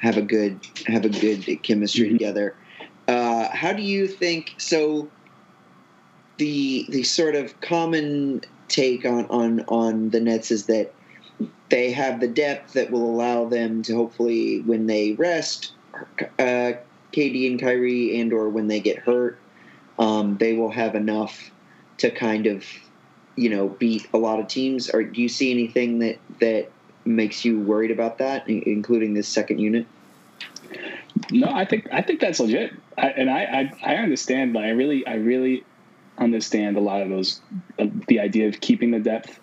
have 0.03 0.17
a 0.17 0.23
good 0.23 0.59
have 0.87 1.05
a 1.05 1.09
good 1.09 1.63
chemistry 1.63 2.09
Mhm. 2.09 2.13
together. 2.13 2.55
Uh, 3.09 3.49
how 3.51 3.73
do 3.73 3.83
you 3.83 4.07
think? 4.07 4.55
So 4.59 5.11
the 6.39 6.87
the 6.89 7.03
sort 7.03 7.35
of 7.35 7.61
common 7.61 8.41
take 8.69 9.05
on 9.05 9.27
on 9.27 9.61
on 9.69 10.11
the 10.11 10.21
Nets 10.21 10.51
is 10.51 10.67
that 10.67 10.93
they 11.69 11.91
have 11.93 12.21
the 12.21 12.29
depth 12.29 12.73
that 12.75 12.91
will 12.91 13.05
allow 13.11 13.45
them 13.47 13.83
to 13.83 13.95
hopefully 13.95 14.61
when 14.61 14.87
they 14.87 15.13
rest 15.13 15.73
uh, 16.39 16.73
KD 17.13 17.51
and 17.51 17.61
Kyrie 17.61 18.19
and 18.21 18.33
or 18.33 18.49
when 18.49 18.69
they 18.69 18.81
get 18.81 18.99
hurt 18.99 19.39
um, 19.99 20.37
they 20.39 20.55
will 20.55 20.71
have 20.71 20.95
enough 20.95 21.51
to 21.99 22.11
kind 22.11 22.47
of 22.47 22.65
you 23.37 23.49
know 23.51 23.69
beat 23.69 24.09
a 24.13 24.19
lot 24.19 24.41
of 24.41 24.49
teams 24.49 24.91
or 24.91 25.03
do 25.05 25.21
you 25.21 25.29
see 25.29 25.51
anything 25.51 25.99
that 26.01 26.19
that 26.41 26.71
makes 27.05 27.45
you 27.45 27.61
worried 27.61 27.91
about 27.91 28.19
that 28.19 28.49
including 28.49 29.15
this 29.15 29.29
second 29.29 29.59
unit 29.59 29.87
No, 31.31 31.49
I 31.49 31.65
think 31.65 31.89
I 31.93 32.03
think 32.03 32.21
that's 32.21 32.41
legit, 32.41 32.73
I, 32.97 33.09
and 33.09 33.31
I, 33.31 33.71
I 33.85 33.95
I 33.95 33.97
understand. 33.97 34.55
Like, 34.55 34.65
I 34.65 34.71
really 34.71 35.07
I 35.07 35.15
really 35.15 35.65
understand 36.19 36.77
a 36.77 36.81
lot 36.81 37.03
of 37.03 37.09
those 37.09 37.41
uh, 37.79 37.87
the 38.09 38.21
idea 38.21 38.49
of 38.49 38.61
keeping 38.61 38.91
the 38.91 38.99
depth, 38.99 39.39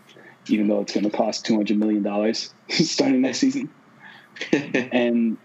even 0.47 0.67
though 0.67 0.81
it's 0.81 0.93
going 0.93 1.03
to 1.03 1.09
cost 1.09 1.45
two 1.45 1.55
hundred 1.55 1.77
million 1.77 2.03
dollars 2.03 2.53
starting 2.69 3.21
next 3.21 3.39
season. 3.39 3.69
And 4.91 5.38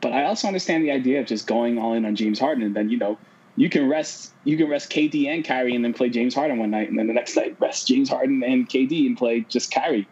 but 0.00 0.12
I 0.12 0.24
also 0.24 0.48
understand 0.48 0.82
the 0.82 0.90
idea 0.90 1.20
of 1.20 1.26
just 1.26 1.46
going 1.46 1.78
all 1.78 1.94
in 1.94 2.04
on 2.04 2.16
James 2.16 2.38
Harden, 2.38 2.64
and 2.64 2.74
then 2.74 2.88
you 2.90 2.98
know 2.98 3.18
you 3.56 3.70
can 3.70 3.88
rest 3.88 4.32
you 4.44 4.56
can 4.56 4.68
rest 4.68 4.90
KD 4.90 5.28
and 5.28 5.44
Kyrie, 5.44 5.74
and 5.74 5.84
then 5.84 5.94
play 5.94 6.08
James 6.08 6.34
Harden 6.34 6.58
one 6.58 6.70
night, 6.70 6.88
and 6.88 6.98
then 6.98 7.06
the 7.06 7.14
next 7.14 7.36
night 7.36 7.56
rest 7.60 7.86
James 7.86 8.08
Harden 8.08 8.42
and 8.42 8.68
KD 8.68 9.06
and 9.06 9.16
play 9.16 9.40
just 9.48 9.72
Kyrie. 9.72 10.08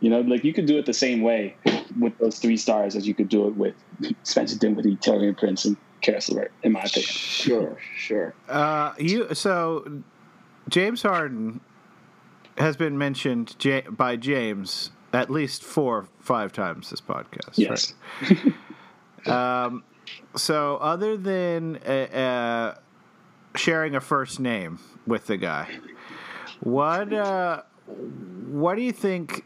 You 0.00 0.10
know, 0.10 0.20
like 0.20 0.44
you 0.44 0.52
could 0.52 0.66
do 0.66 0.78
it 0.78 0.86
the 0.86 0.92
same 0.92 1.22
way 1.22 1.56
with 1.98 2.16
those 2.18 2.38
three 2.38 2.56
stars 2.56 2.96
as 2.96 3.06
you 3.06 3.14
could 3.14 3.28
do 3.28 3.46
it 3.48 3.56
with 3.56 3.74
Spencer 4.24 4.58
Dinwiddie, 4.58 4.96
Taurean 4.96 5.36
Prince, 5.36 5.64
and 5.64 5.76
Caris 6.02 6.28
LeVert, 6.28 6.52
in 6.62 6.72
my 6.72 6.80
opinion. 6.82 7.08
sure 7.08 7.78
sure 7.96 8.34
Uh, 8.48 8.92
you 8.98 9.34
so 9.34 10.02
James 10.68 11.02
Harden 11.02 11.60
has 12.58 12.76
been 12.76 12.98
mentioned 12.98 13.58
J- 13.58 13.82
by 13.88 14.16
James 14.16 14.90
at 15.12 15.30
least 15.30 15.62
four, 15.62 16.08
five 16.20 16.52
times 16.52 16.90
this 16.90 17.00
podcast. 17.00 17.56
Yes. 17.56 17.94
Right? 19.26 19.26
um, 19.66 19.84
so, 20.36 20.76
other 20.76 21.16
than 21.16 21.76
uh, 21.86 21.90
uh, 21.90 22.78
sharing 23.56 23.94
a 23.96 24.00
first 24.00 24.38
name 24.40 24.78
with 25.06 25.26
the 25.26 25.36
guy, 25.38 25.78
what 26.60 27.12
uh, 27.12 27.62
what 27.86 28.74
do 28.74 28.82
you 28.82 28.92
think 28.92 29.45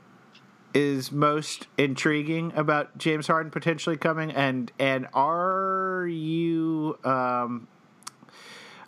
is 0.74 1.12
most 1.12 1.66
intriguing 1.78 2.52
about 2.54 2.96
James 2.98 3.26
Harden 3.26 3.50
potentially 3.50 3.96
coming? 3.96 4.30
And 4.30 4.70
and 4.78 5.08
are 5.14 6.06
you? 6.10 6.98
Um, 7.04 7.68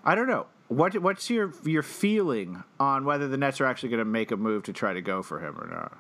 I 0.05 0.15
don't 0.15 0.29
know. 0.29 0.47
What 0.69 0.97
what's 1.01 1.29
your 1.29 1.53
your 1.65 1.83
feeling 1.83 2.63
on 2.81 3.05
whether 3.05 3.29
the 3.29 3.37
Nets 3.37 3.61
are 3.61 3.67
actually 3.67 3.91
going 3.91 3.99
to 3.99 4.05
make 4.05 4.31
a 4.31 4.37
move 4.37 4.65
to 4.65 4.73
try 4.73 4.93
to 4.93 5.03
go 5.03 5.23
for 5.23 5.41
him 5.41 5.59
or 5.59 5.69
not? 5.69 5.99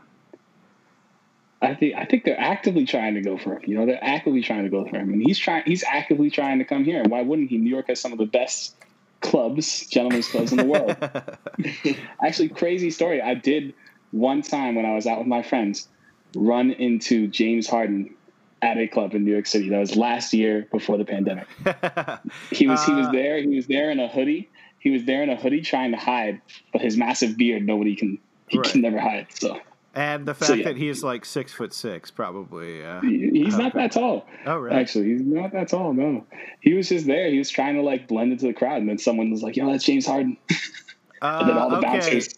I 1.60 1.74
think 1.74 1.94
I 1.94 2.04
think 2.04 2.24
they're 2.24 2.40
actively 2.40 2.84
trying 2.84 3.14
to 3.14 3.20
go 3.20 3.38
for 3.38 3.54
him. 3.54 3.62
You 3.66 3.78
know, 3.78 3.86
they're 3.86 4.02
actively 4.02 4.42
trying 4.42 4.64
to 4.64 4.70
go 4.70 4.84
for 4.84 4.96
him, 4.96 5.12
and 5.12 5.22
he's 5.22 5.38
trying. 5.38 5.62
He's 5.64 5.84
actively 5.84 6.30
trying 6.30 6.58
to 6.58 6.64
come 6.64 6.84
here. 6.84 7.00
And 7.00 7.10
why 7.10 7.22
wouldn't 7.22 7.50
he? 7.50 7.58
New 7.58 7.70
York 7.70 7.86
has 7.88 8.00
some 8.00 8.12
of 8.12 8.18
the 8.18 8.26
best 8.26 8.74
clubs, 9.20 9.86
gentlemen's 9.86 10.28
clubs 10.28 10.50
in 10.52 10.58
the 10.58 10.64
world. 10.64 10.96
Actually, 12.24 12.48
crazy 12.48 12.90
story. 12.90 13.22
I 13.22 13.34
did 13.34 13.74
one 14.12 14.42
time 14.42 14.74
when 14.76 14.86
I 14.86 14.94
was 14.94 15.06
out 15.06 15.18
with 15.18 15.26
my 15.26 15.42
friends 15.42 15.88
run 16.36 16.70
into 16.70 17.26
James 17.26 17.66
Harden 17.68 18.14
at 18.62 18.78
a 18.78 18.86
club 18.86 19.14
in 19.14 19.24
New 19.24 19.32
York 19.32 19.46
City. 19.46 19.68
That 19.70 19.80
was 19.80 19.96
last 19.96 20.32
year 20.32 20.68
before 20.70 20.96
the 20.96 21.04
pandemic. 21.04 21.46
he 22.50 22.66
was 22.68 22.82
he 22.84 22.94
was 22.94 23.08
Uh, 23.08 23.12
there. 23.12 23.38
He 23.42 23.56
was 23.56 23.66
there 23.66 23.90
in 23.90 23.98
a 24.00 24.06
hoodie. 24.08 24.48
He 24.78 24.90
was 24.90 25.04
there 25.04 25.22
in 25.22 25.30
a 25.30 25.36
hoodie 25.36 25.60
trying 25.62 25.90
to 25.92 25.96
hide, 25.96 26.40
but 26.72 26.80
his 26.80 26.96
massive 26.96 27.36
beard, 27.36 27.66
nobody 27.66 27.96
can 27.96 28.18
he 28.48 28.58
Right. 28.58 28.66
can 28.70 28.80
never 28.82 28.98
hide. 29.00 29.26
So 29.30 29.58
And 29.94 30.24
the 30.26 30.34
fact 30.34 30.46
So, 30.48 30.54
yeah. 30.54 30.64
that 30.64 30.76
he's 30.76 31.02
like 31.02 31.24
six 31.24 31.52
foot 31.52 31.72
six, 31.74 32.10
probably. 32.10 32.84
Uh, 32.84 33.00
he's 33.02 33.56
not 33.58 33.74
that 33.74 33.92
tall. 33.92 34.26
oh, 34.46 34.56
really? 34.58 34.76
Actually, 34.76 35.08
he's 35.12 35.22
not 35.22 35.52
that 35.52 35.68
tall. 35.68 35.92
No, 35.92 36.26
he 36.60 36.72
was 36.74 36.88
just 36.88 37.06
there. 37.06 37.30
He 37.30 37.38
was 37.38 37.50
trying 37.50 37.74
to 37.76 37.82
like 37.82 38.08
blend 38.08 38.32
into 38.32 38.46
the 38.46 38.54
crowd, 38.54 38.78
and 38.80 38.88
then 38.88 38.98
someone 38.98 39.30
was 39.30 39.42
like, 39.42 39.56
"Yo, 39.56 39.70
that's 39.70 39.84
James 39.84 40.06
Harden." 40.06 40.36
and 41.22 41.48
then 41.48 41.58
all 41.58 41.68
the 41.70 41.76
Uh, 41.76 41.78
okay. 41.78 41.86
bouncers. 41.88 42.28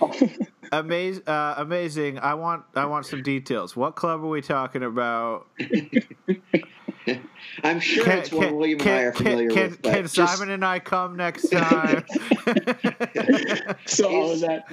Amaz- 0.72 1.26
uh, 1.28 1.54
amazing. 1.58 2.18
I 2.18 2.34
want 2.34 2.64
I 2.74 2.86
want 2.86 3.04
some 3.06 3.22
details. 3.22 3.76
What 3.76 3.94
club 3.94 4.22
are 4.22 4.28
we 4.28 4.40
talking 4.40 4.82
about? 4.82 5.46
I'm 7.64 7.80
sure 7.80 8.08
it's 8.08 8.30
one 8.32 8.56
William 8.56 8.80
and 8.80 8.88
I 8.88 9.02
are 9.02 9.12
familiar 9.12 9.50
can, 9.50 9.70
with. 9.70 9.82
can 9.82 10.02
just- 10.04 10.14
Simon 10.14 10.50
and 10.50 10.64
I 10.64 10.78
come 10.78 11.16
next 11.16 11.48
time? 11.50 12.04
so 13.84 14.08
I 14.08 14.30
Is- 14.30 14.42
at. 14.44 14.64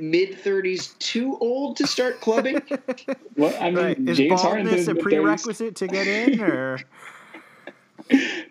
mid 0.00 0.32
30s 0.42 0.98
too 0.98 1.36
old 1.40 1.76
to 1.76 1.86
start 1.86 2.20
clubbing? 2.20 2.60
Well, 3.36 3.54
I 3.60 3.70
mean, 3.70 3.76
right. 3.76 3.98
Is 4.08 4.18
James 4.18 4.42
Harden 4.42 4.66
baldness 4.66 4.88
a 4.88 4.94
did- 4.94 5.02
prerequisite 5.02 5.76
to 5.76 5.86
get 5.86 6.06
in, 6.06 6.40
or 6.42 6.80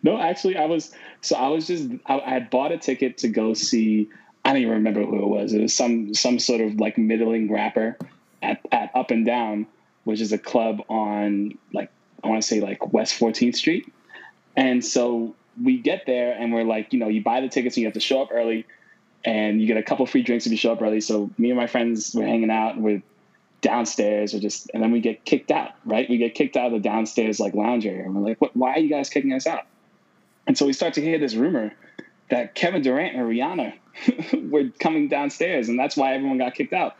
No, 0.02 0.20
actually, 0.20 0.58
I 0.58 0.66
was. 0.66 0.92
So 1.22 1.36
I 1.36 1.50
was 1.50 1.68
just. 1.68 1.90
I, 2.08 2.20
I 2.20 2.30
had 2.30 2.50
bought 2.50 2.72
a 2.72 2.78
ticket 2.78 3.18
to 3.20 3.28
go 3.28 3.54
see. 3.54 4.10
I 4.44 4.54
don't 4.54 4.62
even 4.62 4.74
remember 4.74 5.06
who 5.06 5.18
it 5.18 5.28
was. 5.28 5.54
It 5.54 5.62
was 5.62 5.76
some 5.76 6.14
some 6.14 6.40
sort 6.40 6.62
of 6.62 6.80
like 6.80 6.98
middling 6.98 7.52
rapper 7.52 7.98
at 8.42 8.60
at 8.72 8.92
Up 8.96 9.12
and 9.12 9.26
Down, 9.26 9.68
which 10.04 10.22
is 10.22 10.32
a 10.32 10.38
club 10.38 10.82
on 10.90 11.58
like 11.74 11.92
I 12.24 12.28
want 12.28 12.42
to 12.42 12.48
say 12.48 12.60
like 12.60 12.94
West 12.94 13.20
14th 13.20 13.56
Street. 13.56 13.92
And 14.56 14.84
so 14.84 15.36
we 15.62 15.78
get 15.78 16.06
there 16.06 16.34
and 16.34 16.54
we're 16.54 16.64
like, 16.64 16.94
you 16.94 17.00
know, 17.00 17.08
you 17.08 17.24
buy 17.24 17.42
the 17.42 17.50
tickets 17.50 17.78
and 17.78 17.82
you 17.82 17.88
have 17.88 17.94
to 17.94 18.00
show 18.00 18.22
up 18.22 18.30
early, 18.32 18.66
and 19.24 19.62
you 19.62 19.68
get 19.68 19.78
a 19.78 19.84
couple 19.84 20.06
free 20.06 20.24
drinks 20.24 20.46
if 20.46 20.52
you 20.52 20.58
show 20.58 20.74
up 20.74 20.82
early. 20.82 21.02
So 21.02 21.30
me 21.38 21.50
and 21.52 21.58
my 21.58 21.68
friends 21.68 22.14
were 22.16 22.26
hanging 22.26 22.52
out. 22.52 22.78
We're 22.78 23.02
downstairs 23.62 24.34
or 24.34 24.40
just 24.40 24.70
and 24.74 24.82
then 24.82 24.92
we 24.92 25.00
get 25.00 25.24
kicked 25.24 25.52
out 25.52 25.74
right 25.86 26.10
we 26.10 26.18
get 26.18 26.34
kicked 26.34 26.58
out 26.58 26.68
of 26.68 26.72
the 26.74 26.80
downstairs 26.80 27.40
like 27.40 27.54
lounge 27.54 27.86
area 27.86 28.04
and 28.04 28.16
we're 28.16 28.28
like 28.30 28.42
what 28.42 28.56
why 28.58 28.74
are 28.74 28.80
you 28.80 28.90
guys 28.90 29.08
kicking 29.08 29.34
us 29.34 29.46
out 29.46 29.68
and 30.48 30.58
so 30.58 30.66
we 30.66 30.74
start 30.74 30.96
to 30.96 31.02
hear 31.02 31.20
this 31.20 31.36
rumor 31.36 31.72
that 32.32 32.56
kevin 32.56 32.82
durant 32.82 33.16
and 33.16 33.26
rihanna 33.26 33.74
were 34.52 34.70
coming 34.80 35.08
downstairs 35.08 35.70
and 35.70 35.78
that's 35.78 35.96
why 35.96 36.14
everyone 36.14 36.40
got 36.40 36.56
kicked 36.56 36.74
out. 36.74 36.96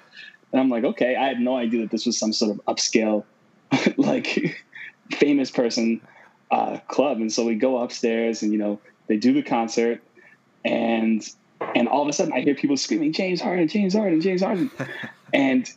And 0.52 0.62
i'm 0.62 0.70
like 0.70 0.84
okay 0.84 1.16
i 1.16 1.28
had 1.28 1.40
no 1.40 1.56
idea 1.56 1.82
that 1.82 1.92
this 1.92 2.06
was 2.06 2.18
some 2.18 2.32
sort 2.32 2.52
of 2.52 2.62
upscale 2.66 3.24
like 3.98 4.56
famous 5.12 5.52
person 5.52 6.02
uh, 6.52 6.80
club. 6.90 7.18
And 7.18 7.32
so 7.32 7.46
we 7.46 7.56
go 7.56 7.78
upstairs 7.78 8.44
and 8.44 8.52
you 8.52 8.58
know 8.58 8.80
they 9.08 9.18
do 9.18 9.34
the 9.34 9.42
concert 9.42 10.02
and 10.64 11.28
and 11.76 11.88
all 11.88 12.02
of 12.02 12.08
a 12.08 12.14
sudden 12.14 12.34
i 12.34 12.42
hear 12.42 12.56
people 12.56 12.78
screaming 12.78 13.14
james 13.14 13.40
harden 13.42 13.68
james 13.68 13.94
harden 13.94 14.22
james 14.22 14.42
harden. 14.42 14.70
And 15.34 15.70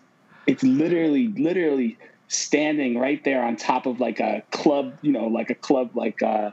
it's 0.47 0.63
literally 0.63 1.29
literally 1.29 1.97
standing 2.29 2.99
right 2.99 3.23
there 3.25 3.43
on 3.43 3.57
top 3.57 3.87
of 3.87 4.01
like 4.01 4.21
a 4.21 4.43
club 4.51 4.95
you 5.03 5.13
know 5.13 5.27
like 5.27 5.51
a 5.51 5.55
club 5.55 5.91
like 5.95 6.23
uh 6.23 6.51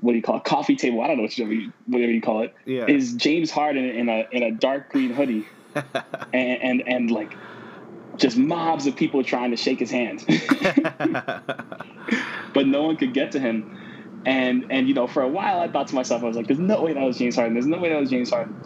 what 0.00 0.12
do 0.12 0.16
you 0.16 0.22
call 0.22 0.38
it? 0.38 0.44
Coffee 0.44 0.76
table. 0.76 1.02
I 1.02 1.08
don't 1.08 1.18
know 1.18 1.22
whatever 1.24 1.52
you, 1.52 1.72
whatever 1.86 2.12
you 2.12 2.22
call 2.22 2.42
it. 2.42 2.54
Yeah? 2.64 2.86
is 2.86 3.14
james 3.14 3.50
harden 3.50 3.84
in 3.84 4.08
a 4.08 4.26
in 4.32 4.42
a 4.42 4.50
dark 4.50 4.90
green 4.90 5.12
hoodie. 5.12 5.46
And 6.32 6.62
and, 6.62 6.88
and 6.88 7.10
like 7.10 7.36
just 8.16 8.36
mobs 8.36 8.86
of 8.86 8.96
people 8.96 9.22
trying 9.24 9.50
to 9.50 9.56
shake 9.56 9.78
his 9.78 9.90
hand. 9.90 10.24
But 12.52 12.66
no 12.66 12.82
one 12.82 12.96
could 12.96 13.14
get 13.14 13.32
to 13.32 13.40
him. 13.40 13.76
And 14.24 14.66
and 14.70 14.88
you 14.88 14.94
know 14.94 15.06
for 15.06 15.22
a 15.22 15.28
while 15.28 15.60
i 15.60 15.68
thought 15.68 15.88
to 15.88 15.94
myself 15.94 16.22
i 16.22 16.26
was 16.26 16.36
like 16.36 16.46
there's 16.46 16.58
no 16.58 16.82
way 16.82 16.92
that 16.92 17.02
was 17.02 17.18
james 17.18 17.36
harden. 17.36 17.54
There's 17.54 17.66
no 17.66 17.78
way 17.78 17.88
that 17.90 18.00
was 18.00 18.10
james 18.10 18.30
harden. 18.30 18.56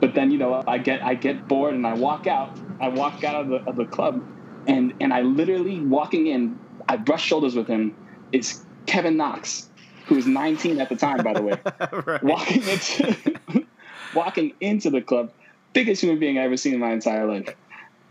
But 0.00 0.14
then 0.14 0.30
you 0.30 0.38
know 0.38 0.62
i 0.66 0.78
get 0.78 1.04
i 1.04 1.14
get 1.14 1.46
bored 1.46 1.74
and 1.74 1.86
i 1.86 1.94
walk 1.94 2.26
out. 2.26 2.58
I 2.80 2.88
walk 2.88 3.22
out 3.22 3.36
of 3.36 3.48
the, 3.48 3.56
of 3.66 3.76
the 3.76 3.84
club. 3.84 4.24
And 4.66 4.94
and 5.00 5.12
i 5.12 5.20
literally 5.20 5.80
walking 5.80 6.26
in 6.26 6.58
i 6.88 6.96
brush 6.96 7.24
shoulders 7.24 7.54
with 7.54 7.68
him. 7.68 7.94
It's 8.32 8.64
kevin 8.86 9.16
knox 9.16 9.69
who 10.06 10.16
was 10.16 10.26
19 10.26 10.80
at 10.80 10.88
the 10.88 10.96
time 10.96 11.22
by 11.22 11.32
the 11.32 11.42
way 11.42 11.58
right. 12.06 12.22
walking 12.22 12.62
into 12.62 13.40
walking 14.14 14.52
into 14.60 14.90
the 14.90 15.00
club 15.00 15.32
biggest 15.72 16.02
human 16.02 16.18
being 16.18 16.38
i 16.38 16.42
ever 16.42 16.56
seen 16.56 16.74
in 16.74 16.80
my 16.80 16.92
entire 16.92 17.26
life 17.26 17.54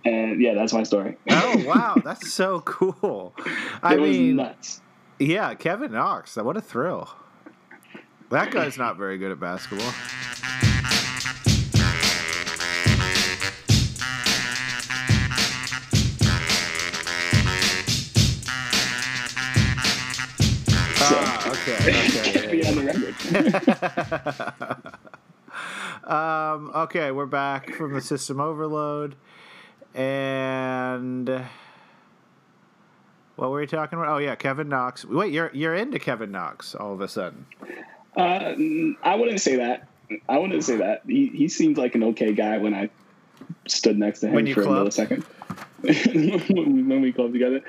and 0.05 0.41
yeah 0.41 0.53
that's 0.53 0.73
my 0.73 0.83
story 0.83 1.17
Oh 1.29 1.63
wow, 1.67 1.95
that's 2.03 2.31
so 2.31 2.61
cool. 2.61 3.33
I 3.83 3.95
it 3.95 3.99
mean, 3.99 4.35
nuts 4.37 4.81
yeah, 5.19 5.53
Kevin 5.53 5.91
Knox. 5.91 6.37
What 6.37 6.55
a 6.55 6.61
thrill. 6.61 7.09
That 8.29 8.51
guy's 8.51 8.77
not 8.77 8.97
very 8.97 9.17
good 9.17 9.31
at 9.31 9.39
basketball. 9.39 9.91
Be 22.51 22.65
on 22.65 22.75
the 22.75 22.83
record 22.85 23.15
um, 26.09 26.71
okay, 26.73 27.11
we're 27.11 27.25
back 27.25 27.73
from 27.75 27.93
the 27.93 28.01
system 28.01 28.39
overload, 28.39 29.15
and 29.93 31.27
what 33.35 33.51
were 33.51 33.59
we 33.59 33.67
talking 33.67 33.99
about? 33.99 34.15
Oh 34.15 34.17
yeah, 34.17 34.35
Kevin 34.35 34.69
Knox. 34.69 35.05
Wait, 35.05 35.31
you're 35.31 35.51
you're 35.53 35.75
into 35.75 35.99
Kevin 35.99 36.31
Knox 36.31 36.75
all 36.75 36.93
of 36.93 37.01
a 37.01 37.07
sudden. 37.07 37.45
Uh, 38.15 38.53
I 39.03 39.15
wouldn't 39.15 39.41
say 39.41 39.57
that. 39.57 39.87
I 40.27 40.39
wouldn't 40.39 40.63
say 40.63 40.77
that. 40.77 41.03
He 41.07 41.27
he 41.27 41.47
seemed 41.47 41.77
like 41.77 41.95
an 41.95 42.03
okay 42.05 42.33
guy 42.33 42.57
when 42.57 42.73
I 42.73 42.89
stood 43.67 43.97
next 43.97 44.21
to 44.21 44.29
him 44.29 44.53
for 44.53 44.63
a 44.63 44.65
millisecond. 44.65 45.23
when, 45.81 46.75
we, 46.75 46.83
when 46.83 47.01
we 47.01 47.13
clubbed 47.13 47.33
together, 47.33 47.61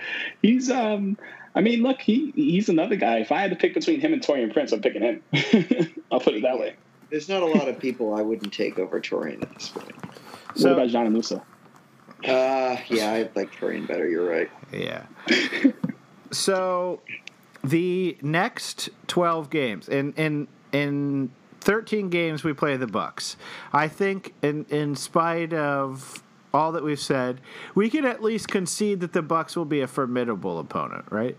he's 0.42 0.70
um. 0.70 1.16
I 1.54 1.60
mean, 1.60 1.82
look, 1.82 2.00
he 2.00 2.30
he's 2.34 2.68
another 2.68 2.96
guy. 2.96 3.18
If 3.18 3.32
I 3.32 3.40
had 3.40 3.50
to 3.50 3.56
pick 3.56 3.74
between 3.74 4.00
him 4.00 4.12
and 4.12 4.22
Taurean 4.22 4.52
Prince, 4.52 4.72
I'm 4.72 4.80
picking 4.80 5.02
him. 5.02 5.22
I'll 6.12 6.20
put 6.20 6.34
it 6.34 6.42
that 6.42 6.58
way. 6.58 6.76
There's 7.10 7.28
not 7.28 7.42
a 7.42 7.46
lot 7.46 7.68
of 7.68 7.78
people 7.78 8.14
I 8.14 8.22
wouldn't 8.22 8.52
take 8.52 8.78
over 8.78 9.00
Taurean 9.00 9.42
at 9.42 9.52
this 9.54 9.68
point. 9.68 9.92
So- 10.54 10.68
what 10.74 10.84
about 10.84 10.88
Dzanan 10.90 11.12
Musa? 11.12 11.42
Uh, 12.24 12.76
yeah, 12.88 13.12
I 13.12 13.30
like 13.34 13.50
Taurean 13.52 13.88
better. 13.88 14.06
You're 14.08 14.28
right. 14.28 14.50
Yeah. 14.72 15.04
so 16.30 17.00
the 17.64 18.16
next 18.22 18.90
12 19.06 19.50
games 19.50 19.88
in 19.88 20.12
in 20.14 20.48
in 20.72 21.30
13 21.60 22.10
games 22.10 22.44
we 22.44 22.52
play 22.52 22.76
the 22.76 22.86
Bucks. 22.86 23.36
I 23.72 23.88
think 23.88 24.34
in 24.42 24.66
in 24.68 24.96
spite 24.96 25.52
of 25.54 26.22
all 26.52 26.72
that 26.72 26.82
we've 26.82 27.00
said, 27.00 27.40
we 27.74 27.90
can 27.90 28.04
at 28.04 28.22
least 28.22 28.48
concede 28.48 29.00
that 29.00 29.12
the 29.12 29.22
Bucks 29.22 29.56
will 29.56 29.64
be 29.64 29.80
a 29.80 29.86
formidable 29.86 30.58
opponent, 30.58 31.04
right? 31.10 31.36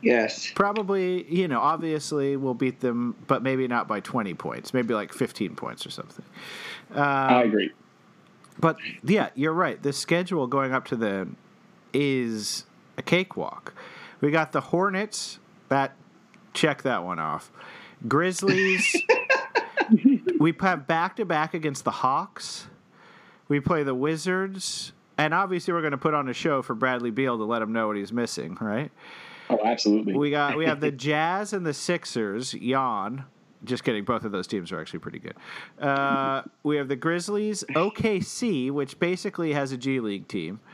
Yes. 0.00 0.50
Probably, 0.54 1.24
you 1.32 1.48
know, 1.48 1.60
obviously 1.60 2.36
we'll 2.36 2.54
beat 2.54 2.80
them, 2.80 3.14
but 3.26 3.42
maybe 3.42 3.68
not 3.68 3.86
by 3.86 4.00
20 4.00 4.34
points, 4.34 4.74
maybe 4.74 4.94
like 4.94 5.12
15 5.12 5.54
points 5.54 5.86
or 5.86 5.90
something. 5.90 6.24
I 6.94 7.42
um, 7.42 7.48
agree. 7.48 7.70
But 8.58 8.76
yeah, 9.04 9.30
you're 9.34 9.52
right. 9.52 9.82
The 9.82 9.92
schedule 9.92 10.46
going 10.46 10.72
up 10.72 10.86
to 10.86 10.96
them 10.96 11.36
is 11.92 12.64
a 12.98 13.02
cakewalk. 13.02 13.74
We 14.20 14.30
got 14.30 14.52
the 14.52 14.60
Hornets. 14.60 15.38
That 15.68 15.96
check 16.52 16.82
that 16.82 17.02
one 17.04 17.18
off. 17.18 17.50
Grizzlies. 18.06 18.96
we 20.38 20.54
have 20.60 20.86
back 20.86 21.16
to 21.16 21.24
back 21.24 21.54
against 21.54 21.84
the 21.84 21.90
Hawks. 21.90 22.66
We 23.52 23.60
play 23.60 23.82
the 23.82 23.94
Wizards, 23.94 24.94
and 25.18 25.34
obviously 25.34 25.74
we're 25.74 25.82
going 25.82 25.90
to 25.90 25.98
put 25.98 26.14
on 26.14 26.26
a 26.26 26.32
show 26.32 26.62
for 26.62 26.74
Bradley 26.74 27.10
Beal 27.10 27.36
to 27.36 27.44
let 27.44 27.60
him 27.60 27.70
know 27.70 27.86
what 27.86 27.98
he's 27.98 28.10
missing, 28.10 28.56
right? 28.62 28.90
Oh, 29.50 29.58
absolutely. 29.62 30.14
We 30.14 30.30
got 30.30 30.56
we 30.56 30.64
have 30.64 30.80
the 30.80 30.90
Jazz 30.90 31.52
and 31.52 31.66
the 31.66 31.74
Sixers. 31.74 32.54
Yawn. 32.54 33.26
Just 33.62 33.84
kidding. 33.84 34.04
Both 34.04 34.24
of 34.24 34.32
those 34.32 34.46
teams 34.46 34.72
are 34.72 34.80
actually 34.80 35.00
pretty 35.00 35.18
good. 35.18 35.34
Uh, 35.78 36.44
we 36.62 36.78
have 36.78 36.88
the 36.88 36.96
Grizzlies, 36.96 37.62
OKC, 37.74 38.70
which 38.70 38.98
basically 38.98 39.52
has 39.52 39.70
a 39.70 39.76
G 39.76 40.00
League 40.00 40.28
team. 40.28 40.60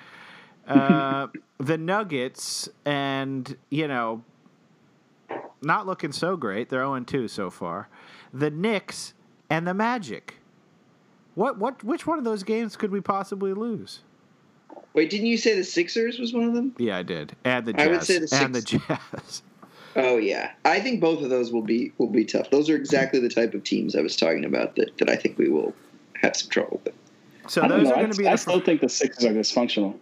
Uh, 0.68 1.28
the 1.56 1.78
Nuggets, 1.78 2.68
and 2.84 3.56
you 3.70 3.88
know, 3.88 4.22
not 5.62 5.86
looking 5.86 6.12
so 6.12 6.36
great. 6.36 6.68
They're 6.68 6.82
0 6.82 7.00
2 7.00 7.26
so 7.26 7.48
far. 7.48 7.88
The 8.34 8.50
Knicks 8.50 9.14
and 9.48 9.66
the 9.66 9.72
Magic. 9.72 10.37
What 11.38 11.56
what 11.56 11.84
which 11.84 12.04
one 12.04 12.18
of 12.18 12.24
those 12.24 12.42
games 12.42 12.74
could 12.74 12.90
we 12.90 13.00
possibly 13.00 13.52
lose? 13.54 14.00
Wait, 14.92 15.08
didn't 15.08 15.26
you 15.26 15.36
say 15.36 15.54
the 15.54 15.62
Sixers 15.62 16.18
was 16.18 16.32
one 16.32 16.42
of 16.48 16.52
them? 16.52 16.74
Yeah, 16.78 16.96
I 16.96 17.04
did. 17.04 17.36
And 17.44 17.64
the 17.64 17.74
Jazz. 17.74 17.86
I 17.86 17.90
would 17.92 18.02
say 18.02 18.18
the 18.18 18.26
Sixers. 18.26 18.44
and 18.44 18.54
the 18.54 18.62
Jazz. 18.62 19.42
Oh 19.96 20.16
yeah, 20.16 20.52
I 20.64 20.80
think 20.80 21.00
both 21.00 21.22
of 21.24 21.30
those 21.30 21.50
will 21.50 21.62
be 21.62 21.92
will 21.98 22.10
be 22.10 22.24
tough. 22.24 22.50
Those 22.50 22.68
are 22.70 22.76
exactly 22.76 23.18
the 23.20 23.28
type 23.28 23.54
of 23.54 23.64
teams 23.64 23.96
I 23.96 24.00
was 24.00 24.14
talking 24.14 24.44
about 24.44 24.76
that, 24.76 24.96
that 24.98 25.08
I 25.08 25.16
think 25.16 25.38
we 25.38 25.48
will 25.48 25.74
have 26.20 26.36
some 26.36 26.50
trouble 26.50 26.80
with. 26.84 26.94
So 27.48 27.62
I 27.62 27.68
those 27.68 27.84
know. 27.84 27.92
are 27.92 27.96
I, 27.96 28.00
going 28.02 28.12
to 28.12 28.18
be 28.18 28.28
I 28.28 28.32
the 28.32 28.36
still 28.36 28.60
think 28.60 28.80
the 28.82 28.88
Sixers 28.88 29.24
are 29.24 29.32
dysfunctional. 29.32 29.98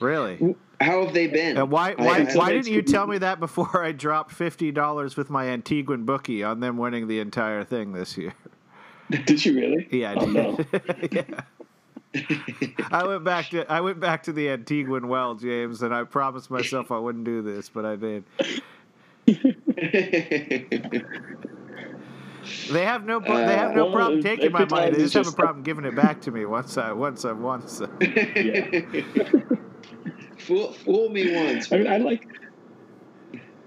really. 0.00 0.54
How 0.80 1.04
have 1.04 1.14
they 1.14 1.28
been? 1.28 1.56
And 1.56 1.70
why 1.70 1.94
why, 1.94 2.24
why 2.34 2.52
didn't 2.52 2.66
you 2.72 2.82
tell 2.82 3.06
me 3.06 3.18
that 3.18 3.40
before 3.40 3.82
I 3.82 3.92
dropped 3.92 4.32
fifty 4.32 4.72
dollars 4.72 5.16
with 5.16 5.30
my 5.30 5.46
Antiguan 5.46 6.04
bookie 6.04 6.42
on 6.42 6.60
them 6.60 6.76
winning 6.76 7.06
the 7.06 7.20
entire 7.20 7.64
thing 7.64 7.92
this 7.92 8.18
year? 8.18 8.34
Did 9.26 9.44
you 9.44 9.54
really? 9.54 9.88
Yeah, 9.90 10.12
I 10.12 10.14
Oh, 10.14 10.26
did. 10.26 10.34
no. 10.34 10.58
yeah. 11.12 11.42
I 12.90 13.06
went 13.06 13.24
back 13.24 13.50
to 13.50 13.70
I 13.70 13.80
went 13.80 14.00
back 14.00 14.22
to 14.24 14.32
the 14.32 14.46
Antiguan 14.48 15.06
well, 15.06 15.34
James, 15.34 15.82
and 15.82 15.94
I 15.94 16.04
promised 16.04 16.50
myself 16.50 16.90
I 16.90 16.98
wouldn't 16.98 17.24
do 17.24 17.42
this, 17.42 17.68
but 17.68 17.84
I 17.84 17.96
did. 17.96 18.24
They 22.70 22.84
have 22.84 23.04
no 23.04 23.20
pro- 23.20 23.46
they 23.46 23.54
have 23.56 23.74
no 23.74 23.88
Uh, 23.88 23.92
problem 23.92 24.14
well, 24.14 24.22
taking 24.22 24.46
if 24.46 24.52
my 24.52 24.62
it's 24.62 24.70
money. 24.70 24.90
They 24.90 25.02
it's 25.02 25.12
just 25.12 25.26
have 25.26 25.34
a 25.34 25.36
problem 25.36 25.62
giving 25.62 25.84
it 25.84 25.94
back 25.94 26.20
to 26.22 26.30
me 26.30 26.46
once 26.46 26.78
I 26.78 26.92
once 26.92 27.24
I 27.24 27.32
once. 27.32 27.78
fool, 30.38 30.72
fool 30.72 31.08
me 31.10 31.34
once. 31.34 31.70
I 31.72 31.76
mean, 31.78 31.86
I 31.86 31.98
like. 31.98 32.26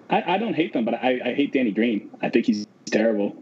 I, 0.09 0.33
I 0.35 0.37
don't 0.37 0.53
hate 0.53 0.73
them, 0.73 0.85
but 0.85 0.95
I, 0.95 1.19
I 1.23 1.33
hate 1.33 1.53
Danny 1.53 1.71
Green. 1.71 2.09
I 2.21 2.29
think 2.29 2.45
he's 2.45 2.65
terrible. 2.87 3.41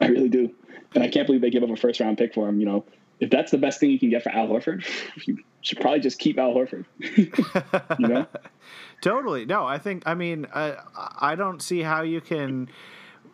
I 0.00 0.06
really 0.06 0.28
do, 0.28 0.54
and 0.94 1.02
I 1.02 1.08
can't 1.08 1.26
believe 1.26 1.40
they 1.40 1.50
give 1.50 1.62
up 1.62 1.70
a 1.70 1.76
first 1.76 2.00
round 2.00 2.18
pick 2.18 2.34
for 2.34 2.48
him. 2.48 2.60
You 2.60 2.66
know, 2.66 2.84
if 3.20 3.30
that's 3.30 3.50
the 3.50 3.58
best 3.58 3.80
thing 3.80 3.90
you 3.90 3.98
can 3.98 4.10
get 4.10 4.22
for 4.22 4.30
Al 4.30 4.48
Horford, 4.48 4.84
you 5.26 5.38
should 5.60 5.80
probably 5.80 6.00
just 6.00 6.18
keep 6.18 6.38
Al 6.38 6.54
Horford. 6.54 6.84
you 7.98 8.08
know, 8.08 8.26
Totally. 9.02 9.44
No, 9.44 9.66
I 9.66 9.78
think. 9.78 10.04
I 10.06 10.14
mean, 10.14 10.46
I 10.54 10.76
I 10.96 11.34
don't 11.34 11.60
see 11.60 11.82
how 11.82 12.02
you 12.02 12.20
can 12.20 12.70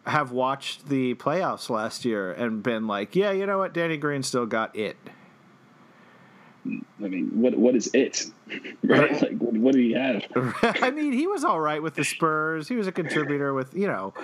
have 0.06 0.32
watched 0.32 0.88
the 0.88 1.14
playoffs 1.14 1.68
last 1.68 2.04
year 2.04 2.32
and 2.32 2.62
been 2.62 2.86
like, 2.86 3.14
yeah, 3.14 3.30
you 3.30 3.44
know 3.44 3.58
what, 3.58 3.74
Danny 3.74 3.98
Green 3.98 4.22
still 4.22 4.46
got 4.46 4.74
it. 4.74 4.96
I 6.64 7.08
mean, 7.08 7.30
what 7.34 7.56
what 7.56 7.76
is 7.76 7.90
it? 7.92 8.26
Right? 8.82 9.12
Like, 9.22 9.38
what, 9.38 9.54
what 9.54 9.74
do 9.74 9.80
he 9.80 9.92
have? 9.92 10.24
I 10.62 10.90
mean, 10.90 11.12
he 11.12 11.26
was 11.26 11.44
all 11.44 11.60
right 11.60 11.82
with 11.82 11.94
the 11.94 12.04
Spurs. 12.04 12.66
He 12.68 12.74
was 12.74 12.86
a 12.86 12.92
contributor 12.92 13.52
with, 13.52 13.74
you 13.74 13.86
know. 13.86 14.14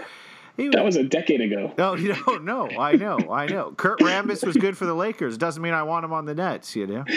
He 0.57 0.69
That 0.69 0.85
was 0.85 0.95
a 0.97 1.03
decade 1.03 1.41
ago. 1.41 1.73
No, 1.77 1.95
you 1.97 2.15
don't. 2.15 2.49
I 2.49 2.93
know. 2.93 3.19
I 3.31 3.47
know. 3.47 3.73
Kurt 3.77 3.99
Rambis 3.99 4.47
was 4.47 4.57
good 4.57 4.77
for 4.77 4.87
the 4.87 4.95
Lakers. 4.95 5.37
Doesn't 5.37 5.63
mean 5.63 5.75
I 5.75 5.83
want 5.83 6.05
him 6.05 6.13
on 6.13 6.27
the 6.27 6.35
Nets, 6.35 6.77
you 6.77 6.87
know. 6.87 7.05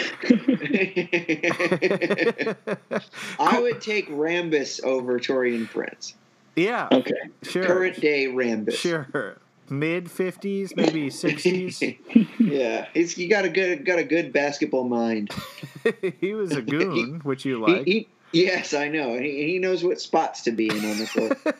I 3.39 3.59
would 3.59 3.79
take 3.81 4.09
Rambis 4.09 4.83
over 4.83 5.19
Taurean 5.19 5.69
Prince. 5.69 6.15
yeah. 6.55 6.87
Okay. 6.91 7.13
Sure. 7.43 7.65
Current 7.65 8.01
day 8.01 8.25
Rambis. 8.27 8.73
Sure. 8.73 9.37
Mid 9.69 10.05
50s, 10.05 10.75
maybe 10.77 11.09
60s. 11.09 11.97
yeah, 12.39 12.87
he's 12.93 13.13
he 13.13 13.27
got 13.27 13.43
a 13.43 13.49
good 13.49 13.85
got 13.85 13.99
a 13.99 14.03
good 14.03 14.31
basketball 14.31 14.85
mind. 14.85 15.29
he 16.21 16.33
was 16.33 16.53
a 16.53 16.61
goon, 16.61 17.19
which 17.25 17.43
you 17.43 17.59
like. 17.59 17.83
he, 17.85 18.07
yes, 18.31 18.73
I 18.73 18.87
know. 18.87 19.19
He, 19.19 19.45
he 19.45 19.59
knows 19.59 19.83
what 19.83 19.99
spots 19.99 20.43
to 20.43 20.51
be 20.51 20.69
in 20.69 20.85
on 20.85 20.97
the 20.97 21.05
court. 21.13 21.57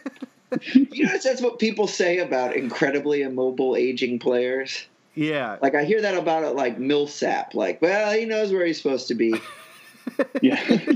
You 0.73 1.05
know, 1.05 1.17
that's 1.23 1.41
what 1.41 1.59
people 1.59 1.87
say 1.87 2.19
about 2.19 2.55
incredibly 2.55 3.21
immobile 3.21 3.75
aging 3.75 4.19
players. 4.19 4.85
Yeah. 5.15 5.57
Like 5.61 5.75
I 5.75 5.83
hear 5.83 6.01
that 6.01 6.15
about 6.15 6.43
it, 6.43 6.55
like 6.55 6.77
Millsap. 6.79 7.55
Like, 7.55 7.81
well, 7.81 8.13
he 8.13 8.25
knows 8.25 8.51
where 8.51 8.65
he's 8.65 8.77
supposed 8.81 9.07
to 9.09 9.15
be. 9.15 9.35
Yeah. 10.41 10.63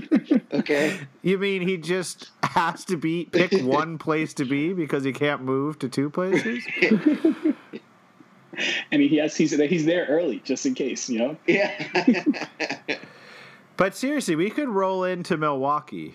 Okay. 0.54 0.99
You 1.22 1.38
mean 1.38 1.62
he 1.62 1.78
just 1.78 2.30
has 2.43 2.86
to 2.86 2.97
be 2.97 3.26
pick 3.26 3.52
one 3.62 3.97
place 3.97 4.34
to 4.36 4.45
be 4.45 4.74
because 4.74 5.04
he 5.04 5.12
can't 5.12 5.43
move 5.43 5.80
to 5.80 5.89
two 5.89 6.10
places? 6.10 6.64
and 8.91 9.02
he 9.02 9.18
has 9.18 9.36
he's 9.36 9.52
he's 9.52 9.86
there 9.86 10.06
early 10.08 10.41
just 10.45 10.66
in 10.66 10.76
case. 10.76 11.10
You 11.10 11.20
know. 11.20 11.38
yeah. 11.45 12.16
But 13.78 13.95
seriously, 13.95 14.36
we 14.36 14.49
could 14.49 14.70
roll 14.70 15.04
into 15.04 15.38
Milwaukee 15.38 16.14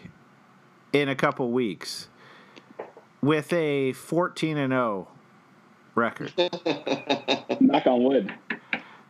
in 0.93 1.09
a 1.09 1.15
couple 1.15 1.51
weeks 1.51 2.09
with 3.23 3.53
a 3.53 3.93
14 3.93 4.57
and 4.57 4.73
0 4.73 5.09
record. 5.95 6.33
Knock 7.61 7.87
on 7.87 8.05
wood. 8.05 8.35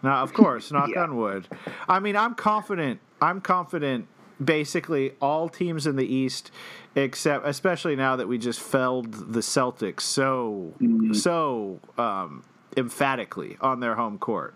Now, 0.03 0.23
of 0.23 0.33
course, 0.35 0.71
knock 0.71 0.91
Yeah. 0.95 1.03
on 1.05 1.17
wood. 1.17 1.49
I 1.89 1.99
mean, 1.99 2.17
I'm 2.17 2.35
confident. 2.35 3.01
I'm 3.21 3.41
confident. 3.41 4.07
Basically, 4.43 5.13
all 5.21 5.49
teams 5.49 5.87
in 5.87 5.97
the 5.97 6.05
East, 6.07 6.51
except 6.95 7.47
especially 7.47 7.97
now 7.97 8.17
that 8.17 8.29
we 8.29 8.37
just 8.39 8.61
felled 8.61 9.33
the 9.33 9.41
Celtics 9.41 10.03
so 10.03 10.75
so 11.13 11.81
um, 11.97 12.45
emphatically 12.77 13.57
on 13.61 13.81
their 13.81 13.95
home 13.95 14.19
court. 14.19 14.55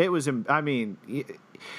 It 0.00 0.10
was. 0.10 0.28
I 0.48 0.60
mean, 0.62 0.96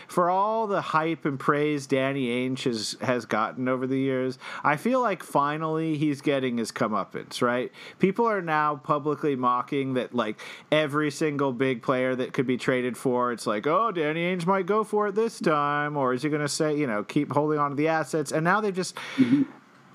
for 0.08 0.30
all 0.30 0.68
the 0.68 0.82
hype 0.82 1.26
and 1.26 1.40
praise 1.40 1.88
Danny 1.88 2.28
Ainge 2.28 2.66
has 2.66 2.96
has 3.02 3.26
gotten 3.26 3.68
over 3.68 3.88
the 3.88 3.98
years, 3.98 4.38
I 4.64 4.78
feel 4.78 5.02
like 5.02 5.24
finally 5.24 5.98
he's 5.98 6.22
getting 6.22 6.58
his 6.58 6.72
comeuppance. 6.72 7.42
Right? 7.42 7.72
People 7.98 8.28
are 8.28 8.42
now 8.42 8.76
publicly 8.76 9.36
mocking 9.36 9.96
that 9.96 10.14
like 10.14 10.40
every 10.72 11.10
single 11.10 11.52
big 11.52 11.82
player 11.82 12.16
that 12.16 12.34
could 12.34 12.46
be 12.46 12.58
traded 12.58 12.96
for, 12.96 13.32
it's 13.32 13.48
like, 13.48 13.66
oh, 13.66 13.92
Danny 13.92 14.22
Ainge 14.22 14.46
might 14.46 14.68
go 14.68 14.84
for 14.84 15.08
it 15.08 15.16
this 15.16 15.40
time, 15.40 15.98
or 15.98 16.14
is 16.14 16.22
he 16.22 16.30
going 16.30 16.42
to 16.44 16.48
say, 16.48 16.78
you 16.78 16.86
know, 16.86 17.04
keep 17.04 17.32
holding 17.32 17.58
on 17.58 17.72
to 17.72 17.76
the 17.76 17.88
assets? 17.88 18.32
And 18.32 18.44
now 18.44 18.62
they've 18.62 18.76
just 18.76 18.96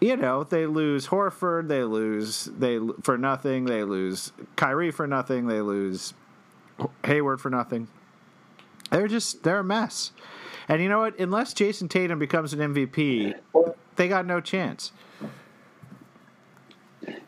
you 0.00 0.16
know, 0.16 0.42
they 0.42 0.66
lose 0.66 1.06
Horford, 1.06 1.68
they 1.68 1.84
lose 1.84 2.46
they 2.58 2.80
for 3.02 3.16
nothing, 3.16 3.66
they 3.66 3.84
lose 3.84 4.32
Kyrie 4.56 4.90
for 4.90 5.06
nothing, 5.06 5.46
they 5.46 5.60
lose 5.60 6.12
Hayward 7.04 7.40
for 7.40 7.50
nothing. 7.50 7.86
They're 8.90 9.08
just 9.08 9.42
they're 9.42 9.58
a 9.58 9.64
mess. 9.64 10.12
And 10.68 10.82
you 10.82 10.88
know 10.88 11.00
what? 11.00 11.18
Unless 11.18 11.54
Jayson 11.54 11.88
Tatum 11.88 12.18
becomes 12.18 12.52
an 12.52 12.74
MVP, 12.74 13.34
they 13.96 14.08
got 14.08 14.26
no 14.26 14.40
chance. 14.40 14.92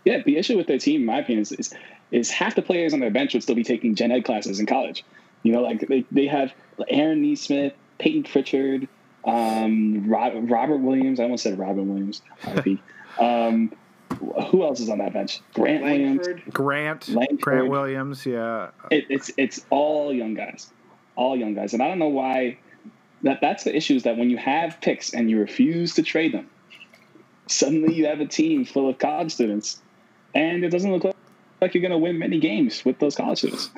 Yeah, 0.05 0.23
the 0.25 0.37
issue 0.37 0.57
with 0.57 0.67
their 0.67 0.79
team, 0.79 1.03
in 1.03 1.07
my 1.07 1.19
opinion, 1.19 1.43
is, 1.43 1.53
is 1.53 1.75
is 2.11 2.31
half 2.31 2.55
the 2.55 2.63
players 2.63 2.95
on 2.95 3.01
their 3.01 3.11
bench 3.11 3.35
would 3.35 3.43
still 3.43 3.55
be 3.55 3.65
taking 3.65 3.95
gen 3.95 4.11
ed 4.11 4.25
classes 4.25 4.61
in 4.61 4.67
college. 4.67 5.05
You 5.43 5.53
know, 5.53 5.63
like 5.63 5.87
they, 5.87 6.05
they 6.11 6.27
have 6.27 6.53
Aaron 6.89 7.23
Nesmith, 7.23 7.75
Payton 7.99 8.25
Pritchard, 8.25 8.89
um, 9.25 10.09
Rob, 10.09 10.33
Robert 10.51 10.79
Williams. 10.79 11.21
I 11.21 11.25
almost 11.25 11.43
said 11.43 11.59
Robin 11.59 11.89
Williams. 11.89 12.23
Um, 13.21 13.73
who 14.51 14.63
else 14.63 14.79
is 14.79 14.89
on 14.89 14.99
that 14.99 15.13
bench? 15.13 15.41
Grant 15.55 15.83
Williams. 15.83 16.29
Grant, 16.53 17.09
Langford. 17.09 17.41
Grant 17.41 17.69
Williams, 17.69 18.25
yeah. 18.25 18.71
It, 18.93 19.07
it's 19.09 19.33
it's 19.37 19.67
all 19.71 20.13
young 20.13 20.35
guys, 20.35 20.73
all 21.19 21.37
young 21.37 21.55
guys, 21.55 21.75
and 21.75 21.83
I 21.83 21.89
don't 21.89 21.99
know 21.99 22.09
why. 22.09 22.59
That 23.25 23.41
that's 23.41 23.65
the 23.65 23.77
issue 23.77 23.97
is 23.97 24.05
that 24.05 24.17
when 24.17 24.31
you 24.31 24.37
have 24.37 24.81
picks 24.81 25.13
and 25.13 25.29
you 25.29 25.41
refuse 25.41 25.95
to 25.97 26.05
trade 26.05 26.33
them, 26.33 26.49
suddenly 27.49 27.93
you 27.93 28.07
have 28.07 28.21
a 28.21 28.27
team 28.27 28.65
full 28.65 28.89
of 28.89 28.99
college 28.99 29.33
students, 29.33 29.83
and 30.35 30.63
it 30.63 30.71
doesn't 30.71 30.93
look 30.93 31.05
like, 31.61 31.75
you're 31.75 31.83
going 31.83 31.91
to 31.91 31.99
win 31.99 32.17
many 32.17 32.39
games 32.39 32.85
with 32.85 33.01
those 33.01 33.17
college 33.17 33.39
students. 33.39 33.71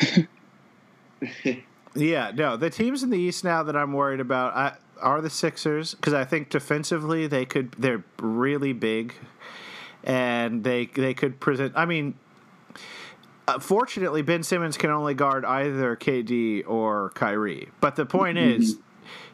Yeah, 1.94 2.30
no, 2.34 2.56
the 2.56 2.70
teams 2.70 3.02
in 3.02 3.10
the 3.10 3.18
East 3.18 3.42
now 3.42 3.62
that 3.64 3.76
I'm 3.76 3.92
worried 3.92 4.20
about 4.20 4.54
I, 4.54 4.76
are 5.00 5.20
the 5.20 5.30
Sixers 5.30 5.94
because 5.94 6.14
I 6.14 6.24
think 6.24 6.48
defensively 6.48 7.26
they 7.26 7.44
could 7.44 7.72
they're 7.72 8.04
really 8.18 8.72
big, 8.72 9.14
and 10.04 10.62
they 10.62 10.86
they 10.86 11.14
could 11.14 11.40
present. 11.40 11.72
I 11.74 11.86
mean, 11.86 12.14
uh, 13.56 13.58
fortunately, 13.58 14.22
Ben 14.22 14.42
Simmons 14.42 14.76
can 14.76 14.90
only 14.90 15.14
guard 15.14 15.44
either 15.44 15.96
KD 15.96 16.64
or 16.66 17.10
Kyrie. 17.14 17.68
But 17.80 17.96
the 17.96 18.06
point 18.06 18.38
is, 18.38 18.76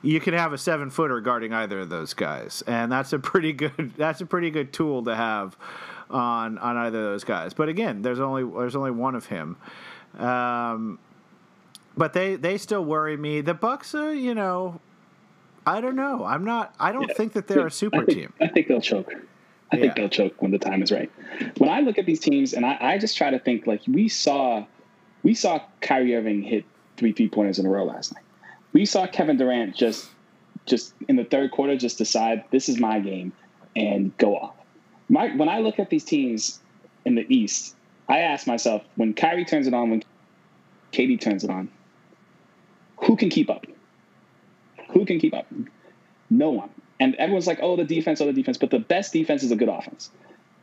you 0.02 0.20
can 0.20 0.34
have 0.34 0.52
a 0.52 0.58
seven 0.58 0.90
footer 0.90 1.20
guarding 1.20 1.52
either 1.52 1.80
of 1.80 1.88
those 1.88 2.14
guys, 2.14 2.62
and 2.66 2.90
that's 2.92 3.12
a 3.12 3.18
pretty 3.18 3.52
good 3.52 3.92
that's 3.96 4.20
a 4.20 4.26
pretty 4.26 4.50
good 4.50 4.72
tool 4.72 5.02
to 5.04 5.14
have 5.14 5.56
on 6.10 6.58
on 6.58 6.76
either 6.76 6.98
of 6.98 7.04
those 7.04 7.24
guys. 7.24 7.54
But 7.54 7.68
again, 7.68 8.02
there's 8.02 8.20
only 8.20 8.44
there's 8.44 8.76
only 8.76 8.90
one 8.92 9.14
of 9.14 9.26
him. 9.26 9.56
Um, 10.18 10.98
but 11.96 12.12
they 12.12 12.36
they 12.36 12.58
still 12.58 12.84
worry 12.84 13.16
me. 13.16 13.40
The 13.40 13.54
Bucks 13.54 13.94
are, 13.94 14.12
you 14.14 14.34
know, 14.34 14.80
I 15.66 15.80
don't 15.80 15.96
know. 15.96 16.24
I'm 16.24 16.44
not. 16.44 16.74
I 16.78 16.92
don't 16.92 17.08
Yeah. 17.08 17.14
think 17.14 17.32
that 17.32 17.46
they're 17.48 17.66
a 17.66 17.70
super 17.70 18.02
I 18.02 18.04
think, 18.04 18.18
team. 18.18 18.32
I 18.40 18.48
think 18.48 18.68
they'll 18.68 18.80
choke. 18.80 19.12
I 19.72 19.76
Yeah. 19.76 19.82
think 19.82 19.94
they'll 19.96 20.08
choke 20.08 20.40
when 20.40 20.52
the 20.52 20.58
time 20.58 20.82
is 20.82 20.92
right. 20.92 21.10
When 21.58 21.68
I 21.68 21.80
look 21.80 21.98
at 21.98 22.06
these 22.06 22.20
teams, 22.20 22.52
and 22.52 22.64
I, 22.64 22.76
I 22.80 22.98
just 22.98 23.16
try 23.16 23.30
to 23.30 23.38
think 23.38 23.66
like 23.66 23.82
we 23.88 24.08
saw, 24.08 24.64
we 25.22 25.34
saw 25.34 25.60
Kyrie 25.80 26.14
Irving 26.14 26.42
hit 26.42 26.64
three 26.96 27.12
three 27.12 27.28
pointers 27.28 27.58
in 27.58 27.66
a 27.66 27.70
row 27.70 27.84
last 27.84 28.14
night. 28.14 28.24
We 28.72 28.84
saw 28.84 29.06
Kevin 29.06 29.36
Durant 29.36 29.74
just, 29.74 30.08
just 30.66 30.94
in 31.08 31.16
the 31.16 31.24
third 31.24 31.50
quarter, 31.50 31.76
just 31.76 31.98
decide 31.98 32.44
this 32.52 32.68
is 32.68 32.78
my 32.78 33.00
game 33.00 33.32
and 33.74 34.16
go 34.18 34.36
off. 34.36 34.54
My 35.08 35.34
when 35.34 35.48
I 35.48 35.58
look 35.60 35.78
at 35.78 35.90
these 35.90 36.04
teams 36.04 36.60
in 37.04 37.14
the 37.14 37.26
East, 37.34 37.74
I 38.08 38.20
ask 38.20 38.46
myself 38.46 38.82
when 38.96 39.14
Kyrie 39.14 39.44
turns 39.44 39.66
it 39.66 39.74
on, 39.74 39.90
when 39.90 40.02
KD 40.92 41.20
turns 41.20 41.44
it 41.44 41.50
on, 41.50 41.70
who 43.04 43.16
can 43.16 43.30
keep 43.30 43.50
up? 43.50 43.66
Who 44.92 45.04
can 45.04 45.18
keep 45.18 45.34
up? 45.34 45.46
No 46.30 46.50
one. 46.50 46.70
And 46.98 47.14
everyone's 47.16 47.46
like, 47.46 47.58
oh, 47.62 47.76
the 47.76 47.84
defense, 47.84 48.20
oh, 48.20 48.26
the 48.26 48.32
defense. 48.32 48.56
But 48.58 48.70
the 48.70 48.78
best 48.78 49.12
defense 49.12 49.42
is 49.42 49.50
a 49.50 49.56
good 49.56 49.68
offense. 49.68 50.10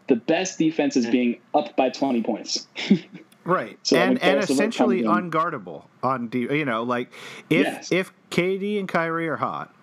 The 0.08 0.16
best 0.16 0.58
defense 0.58 0.96
is 0.98 1.06
being 1.06 1.40
up 1.54 1.76
by 1.76 1.90
20 1.90 2.24
points. 2.24 2.68
Right. 3.46 3.78
So, 3.84 3.98
and 3.98 4.24
and 4.24 4.40
essentially 4.42 5.02
unguardable 5.02 5.84
on 6.02 6.30
D, 6.30 6.48
you 6.50 6.64
know, 6.64 6.84
like 6.84 7.12
if 7.50 7.66
Yes. 7.66 7.92
if 7.92 8.14
KD 8.32 8.80
and 8.80 8.88
Kyrie 8.88 9.28
are 9.28 9.36
hot, 9.36 9.76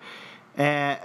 uh, 0.56 0.96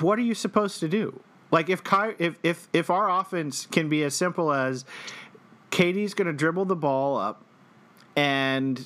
what 0.00 0.18
are 0.18 0.22
you 0.22 0.34
supposed 0.34 0.80
to 0.80 0.88
do? 0.88 1.20
Like 1.52 1.68
if 1.70 1.84
Ky- 1.84 2.16
if 2.18 2.38
if 2.42 2.66
if 2.72 2.90
our 2.90 3.08
offense 3.08 3.66
can 3.66 3.88
be 3.88 4.02
as 4.02 4.16
simple 4.16 4.52
as 4.52 4.84
KD's 5.70 6.12
going 6.14 6.26
to 6.26 6.32
dribble 6.32 6.64
the 6.64 6.74
ball 6.74 7.16
up 7.18 7.44
and 8.16 8.84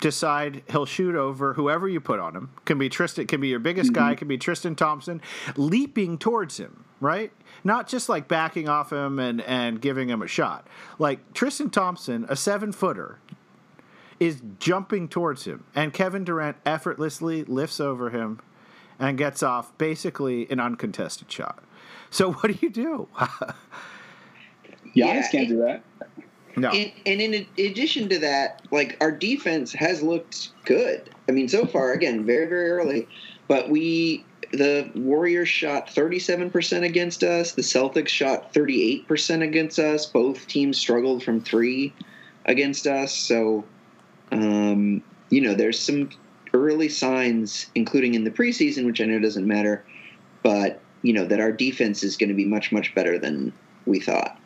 decide 0.00 0.62
he'll 0.70 0.86
shoot 0.86 1.14
over 1.14 1.54
whoever 1.54 1.88
you 1.88 2.00
put 2.00 2.20
on 2.20 2.34
him. 2.34 2.50
Can 2.64 2.78
be 2.78 2.88
Tristan, 2.88 3.26
can 3.26 3.40
be 3.40 3.48
your 3.48 3.58
biggest 3.58 3.92
guy, 3.92 4.10
mm-hmm. 4.10 4.18
can 4.18 4.28
be 4.28 4.38
Tristan 4.38 4.74
Thompson, 4.74 5.20
leaping 5.56 6.18
towards 6.18 6.58
him, 6.58 6.84
right? 7.00 7.32
Not 7.64 7.88
just 7.88 8.08
like 8.08 8.28
backing 8.28 8.68
off 8.68 8.92
him 8.92 9.18
and 9.18 9.40
and 9.42 9.80
giving 9.80 10.08
him 10.08 10.22
a 10.22 10.28
shot. 10.28 10.66
Like 10.98 11.32
Tristan 11.32 11.70
Thompson, 11.70 12.26
a 12.28 12.36
seven 12.36 12.72
footer, 12.72 13.18
is 14.20 14.42
jumping 14.58 15.08
towards 15.08 15.44
him, 15.44 15.64
and 15.74 15.92
Kevin 15.92 16.24
Durant 16.24 16.56
effortlessly 16.64 17.44
lifts 17.44 17.80
over 17.80 18.10
him 18.10 18.40
and 18.98 19.18
gets 19.18 19.42
off 19.42 19.76
basically 19.78 20.50
an 20.50 20.60
uncontested 20.60 21.30
shot. 21.30 21.62
So 22.10 22.32
what 22.32 22.52
do 22.52 22.58
you 22.60 22.70
do? 22.70 23.08
Giannis 23.16 23.54
Yeah, 24.94 25.28
can't 25.30 25.48
do 25.48 25.58
that. 25.58 25.82
No. 26.56 26.70
And, 26.70 26.92
and 27.04 27.20
in 27.20 27.46
addition 27.58 28.08
to 28.08 28.18
that, 28.20 28.62
like 28.70 28.96
our 29.00 29.12
defense 29.12 29.72
has 29.72 30.02
looked 30.02 30.50
good. 30.64 31.10
I 31.28 31.32
mean, 31.32 31.48
so 31.48 31.66
far, 31.66 31.92
again, 31.92 32.24
very 32.24 32.46
very 32.46 32.70
early, 32.70 33.08
but 33.48 33.68
we 33.68 34.24
the 34.52 34.90
Warriors 34.94 35.48
shot 35.48 35.88
37% 35.88 36.84
against 36.84 37.22
us. 37.22 37.52
The 37.52 37.62
Celtics 37.62 38.08
shot 38.08 38.52
38% 38.54 39.42
against 39.42 39.78
us. 39.78 40.06
Both 40.06 40.46
teams 40.46 40.78
struggled 40.78 41.22
from 41.24 41.40
three 41.40 41.92
against 42.44 42.86
us. 42.86 43.12
So, 43.12 43.64
um, 44.30 45.02
you 45.30 45.40
know, 45.40 45.54
there's 45.54 45.80
some 45.80 46.10
early 46.54 46.88
signs, 46.88 47.66
including 47.74 48.14
in 48.14 48.24
the 48.24 48.30
preseason, 48.30 48.86
which 48.86 49.00
I 49.00 49.04
know 49.04 49.18
doesn't 49.18 49.46
matter, 49.46 49.84
but 50.42 50.80
you 51.02 51.12
know 51.12 51.24
that 51.24 51.40
our 51.40 51.52
defense 51.52 52.02
is 52.02 52.16
going 52.16 52.30
to 52.30 52.34
be 52.34 52.44
much 52.44 52.72
much 52.72 52.94
better 52.94 53.18
than 53.18 53.52
we 53.84 54.00
thought. 54.00 54.38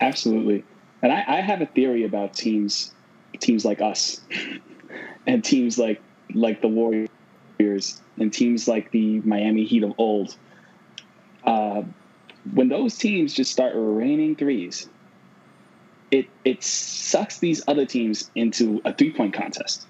Absolutely. 0.00 0.64
And 1.02 1.12
I, 1.12 1.24
I 1.26 1.40
have 1.40 1.60
a 1.60 1.66
theory 1.66 2.04
about 2.04 2.34
teams 2.34 2.92
teams 3.40 3.64
like 3.64 3.80
us 3.80 4.20
and 5.26 5.44
teams 5.44 5.78
like 5.78 6.00
like 6.34 6.62
the 6.62 6.68
Warriors 6.68 8.00
and 8.18 8.32
teams 8.32 8.68
like 8.68 8.90
the 8.90 9.20
Miami 9.20 9.64
Heat 9.64 9.82
of 9.82 9.92
old. 9.98 10.36
Uh, 11.44 11.82
when 12.54 12.68
those 12.68 12.96
teams 12.96 13.34
just 13.34 13.50
start 13.50 13.72
raining 13.76 14.36
threes, 14.36 14.88
it 16.10 16.28
it 16.44 16.62
sucks 16.62 17.38
these 17.38 17.62
other 17.66 17.86
teams 17.86 18.30
into 18.34 18.80
a 18.84 18.92
three 18.92 19.12
point 19.12 19.34
contest. 19.34 19.86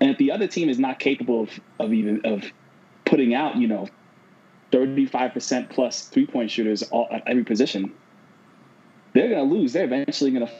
And 0.00 0.10
if 0.10 0.18
the 0.18 0.32
other 0.32 0.46
team 0.46 0.70
is 0.70 0.78
not 0.78 0.98
capable 0.98 1.42
of, 1.42 1.60
of 1.78 1.92
even 1.92 2.24
of 2.24 2.44
putting 3.04 3.34
out, 3.34 3.56
you 3.56 3.68
know, 3.68 3.88
35% 4.72 5.68
plus 5.68 6.08
three 6.08 6.26
point 6.26 6.50
shooters 6.50 6.82
all, 6.84 7.08
at 7.10 7.22
every 7.26 7.44
position, 7.44 7.92
they're 9.12 9.28
going 9.28 9.48
to 9.48 9.54
lose. 9.54 9.72
They're 9.72 9.84
eventually 9.84 10.30
going 10.30 10.46
to 10.46 10.52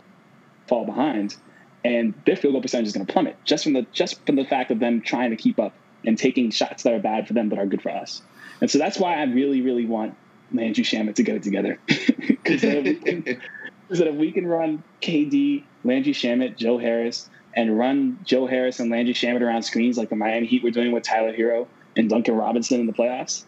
fall 0.69 0.85
behind, 0.85 1.37
and 1.85 2.15
their 2.27 2.37
field 2.37 2.55
goal 2.55 2.63
percentage 2.63 2.89
is 2.89 2.93
going 2.93 3.07
to 3.07 3.13
plummet 3.13 3.37
just 3.45 3.65
from 3.65 3.73
the 3.73 3.87
just 3.93 4.25
from 4.27 4.37
the 4.37 4.45
fact 4.45 4.71
of 4.71 4.79
them 4.79 5.01
trying 5.01 5.31
to 5.31 5.37
keep 5.37 5.59
up 5.59 5.73
and 6.05 6.17
taking 6.17 6.51
shots 6.51 6.83
that 6.85 6.95
are 6.95 7.01
bad 7.01 7.27
for 7.27 7.35
them 7.35 7.49
but 7.49 7.59
are 7.59 7.67
good 7.67 7.83
for 7.83 7.91
us. 7.91 8.23
And 8.61 8.71
so 8.71 8.79
that's 8.79 8.99
why 8.99 9.15
I 9.15 9.25
really, 9.25 9.63
really 9.63 9.87
want 9.87 10.15
Landry 10.53 10.85
Shamet 10.85 11.15
to 11.17 11.23
get 11.23 11.37
it 11.37 11.43
together. 11.43 11.79
Because 11.87 12.61
'cause 13.89 14.01
if 14.01 14.15
we 14.15 14.33
can 14.33 14.47
run 14.47 14.83
KD, 15.01 15.65
Landry 15.85 16.13
Shamet, 16.13 16.57
Joe 16.57 16.79
Harris, 16.79 17.29
and 17.55 17.79
run 17.79 18.19
Joe 18.25 18.47
Harris 18.47 18.81
and 18.81 18.91
Landry 18.91 19.15
Shamit 19.15 19.41
around 19.41 19.63
screens 19.63 19.99
like 19.99 20.09
the 20.09 20.17
Miami 20.17 20.47
Heat 20.47 20.63
were 20.63 20.71
doing 20.71 20.93
with 20.93 21.03
Tyler 21.03 21.35
Herro 21.35 21.67
and 21.97 22.09
Duncan 22.09 22.37
Robinson 22.37 22.81
in 22.81 22.87
the 22.87 22.93
playoffs, 22.93 23.45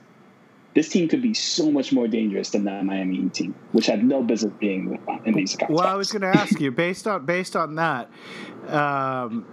this 0.74 0.88
team 0.88 1.08
could 1.08 1.20
be 1.20 1.34
so 1.34 1.70
much 1.70 1.92
more 1.92 2.08
dangerous 2.08 2.50
than 2.50 2.64
that 2.64 2.84
Miami 2.84 3.16
Heat 3.16 3.34
team, 3.34 3.54
which 3.72 3.86
had 3.86 4.02
no 4.02 4.22
business 4.22 4.52
being 4.58 4.98
in 5.24 5.34
these. 5.34 5.56
Well, 5.68 5.86
I 5.86 5.94
was 5.94 6.10
going 6.10 6.22
to 6.22 6.28
ask 6.28 6.58
you 6.60 6.70
based 6.70 7.06
on 7.06 7.26
based 7.26 7.56
on 7.56 7.74
that. 7.74 8.10
Um, 8.68 9.44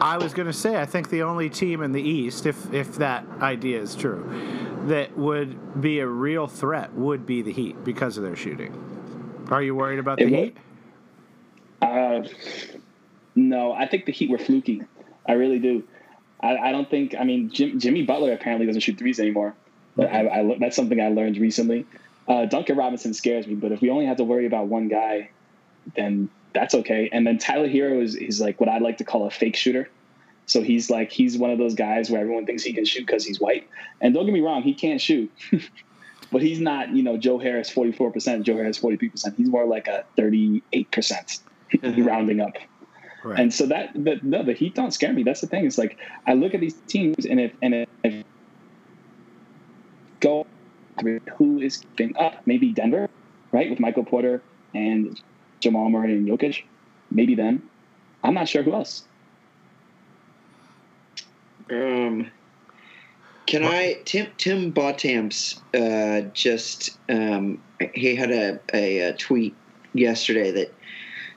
I 0.00 0.18
was 0.18 0.34
going 0.34 0.46
to 0.46 0.52
say 0.52 0.76
I 0.76 0.86
think 0.86 1.10
the 1.10 1.22
only 1.22 1.50
team 1.50 1.82
in 1.82 1.92
the 1.92 2.02
East, 2.02 2.46
if 2.46 2.72
if 2.72 2.96
that 2.96 3.26
idea 3.40 3.80
is 3.80 3.96
true, 3.96 4.24
that 4.86 5.16
would 5.18 5.80
be 5.80 5.98
a 5.98 6.06
real 6.06 6.46
threat 6.46 6.92
would 6.94 7.26
be 7.26 7.42
the 7.42 7.52
Heat 7.52 7.84
because 7.84 8.16
of 8.16 8.22
their 8.22 8.36
shooting. 8.36 9.46
Are 9.50 9.62
you 9.62 9.74
worried 9.74 9.98
about 9.98 10.18
the 10.18 10.26
Heat? 10.26 10.56
Uh, 11.82 12.22
no, 13.34 13.72
I 13.72 13.86
think 13.88 14.06
the 14.06 14.12
Heat 14.12 14.30
were 14.30 14.38
fluky. 14.38 14.82
I 15.28 15.32
really 15.32 15.58
do. 15.58 15.82
I, 16.40 16.56
I 16.56 16.72
don't 16.72 16.88
think. 16.88 17.16
I 17.18 17.24
mean, 17.24 17.50
Jim, 17.50 17.80
Jimmy 17.80 18.02
Butler 18.02 18.32
apparently 18.32 18.66
doesn't 18.66 18.82
shoot 18.82 18.96
threes 18.96 19.18
anymore. 19.18 19.54
But 19.96 20.12
I, 20.12 20.40
I, 20.40 20.56
that's 20.60 20.76
something 20.76 21.00
I 21.00 21.08
learned 21.08 21.38
recently. 21.38 21.86
Uh, 22.28 22.44
Duncan 22.46 22.76
Robinson 22.76 23.14
scares 23.14 23.46
me, 23.46 23.54
but 23.54 23.72
if 23.72 23.80
we 23.80 23.90
only 23.90 24.06
have 24.06 24.18
to 24.18 24.24
worry 24.24 24.46
about 24.46 24.66
one 24.66 24.88
guy, 24.88 25.30
then 25.94 26.28
that's 26.52 26.74
okay. 26.74 27.08
And 27.12 27.26
then 27.26 27.38
Tyler 27.38 27.68
Herro 27.68 28.02
is, 28.02 28.14
is 28.14 28.40
like 28.40 28.60
what 28.60 28.68
I 28.68 28.78
like 28.78 28.98
to 28.98 29.04
call 29.04 29.26
a 29.26 29.30
fake 29.30 29.56
shooter. 29.56 29.88
So 30.46 30.62
he's 30.62 30.90
like 30.90 31.10
he's 31.10 31.36
one 31.36 31.50
of 31.50 31.58
those 31.58 31.74
guys 31.74 32.10
where 32.10 32.20
everyone 32.20 32.46
thinks 32.46 32.62
he 32.62 32.72
can 32.72 32.84
shoot 32.84 33.06
because 33.06 33.24
he's 33.24 33.40
white. 33.40 33.68
And 34.00 34.14
don't 34.14 34.26
get 34.26 34.32
me 34.32 34.40
wrong, 34.40 34.62
he 34.62 34.74
can't 34.74 35.00
shoot. 35.00 35.30
but 36.32 36.42
he's 36.42 36.60
not, 36.60 36.90
you 36.90 37.02
know, 37.02 37.16
Joe 37.16 37.38
Harris 37.38 37.72
44%, 37.72 38.42
Joe 38.42 38.54
Harris 38.54 38.78
43%. 38.78 39.36
He's 39.36 39.48
more 39.48 39.66
like 39.66 39.88
a 39.88 40.04
38% 40.16 41.40
rounding 42.06 42.40
up. 42.40 42.56
Right. 43.24 43.40
And 43.40 43.52
so 43.52 43.66
that 43.66 43.92
the, 43.94 44.20
no, 44.22 44.44
the 44.44 44.52
Heat 44.52 44.74
don't 44.74 44.92
scare 44.92 45.12
me. 45.12 45.24
That's 45.24 45.40
the 45.40 45.48
thing. 45.48 45.66
It's 45.66 45.78
like 45.78 45.98
I 46.26 46.34
look 46.34 46.54
at 46.54 46.60
these 46.60 46.74
teams, 46.86 47.26
and 47.26 47.40
if 47.40 47.52
and 47.60 47.74
if 47.74 48.24
go 50.20 50.46
through 50.98 51.20
who 51.36 51.60
is 51.60 51.78
keeping 51.78 52.16
up, 52.16 52.46
maybe 52.46 52.72
Denver, 52.72 53.08
right, 53.52 53.68
with 53.68 53.80
Michael 53.80 54.04
Porter 54.04 54.42
and 54.74 55.20
Jamal 55.60 55.88
Murray 55.90 56.12
and 56.12 56.26
Jokic, 56.26 56.64
maybe 57.10 57.34
them. 57.34 57.68
I'm 58.22 58.34
not 58.34 58.48
sure 58.48 58.62
who 58.62 58.72
else. 58.74 59.04
Um, 61.70 62.30
can 63.46 63.64
I 63.64 64.00
Tim 64.04 64.28
Tim 64.38 64.70
Bontemps 64.70 65.60
uh, 65.74 66.22
just 66.32 66.98
um, 67.08 67.62
he 67.94 68.14
had 68.14 68.30
a, 68.30 68.60
a, 68.72 68.98
a 68.98 69.12
tweet 69.14 69.54
yesterday 69.92 70.50
that 70.52 70.74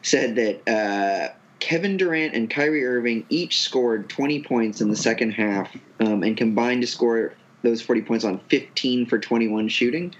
said 0.01 0.35
that 0.35 0.67
uh, 0.71 1.33
Kevin 1.59 1.97
Durant 1.97 2.33
and 2.33 2.49
Kyrie 2.49 2.85
Irving 2.85 3.25
each 3.29 3.61
scored 3.61 4.09
20 4.09 4.43
points 4.43 4.81
in 4.81 4.89
the 4.89 4.95
second 4.95 5.31
half 5.31 5.75
um, 5.99 6.23
and 6.23 6.37
combined 6.37 6.81
to 6.81 6.87
score 6.87 7.33
those 7.61 7.81
40 7.81 8.01
points 8.01 8.25
on 8.25 8.39
15 8.49 9.05
for 9.05 9.19
21 9.19 9.67
shooting, 9.67 10.13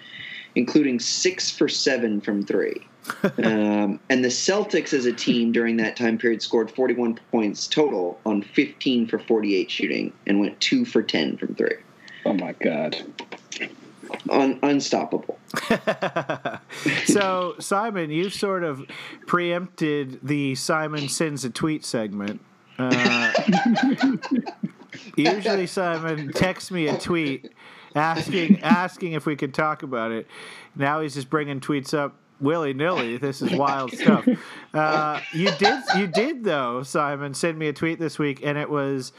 including 0.56 1.00
six 1.00 1.52
for 1.52 1.68
seven 1.68 2.22
from 2.22 2.44
three. 2.44 2.86
um, 3.24 4.00
and 4.10 4.24
the 4.24 4.30
Celtics 4.30 4.94
as 4.94 5.06
a 5.06 5.14
team 5.14 5.52
during 5.52 5.78
that 5.78 5.96
time 5.96 6.18
period 6.18 6.42
scored 6.42 6.70
41 6.70 7.20
points 7.32 7.68
total 7.68 8.20
on 8.26 8.42
15 8.42 9.08
for 9.08 9.20
48 9.20 9.72
shooting 9.72 10.14
and 10.28 10.40
went 10.40 10.60
two 10.60 10.86
for 10.86 11.02
10 11.02 11.38
from 11.38 11.56
three. 11.56 11.78
Oh 12.26 12.34
my 12.34 12.54
god! 12.54 12.98
Un- 14.30 14.60
unstoppable. 14.62 15.40
so 17.06 17.56
Simon, 17.60 18.12
you 18.12 18.30
sort 18.30 18.64
of 18.64 18.86
preempted 19.26 20.20
the 20.22 20.56
Simon 20.56 21.08
sends 21.10 21.46
a 21.46 21.50
tweet 21.50 21.86
segment. 21.86 22.42
Uh, 22.78 23.32
usually, 25.16 25.68
Simon 25.68 26.32
texts 26.32 26.72
me 26.72 26.88
a 26.88 26.98
tweet 26.98 27.52
asking 27.96 28.62
asking 28.62 29.14
if 29.14 29.26
we 29.26 29.36
could 29.36 29.54
talk 29.54 29.84
about 29.84 30.12
it. 30.12 30.28
Now 30.76 31.02
he's 31.02 31.16
just 31.16 31.30
bringing 31.30 31.60
tweets 31.60 31.94
up 31.94 32.16
willy 32.40 32.74
nilly. 32.74 33.18
This 33.18 33.42
is 33.42 33.52
wild 33.54 33.92
stuff. 33.92 34.28
Uh, 34.74 35.20
you 35.34 35.50
did 35.58 35.82
you 35.98 36.06
did 36.06 36.44
though, 36.44 36.84
Simon, 36.84 37.34
send 37.34 37.58
me 37.58 37.68
a 37.70 37.74
tweet 37.74 37.98
this 37.98 38.20
week, 38.20 38.42
and 38.44 38.56
it 38.56 38.70
was 38.70 39.12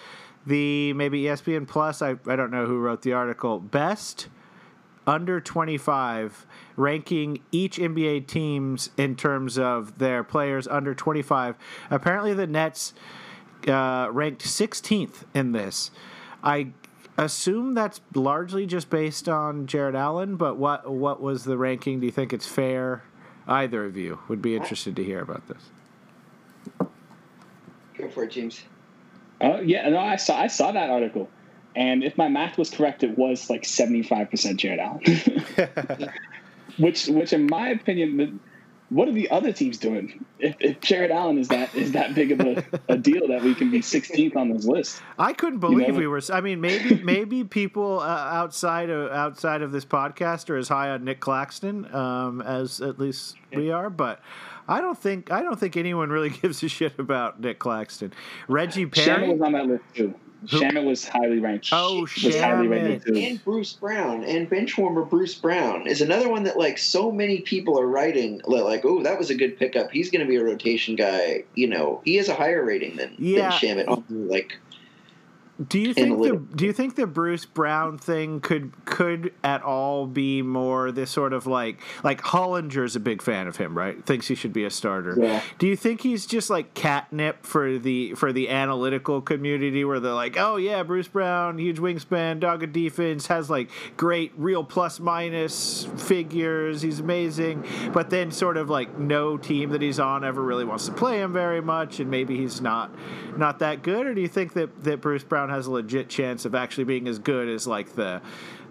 the 0.47 0.93
maybe 0.93 1.23
ESPN 1.23 1.67
Plus. 1.67 2.03
I 2.03 2.17
I 2.27 2.37
don't 2.37 2.53
know 2.53 2.67
who 2.67 2.79
wrote 2.79 3.03
the 3.03 3.13
article. 3.15 3.59
Best 3.59 4.29
under 5.07 5.41
25 5.41 6.47
ranking 6.77 7.41
each 7.51 7.79
NBA 7.79 8.29
teams 8.29 8.91
in 8.97 9.17
terms 9.17 9.59
of 9.59 9.99
their 9.99 10.23
players 10.23 10.69
under 10.69 10.95
25. 10.95 11.57
Apparently 11.91 12.33
the 12.33 12.47
Nets 12.47 12.95
uh, 13.69 14.09
ranked 14.11 14.43
16th 14.43 15.25
in 15.35 15.53
this. 15.53 15.91
I 16.43 16.73
assume 17.17 17.75
that's 17.75 18.01
largely 18.15 18.67
just 18.67 18.91
based 18.91 19.29
on 19.29 19.67
Jarrett 19.67 19.95
Allen, 19.95 20.37
but 20.37 20.57
what 20.57 20.91
what 20.91 21.21
was 21.21 21.45
the 21.45 21.59
ranking? 21.59 22.01
Do 22.01 22.07
you 22.07 22.13
think 22.13 22.33
it's 22.33 22.47
fair? 22.47 23.03
Either 23.47 23.85
of 23.85 23.97
you 23.97 24.21
would 24.29 24.41
be 24.41 24.55
interested 24.55 24.95
to 24.97 25.05
hear 25.05 25.21
about 25.21 25.47
this. 25.49 25.71
Go 27.99 28.09
for 28.09 28.25
it, 28.25 28.31
James. 28.31 28.63
Oh 29.41 29.61
yeah, 29.61 29.89
no, 29.89 29.99
I 29.99 30.17
saw 30.17 30.39
I 30.39 30.47
saw 30.47 30.73
that 30.73 30.91
article, 30.91 31.29
and 31.75 32.05
if 32.05 32.17
my 32.17 32.29
math 32.29 32.59
was 32.59 32.71
correct, 32.71 33.03
it 33.03 33.19
was 33.19 33.51
like 33.51 33.65
seventy 33.65 34.03
five 34.03 34.31
percent 34.31 34.61
Jarrett 34.61 34.81
Allen, 34.81 35.45
which 36.79 37.07
which 37.07 37.33
in 37.33 37.47
my 37.47 37.69
opinion 37.69 38.41
what 38.91 39.09
are 39.09 39.13
the 39.13 39.31
other 39.31 39.53
teams 39.53 39.79
doing? 39.79 40.25
If, 40.39 40.57
if 40.59 40.81
Jarrett 40.81 41.11
Allen 41.13 41.39
is 41.39 41.49
that 41.49 41.75
is 41.75 41.93
that 41.93 42.15
big 42.15 42.33
of 42.33 42.41
a, 42.41 42.65
a 42.89 42.99
deal 42.99 43.29
that 43.29 43.43
we 43.43 43.55
can 43.55 43.71
be 43.71 43.81
16th 43.81 44.37
on 44.37 44.51
this 44.51 44.67
list? 44.67 45.01
I 45.19 45.33
couldn't 45.33 45.61
believe 45.61 45.87
you 45.87 45.93
know? 45.93 45.99
we 45.99 46.07
were. 46.07 46.21
I 46.33 46.41
mean, 46.41 46.61
maybe 46.61 46.97
maybe 47.05 47.45
people 47.45 48.01
uh, 48.01 48.05
outside 48.05 48.91
of 48.91 49.13
outside 49.13 49.63
of 49.63 49.73
this 49.73 49.85
podcast 49.85 50.51
are 50.51 50.57
as 50.57 50.69
high 50.69 50.91
on 50.91 51.05
Nick 51.05 51.21
Claxton 51.21 51.93
um, 51.95 52.43
as 52.43 52.81
at 52.81 52.99
least 52.99 53.37
we 53.55 53.71
are, 53.71 53.89
but. 53.89 54.21
I 54.69 54.81
don't 54.81 54.97
think 54.97 55.33
I 55.33 55.43
don't 55.43 55.59
think 55.59 55.77
anyone 55.77 56.11
really 56.11 56.31
gives 56.43 56.63
a 56.63 56.69
shit 56.69 56.97
about 57.01 57.41
Nick 57.41 57.59
Claxton. 57.59 58.13
Reggie 58.47 58.87
Perry 58.87 59.29
was 59.29 59.41
on 59.41 59.51
that 59.53 59.67
list 59.67 59.83
too. 59.93 60.15
Shamet 60.47 60.85
was 60.85 61.07
highly 61.07 61.39
ranked. 61.39 61.69
Oh, 61.73 62.07
Shamet. 62.09 63.31
And 63.31 63.45
Bruce 63.45 63.75
Brown 63.75 64.25
and 64.25 64.49
benchwarmer 64.49 65.09
Bruce 65.09 65.35
Brown 65.35 65.87
is 65.87 66.01
another 66.01 66.29
one 66.29 66.45
that 66.45 66.59
like 66.59 66.79
so 66.79 67.13
many 67.13 67.41
people 67.41 67.79
are 67.79 67.87
writing 67.87 68.41
like, 68.45 68.85
oh, 68.85 69.03
that 69.03 69.19
was 69.19 69.31
a 69.31 69.35
good 69.35 69.59
pickup. 69.59 69.91
He's 69.91 70.11
going 70.11 70.25
to 70.25 70.29
be 70.29 70.37
a 70.37 70.45
rotation 70.45 70.97
guy. 70.97 71.45
You 71.55 71.69
know, 71.69 72.01
he 72.05 72.17
has 72.17 72.29
a 72.29 72.35
higher 72.35 72.65
rating 72.65 72.97
than, 72.97 73.15
yeah. 73.19 73.51
than 73.51 73.53
Shamet. 73.53 74.05
Like 74.09 74.59
do 75.69 75.79
you 75.79 75.93
think 75.93 76.23
the 76.23 76.37
Do 76.57 76.65
you 76.65 76.73
think 76.73 76.97
the 76.97 77.07
Bruce 77.07 77.45
Brown 77.45 77.99
thing 77.99 78.41
could 78.41 78.73
could 78.87 79.35
at 79.45 79.63
all 79.63 80.07
be 80.07 80.41
more 80.41 80.91
this 80.91 81.11
sort 81.11 81.33
of 81.33 81.47
like 81.47 81.81
like 82.03 82.23
Hollinger's 82.23 82.97
a 82.97 83.01
big 83.01 83.21
fan 83.21 83.47
of 83.47 83.57
him, 83.57 83.77
right? 83.77 84.05
Thinks 84.07 84.29
he 84.29 84.35
should 84.35 84.53
be 84.53 84.65
a 84.65 84.71
starter. 84.71 85.17
Yeah. 85.19 85.43
Do 85.59 85.67
you 85.67 85.77
think 85.77 86.01
he's 86.01 86.25
just 86.25 86.49
like 86.49 86.73
catnip 86.75 87.45
for 87.45 87.79
the 87.79 88.15
for 88.15 88.33
the 88.33 88.49
analytical 88.49 89.21
community, 89.21 89.85
where 89.85 90.01
they're 90.01 90.15
like, 90.15 90.37
oh 90.39 90.57
yeah, 90.57 90.83
Bruce 90.83 91.09
Brown, 91.09 91.59
huge 91.59 91.79
wingspan, 91.79 92.41
dog 92.41 92.63
of 92.63 92.73
defense, 92.73 93.27
has 93.27 93.51
like 93.51 93.71
great 93.97 94.33
real 94.37 94.65
plus 94.65 94.99
minus 94.99 95.85
figures, 95.97 96.81
he's 96.81 97.01
amazing, 97.01 97.67
but 97.93 98.09
then 98.09 98.31
sort 98.31 98.57
of 98.57 98.71
like 98.71 98.99
no 98.99 99.37
team 99.37 99.71
that 99.71 99.83
he's 99.83 100.01
on 100.01 100.25
ever 100.25 100.43
really 100.43 100.65
wants 100.65 100.87
to 100.87 100.93
play 100.93 101.21
him 101.21 101.33
very 101.33 101.61
much, 101.61 102.01
and 102.01 102.11
maybe 102.11 102.37
he's 102.37 102.61
not 102.63 102.91
not 103.37 103.59
that 103.59 103.83
good, 103.83 104.07
or 104.07 104.15
do 104.15 104.21
you 104.21 104.29
think 104.29 104.55
that 104.55 104.85
that 104.85 105.01
Bruce 105.03 105.25
Brown 105.25 105.50
has 105.51 105.67
a 105.67 105.71
legit 105.71 106.09
chance 106.09 106.45
of 106.45 106.55
actually 106.55 106.85
being 106.85 107.09
as 107.09 107.19
good 107.19 107.49
as 107.49 107.67
like 107.67 107.95
the 107.95 108.21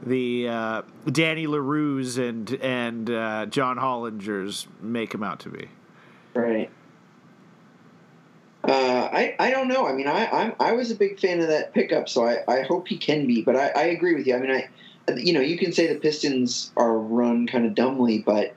the 0.04 0.48
uh, 0.48 0.82
Danny 1.12 1.46
Leroux's 1.46 2.18
and 2.18 2.52
and 2.62 3.10
uh, 3.10 3.46
John 3.48 3.78
Hollinger's 3.78 4.68
make 4.82 5.14
him 5.14 5.24
out 5.24 5.40
to 5.42 5.50
be. 5.50 5.68
Right. 6.34 6.70
Uh, 8.64 9.10
I 9.12 9.36
I 9.40 9.52
don't 9.52 9.68
know. 9.68 9.88
I 9.88 9.94
mean, 9.94 10.08
I 10.08 10.28
I'm, 10.28 10.54
i 10.60 10.74
was 10.74 10.92
a 10.92 10.96
big 10.96 11.20
fan 11.20 11.40
of 11.40 11.48
that 11.48 11.74
pickup, 11.74 12.10
so 12.10 12.28
I, 12.28 12.44
I 12.48 12.62
hope 12.62 12.88
he 12.88 12.98
can 12.98 13.26
be. 13.26 13.42
But 13.42 13.56
I, 13.56 13.70
I 13.70 13.84
agree 13.84 14.16
with 14.16 14.28
you. 14.28 14.36
I 14.36 14.40
mean, 14.40 14.52
I 14.52 14.70
you 15.16 15.34
know 15.34 15.42
you 15.42 15.58
can 15.58 15.72
say 15.72 15.92
the 15.92 16.00
Pistons 16.00 16.72
are 16.78 16.98
run 16.98 17.48
kind 17.48 17.66
of 17.66 17.76
dumbly, 17.76 18.20
but 18.20 18.54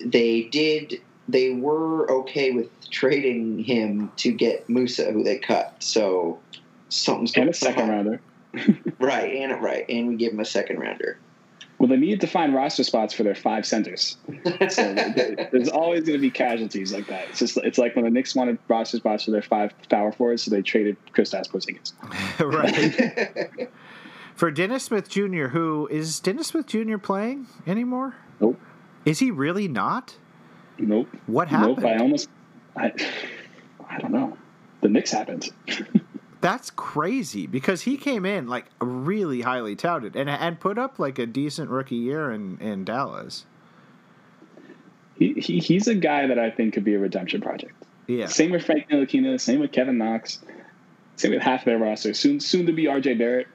they 0.00 0.42
did 0.44 1.00
they 1.28 1.50
were 1.50 2.10
okay 2.10 2.50
with 2.50 2.68
trading 2.90 3.58
him 3.62 4.10
to 4.16 4.32
get 4.32 4.68
Musa, 4.68 5.12
who 5.12 5.22
they 5.22 5.38
cut. 5.38 5.76
So 5.82 6.38
something's 6.92 7.32
going 7.32 7.48
a 7.48 7.54
second 7.54 7.88
rounder. 7.88 8.20
right, 8.98 9.34
and 9.34 9.62
right, 9.62 9.84
and 9.88 10.08
we 10.08 10.16
give 10.16 10.32
him 10.32 10.40
a 10.40 10.44
second 10.44 10.78
rounder. 10.78 11.18
Well, 11.78 11.88
they 11.88 11.96
need 11.96 12.20
to 12.20 12.26
find 12.28 12.54
roster 12.54 12.84
spots 12.84 13.12
for 13.12 13.24
their 13.24 13.34
five 13.34 13.66
centers. 13.66 14.16
So 14.68 14.94
there's 14.94 15.68
always 15.68 16.04
going 16.04 16.18
to 16.18 16.18
be 16.18 16.30
casualties 16.30 16.92
like 16.92 17.08
that. 17.08 17.28
It's 17.30 17.40
just 17.40 17.56
it's 17.58 17.78
like 17.78 17.96
when 17.96 18.04
the 18.04 18.10
Knicks 18.10 18.34
wanted 18.34 18.58
roster 18.68 18.98
spots 18.98 19.24
for 19.24 19.32
their 19.32 19.42
five 19.42 19.72
power 19.88 20.12
forwards, 20.12 20.44
so 20.44 20.50
they 20.50 20.62
traded 20.62 20.96
Kristaps 21.12 21.50
Porzingis. 21.50 21.92
right. 22.40 23.68
for 24.34 24.50
Dennis 24.50 24.84
Smith 24.84 25.08
Jr., 25.08 25.48
who 25.48 25.88
is 25.90 26.20
Dennis 26.20 26.48
Smith 26.48 26.66
Jr. 26.66 26.98
playing 26.98 27.48
anymore? 27.66 28.14
Nope. 28.40 28.60
Is 29.04 29.18
he 29.18 29.30
really 29.30 29.66
not? 29.66 30.16
Nope. 30.78 31.08
What 31.26 31.48
happened? 31.48 31.78
Nope. 31.78 31.86
I 31.86 31.96
almost. 31.96 32.28
I. 32.76 32.92
I 33.90 33.98
don't 33.98 34.12
know. 34.12 34.38
The 34.80 34.88
Knicks 34.88 35.10
happened. 35.10 35.50
That's 36.42 36.70
crazy 36.70 37.46
because 37.46 37.82
he 37.82 37.96
came 37.96 38.26
in 38.26 38.48
like 38.48 38.66
really 38.80 39.42
highly 39.42 39.76
touted 39.76 40.16
and 40.16 40.28
and 40.28 40.58
put 40.58 40.76
up 40.76 40.98
like 40.98 41.18
a 41.18 41.24
decent 41.24 41.70
rookie 41.70 41.94
year 41.94 42.32
in 42.32 42.58
in 42.58 42.84
Dallas. 42.84 43.46
He, 45.16 45.34
he 45.34 45.60
he's 45.60 45.86
a 45.86 45.94
guy 45.94 46.26
that 46.26 46.40
I 46.40 46.50
think 46.50 46.74
could 46.74 46.84
be 46.84 46.94
a 46.94 46.98
redemption 46.98 47.40
project. 47.40 47.74
Yeah. 48.08 48.26
Same 48.26 48.50
with 48.50 48.64
Frank 48.64 48.88
Ntilikina. 48.88 49.40
Same 49.40 49.60
with 49.60 49.70
Kevin 49.70 49.96
Knox. 49.98 50.40
Same 51.16 51.30
with 51.30 51.42
half 51.42 51.64
their 51.64 51.78
roster. 51.78 52.14
Soon, 52.14 52.40
soon 52.40 52.66
to 52.66 52.72
be 52.72 52.86
RJ 52.86 53.18
Barrett. 53.18 53.46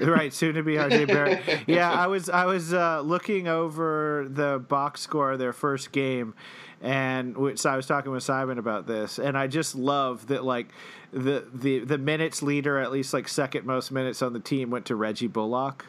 right, 0.02 0.32
soon 0.32 0.54
to 0.56 0.62
be 0.62 0.74
RJ 0.74 1.06
Barrett. 1.06 1.40
Yeah, 1.66 1.90
I 1.90 2.06
was 2.08 2.28
I 2.28 2.44
was 2.44 2.74
uh, 2.74 3.00
looking 3.00 3.48
over 3.48 4.26
the 4.28 4.58
box 4.58 5.00
score 5.00 5.32
of 5.32 5.38
their 5.38 5.54
first 5.54 5.92
game, 5.92 6.34
and 6.82 7.34
so 7.54 7.70
I 7.70 7.76
was 7.76 7.86
talking 7.86 8.12
with 8.12 8.22
Simon 8.22 8.58
about 8.58 8.86
this, 8.86 9.18
and 9.18 9.38
I 9.38 9.46
just 9.46 9.74
love 9.74 10.26
that 10.26 10.44
like 10.44 10.68
the 11.14 11.46
the 11.52 11.78
the 11.80 11.98
minutes 11.98 12.42
leader, 12.42 12.78
at 12.78 12.92
least 12.92 13.14
like 13.14 13.28
second 13.28 13.64
most 13.64 13.90
minutes 13.90 14.20
on 14.20 14.32
the 14.32 14.40
team, 14.40 14.70
went 14.70 14.86
to 14.86 14.96
Reggie 14.96 15.28
Bullock. 15.28 15.86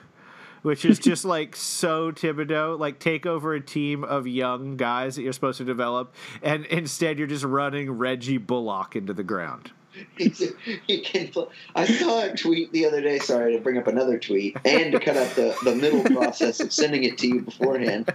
Which 0.61 0.83
is 0.83 0.97
just 0.97 1.25
like 1.25 1.55
so 1.55 2.11
Thibodeau, 2.11 2.79
like 2.79 2.99
take 2.99 3.25
over 3.25 3.53
a 3.53 3.61
team 3.61 4.03
of 4.03 4.25
young 4.25 4.77
guys 4.77 5.15
that 5.15 5.21
you're 5.21 5.33
supposed 5.33 5.59
to 5.59 5.65
develop, 5.65 6.15
and 6.41 6.65
instead 6.65 7.19
you're 7.19 7.27
just 7.27 7.43
running 7.43 7.91
Reggie 7.91 8.39
Bullock 8.39 8.95
into 8.95 9.13
the 9.13 9.23
ground. 9.23 9.71
he 10.17 10.99
can. 11.01 11.31
I 11.75 11.85
saw 11.85 12.23
a 12.23 12.35
tweet 12.35 12.71
the 12.71 12.85
other 12.85 13.01
day. 13.01 13.19
Sorry 13.19 13.55
to 13.55 13.61
bring 13.61 13.77
up 13.77 13.87
another 13.87 14.19
tweet 14.19 14.57
and 14.65 14.91
to 14.91 14.99
cut 14.99 15.15
out 15.17 15.35
the, 15.35 15.55
the 15.63 15.75
middle 15.75 16.03
process 16.15 16.59
of 16.59 16.73
sending 16.73 17.03
it 17.03 17.17
to 17.19 17.27
you 17.27 17.41
beforehand. 17.41 18.13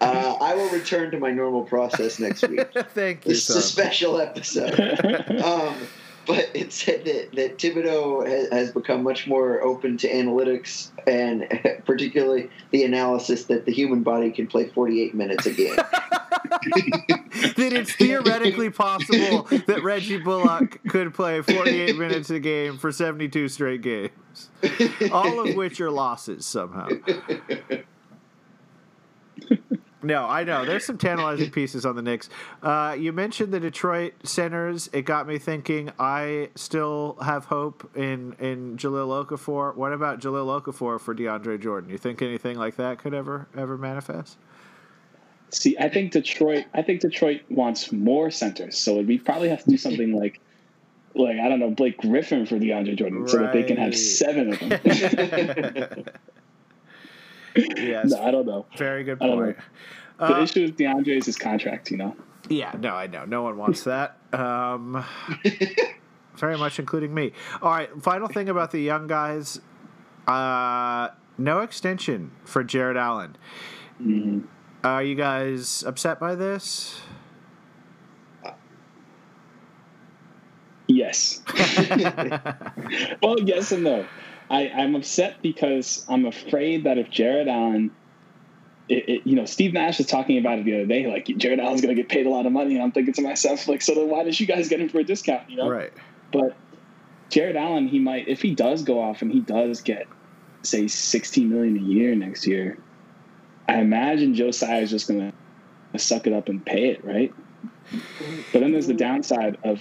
Uh, 0.00 0.36
I 0.40 0.54
will 0.54 0.68
return 0.68 1.10
to 1.10 1.18
my 1.18 1.30
normal 1.30 1.64
process 1.64 2.18
next 2.20 2.46
week. 2.46 2.68
Thank 2.94 3.24
you. 3.24 3.30
This 3.30 3.50
is 3.50 3.56
a 3.56 3.62
special 3.62 4.20
episode. 4.20 4.78
Um, 5.42 5.76
but 6.26 6.50
it 6.54 6.72
said 6.72 7.04
that, 7.04 7.32
that 7.32 7.58
Thibodeau 7.58 8.26
has, 8.26 8.48
has 8.50 8.72
become 8.72 9.02
much 9.02 9.26
more 9.26 9.62
open 9.62 9.96
to 9.98 10.10
analytics 10.10 10.88
and 11.06 11.46
particularly 11.86 12.50
the 12.70 12.84
analysis 12.84 13.44
that 13.44 13.64
the 13.64 13.72
human 13.72 14.02
body 14.02 14.30
can 14.30 14.46
play 14.46 14.68
48 14.68 15.14
minutes 15.14 15.46
a 15.46 15.52
game. 15.52 15.76
that 17.56 17.72
it's 17.72 17.94
theoretically 17.94 18.70
possible 18.70 19.42
that 19.66 19.82
Reggie 19.82 20.18
Bullock 20.18 20.80
could 20.88 21.14
play 21.14 21.40
4eight 21.40 21.96
minutes 21.98 22.30
a 22.30 22.40
game 22.40 22.78
for 22.78 22.92
72 22.92 23.48
straight 23.48 23.82
games, 23.82 24.10
all 25.12 25.46
of 25.46 25.54
which 25.54 25.80
are 25.80 25.90
losses 25.90 26.44
somehow. 26.46 26.88
No, 30.06 30.24
I 30.24 30.44
know. 30.44 30.64
There's 30.64 30.84
some 30.84 30.98
tantalizing 30.98 31.50
pieces 31.50 31.84
on 31.84 31.96
the 31.96 32.02
Knicks. 32.02 32.28
Uh, 32.62 32.96
you 32.96 33.12
mentioned 33.12 33.52
the 33.52 33.58
Detroit 33.58 34.14
centers. 34.22 34.88
It 34.92 35.02
got 35.02 35.26
me 35.26 35.36
thinking. 35.38 35.90
I 35.98 36.50
still 36.54 37.18
have 37.20 37.46
hope 37.46 37.90
in 37.96 38.34
in 38.38 38.76
Jahlil 38.76 39.26
Okafor. 39.26 39.74
What 39.74 39.92
about 39.92 40.20
Jahlil 40.20 40.62
Okafor 40.62 41.00
for 41.00 41.12
DeAndre 41.12 41.60
Jordan? 41.60 41.90
You 41.90 41.98
think 41.98 42.22
anything 42.22 42.56
like 42.56 42.76
that 42.76 43.00
could 43.00 43.14
ever 43.14 43.48
ever 43.56 43.76
manifest? 43.76 44.38
See, 45.50 45.76
I 45.76 45.88
think 45.88 46.12
Detroit. 46.12 46.66
I 46.72 46.82
think 46.82 47.00
Detroit 47.00 47.40
wants 47.50 47.90
more 47.90 48.30
centers, 48.30 48.78
so 48.78 49.00
we 49.00 49.18
probably 49.18 49.48
have 49.48 49.64
to 49.64 49.70
do 49.70 49.76
something 49.76 50.12
like, 50.20 50.40
like 51.16 51.40
I 51.40 51.48
don't 51.48 51.58
know, 51.58 51.70
Blake 51.70 51.98
Griffin 51.98 52.46
for 52.46 52.60
DeAndre 52.60 52.96
Jordan, 52.96 53.22
right. 53.22 53.30
so 53.30 53.38
that 53.38 53.52
they 53.52 53.64
can 53.64 53.76
have 53.76 53.96
seven 53.96 54.52
of 54.52 54.60
them. 54.60 56.04
yes. 57.56 58.10
No, 58.10 58.22
I 58.22 58.30
don't 58.30 58.46
know. 58.46 58.66
Very 58.76 59.04
good 59.04 59.18
point. 59.18 59.56
The 60.18 60.36
uh, 60.36 60.42
issue 60.42 60.62
with 60.62 60.76
DeAndre 60.76 61.18
is 61.18 61.26
his 61.26 61.36
contract, 61.36 61.90
you 61.90 61.98
know? 61.98 62.16
Yeah, 62.48 62.72
no, 62.78 62.94
I 62.94 63.06
know. 63.06 63.24
No 63.24 63.42
one 63.42 63.56
wants 63.56 63.84
that. 63.84 64.16
Um, 64.32 65.04
very 66.36 66.56
much 66.56 66.78
including 66.78 67.12
me. 67.12 67.32
All 67.60 67.70
right, 67.70 67.90
final 68.02 68.28
thing 68.28 68.48
about 68.48 68.70
the 68.70 68.80
young 68.80 69.06
guys. 69.06 69.60
Uh, 70.26 71.08
no 71.38 71.60
extension 71.60 72.32
for 72.44 72.64
Jarrett 72.64 72.96
Allen. 72.96 73.36
Mm-hmm. 74.00 74.40
Are 74.84 75.02
you 75.02 75.14
guys 75.14 75.82
upset 75.84 76.20
by 76.20 76.34
this? 76.34 77.00
Yes. 80.88 81.42
well, 83.22 83.40
yes 83.40 83.72
and 83.72 83.84
no. 83.84 84.06
I, 84.50 84.68
I'm 84.68 84.94
upset 84.94 85.42
because 85.42 86.04
I'm 86.08 86.24
afraid 86.24 86.84
that 86.84 86.98
if 86.98 87.10
Jarrett 87.10 87.48
Allen, 87.48 87.90
it, 88.88 89.08
it, 89.08 89.26
you 89.26 89.34
know, 89.34 89.44
Steve 89.44 89.72
Nash 89.72 89.98
was 89.98 90.06
talking 90.06 90.38
about 90.38 90.58
it 90.58 90.64
the 90.64 90.74
other 90.74 90.86
day, 90.86 91.06
like 91.06 91.26
Jarrett 91.36 91.58
Allen's 91.58 91.80
going 91.80 91.94
to 91.94 92.00
get 92.00 92.08
paid 92.08 92.26
a 92.26 92.30
lot 92.30 92.46
of 92.46 92.52
money, 92.52 92.74
and 92.74 92.82
I'm 92.82 92.92
thinking 92.92 93.14
to 93.14 93.22
myself, 93.22 93.66
like, 93.66 93.82
so 93.82 93.94
then 93.94 94.08
why 94.08 94.22
did 94.22 94.38
you 94.38 94.46
guys 94.46 94.68
get 94.68 94.80
him 94.80 94.88
for 94.88 95.00
a 95.00 95.04
discount? 95.04 95.50
You 95.50 95.56
know, 95.56 95.68
right? 95.68 95.92
But 96.32 96.56
Jarrett 97.30 97.56
Allen, 97.56 97.88
he 97.88 97.98
might, 97.98 98.28
if 98.28 98.40
he 98.40 98.54
does 98.54 98.82
go 98.82 99.00
off 99.00 99.22
and 99.22 99.32
he 99.32 99.40
does 99.40 99.80
get, 99.80 100.06
say, 100.62 100.86
16 100.86 101.48
million 101.48 101.76
a 101.76 101.80
year 101.80 102.14
next 102.14 102.46
year, 102.46 102.78
I 103.68 103.78
imagine 103.78 104.34
Joe 104.34 104.46
Josiah 104.46 104.80
is 104.80 104.90
just 104.90 105.08
going 105.08 105.32
to 105.92 105.98
suck 105.98 106.26
it 106.26 106.32
up 106.32 106.48
and 106.48 106.64
pay 106.64 106.90
it, 106.90 107.04
right? 107.04 107.34
But 108.52 108.60
then 108.60 108.72
there's 108.72 108.86
the 108.86 108.94
downside 108.94 109.58
of 109.64 109.80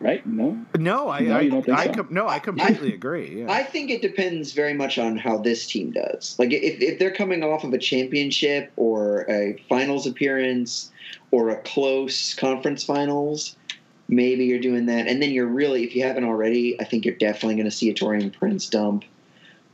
right? 0.00 0.26
No, 0.26 0.58
no, 0.78 1.08
I, 1.08 1.20
No, 1.20 1.36
I, 1.36 1.40
you 1.40 1.50
don't 1.50 1.64
think 1.64 1.78
I 1.78 1.86
so? 1.86 1.92
com- 1.92 2.08
no, 2.10 2.26
I 2.26 2.38
completely 2.38 2.94
agree. 2.94 3.40
Yeah. 3.40 3.52
I 3.52 3.62
think 3.62 3.90
it 3.90 4.02
depends 4.02 4.52
very 4.52 4.74
much 4.74 4.98
on 4.98 5.16
how 5.16 5.38
this 5.38 5.66
team 5.66 5.92
does. 5.92 6.36
Like 6.38 6.52
if, 6.52 6.80
if 6.80 6.98
they're 6.98 7.14
coming 7.14 7.44
off 7.44 7.64
of 7.64 7.72
a 7.72 7.78
championship 7.78 8.72
or 8.76 9.30
a 9.30 9.62
finals 9.68 10.06
appearance 10.06 10.90
or 11.30 11.50
a 11.50 11.62
close 11.62 12.34
conference 12.34 12.82
finals, 12.82 13.56
maybe 14.08 14.46
you're 14.46 14.58
doing 14.58 14.86
that. 14.86 15.06
And 15.06 15.22
then 15.22 15.30
you're 15.30 15.46
really, 15.46 15.84
if 15.84 15.94
you 15.94 16.02
haven't 16.02 16.24
already, 16.24 16.80
I 16.80 16.84
think 16.84 17.04
you're 17.04 17.14
definitely 17.14 17.54
going 17.56 17.66
to 17.66 17.70
see 17.70 17.90
a 17.90 17.94
Taurean 17.94 18.32
Prince 18.32 18.68
dump. 18.68 19.04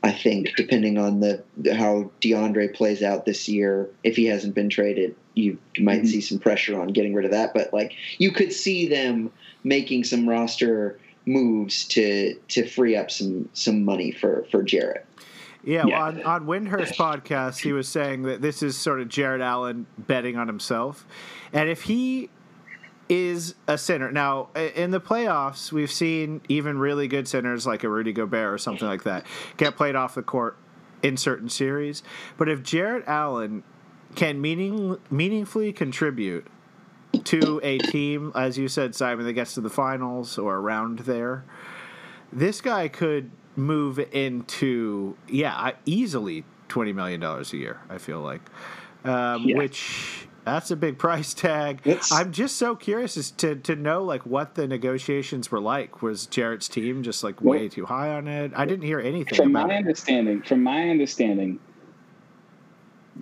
I 0.03 0.13
think 0.13 0.55
depending 0.57 0.99
on 0.99 1.21
the 1.21 1.43
how 1.75 2.11
DeAndre 2.21 2.75
plays 2.75 3.03
out 3.03 3.25
this 3.25 3.49
year, 3.49 3.89
if 4.05 4.15
he 4.15 4.27
hasn't 4.27 4.55
been 4.55 4.69
traded, 4.69 5.17
you 5.37 5.59
might 5.79 6.03
Mhm. 6.03 6.07
see 6.09 6.21
some 6.21 6.39
pressure 6.41 6.81
on 6.81 6.89
getting 6.89 7.15
rid 7.15 7.25
of 7.27 7.31
that. 7.31 7.55
But 7.55 7.73
like 7.73 7.93
you 8.19 8.33
could 8.33 8.53
see 8.53 8.89
them 8.89 9.31
making 9.63 10.03
some 10.05 10.29
roster 10.29 10.99
moves 11.27 11.85
to 11.89 12.35
to 12.49 12.67
free 12.67 12.97
up 12.97 13.11
some 13.11 13.49
some 13.53 13.85
money 13.85 14.11
for 14.11 14.45
for 14.51 14.63
Jarrett. 14.65 15.05
Yeah, 15.63 15.85
Yeah. 15.87 15.97
Well, 15.99 16.03
on, 16.03 16.23
on 16.23 16.47
Windhorst 16.47 16.97
podcast, 16.97 17.59
he 17.61 17.73
was 17.73 17.89
saying 17.89 18.23
that 18.23 18.41
this 18.41 18.63
is 18.63 18.77
sort 18.77 19.01
of 19.01 19.09
Jarrett 19.09 19.41
Allen 19.41 19.87
betting 19.99 20.37
on 20.37 20.47
himself, 20.49 21.07
and 21.53 21.69
if 21.69 21.83
he 21.83 22.31
is 23.09 23.55
a 23.69 23.79
center 23.79 24.11
now 24.11 24.49
in 24.75 24.91
the 24.91 25.01
playoffs, 25.01 25.71
we've 25.71 25.93
seen 25.93 26.41
even 26.49 26.77
really 26.79 27.07
good 27.07 27.29
centers 27.29 27.65
like 27.67 27.85
a 27.85 27.89
Rudy 27.89 28.13
Gobert 28.13 28.53
or 28.55 28.59
something 28.59 28.89
like 28.89 29.05
that 29.05 29.25
get 29.59 29.77
played 29.77 29.95
off 29.95 30.17
the 30.17 30.23
court 30.23 30.57
in 31.05 31.17
certain 31.17 31.49
series. 31.49 32.03
But 32.37 32.49
if 32.49 32.63
Jarrett 32.65 33.05
Allen 33.07 33.63
can 34.15 34.41
meaning 34.41 34.97
meaningfully 35.11 35.73
contribute 35.73 36.47
to 37.25 37.61
a 37.63 37.79
team, 37.79 38.33
as 38.35 38.57
you 38.59 38.69
said, 38.69 38.95
Simon, 38.95 39.25
that 39.27 39.33
gets 39.33 39.55
to 39.55 39.61
the 39.61 39.71
finals 39.71 40.39
or 40.39 40.57
around 40.57 41.01
there, 41.01 41.45
this 42.33 42.61
guy 42.61 42.89
could 42.89 43.31
move 43.57 43.99
into 44.13 45.17
yeah 45.29 45.73
easily 45.87 46.45
twenty 46.69 46.93
million 46.93 47.21
dollars 47.21 47.53
a 47.53 47.57
year. 47.57 47.81
I 47.89 47.99
feel 47.99 48.21
like, 48.21 48.43
um, 49.05 49.45
Yeah. 49.45 49.57
which 49.57 50.29
that's 50.45 50.71
a 50.71 50.77
big 50.77 50.99
price 51.07 51.33
tag. 51.33 51.81
It's- 51.85 52.13
I'm 52.13 52.33
just 52.33 52.57
so 52.57 52.77
curious 52.77 53.17
as 53.17 53.31
to 53.33 53.57
to 53.57 53.75
know 53.75 54.05
like 54.05 54.27
what 54.27 54.55
the 54.57 54.67
negotiations 54.69 55.51
were 55.51 55.61
like. 55.61 56.03
Was 56.03 56.27
Jarrett's 56.27 56.69
team 56.69 57.03
just 57.03 57.25
like 57.25 57.41
way 57.41 57.69
too 57.69 57.87
high 57.87 58.11
on 58.11 58.29
it? 58.29 58.53
I 58.55 58.67
didn't 58.67 58.85
hear 58.85 59.01
anything 59.01 59.35
from 59.37 59.51
about 59.57 59.69
my 59.69 59.75
it. 59.75 59.79
understanding, 59.79 60.43
from 60.43 60.63
my 60.63 60.91
understanding, 60.91 61.59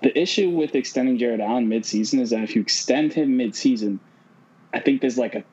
the 0.03 0.17
issue 0.19 0.51
with 0.51 0.75
extending 0.75 1.19
Jarrett 1.19 1.41
Allen 1.41 1.69
midseason 1.69 2.21
is 2.21 2.31
that 2.31 2.43
if 2.43 2.55
you 2.57 2.63
extend 2.63 3.13
him 3.13 3.39
midseason, 3.39 3.99
I 4.73 4.81
think 4.81 5.01
there's 5.01 5.19
like 5.19 5.35
a 5.35 5.45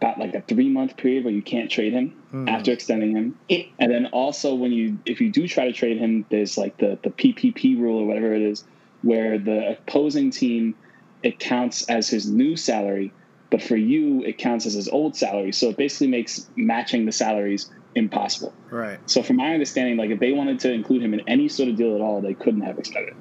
about 0.00 0.18
like 0.18 0.34
a 0.34 0.40
three 0.40 0.68
month 0.68 0.96
period 0.96 1.24
where 1.24 1.32
you 1.34 1.42
can't 1.42 1.70
trade 1.70 1.92
him 1.92 2.10
Hmm. 2.30 2.48
after 2.48 2.70
extending 2.72 3.16
him. 3.16 3.36
It- 3.48 3.66
and 3.78 3.90
then 3.90 4.06
also 4.06 4.54
when 4.54 4.72
you 4.72 4.98
if 5.04 5.20
you 5.20 5.30
do 5.30 5.46
try 5.48 5.66
to 5.66 5.72
trade 5.72 5.98
him, 5.98 6.24
there's 6.30 6.56
like 6.56 6.76
the 6.78 6.98
the 7.02 7.10
PPP 7.10 7.78
rule 7.78 7.98
or 7.98 8.06
whatever 8.06 8.32
it 8.34 8.42
is, 8.42 8.64
where 9.02 9.38
the 9.38 9.72
opposing 9.78 10.30
team 10.30 10.74
it 11.22 11.38
counts 11.38 11.84
as 11.88 12.08
his 12.08 12.30
new 12.30 12.54
salary, 12.56 13.12
but 13.50 13.62
for 13.62 13.76
you 13.76 14.22
it 14.24 14.38
counts 14.38 14.64
as 14.66 14.74
his 14.74 14.88
old 14.88 15.16
salary. 15.16 15.52
So 15.52 15.70
it 15.70 15.76
basically 15.76 16.08
makes 16.08 16.48
matching 16.56 17.04
the 17.06 17.12
salaries 17.12 17.70
impossible. 17.96 18.52
Right. 18.70 18.98
So, 19.06 19.22
from 19.22 19.36
my 19.36 19.54
understanding, 19.54 19.96
like 19.96 20.10
if 20.10 20.18
they 20.18 20.32
wanted 20.32 20.58
to 20.60 20.72
include 20.72 21.00
him 21.02 21.14
in 21.14 21.20
any 21.28 21.48
sort 21.48 21.68
of 21.68 21.76
deal 21.76 21.94
at 21.94 22.00
all, 22.00 22.20
they 22.20 22.34
couldn't 22.34 22.62
have 22.62 22.76
extended. 22.78 23.14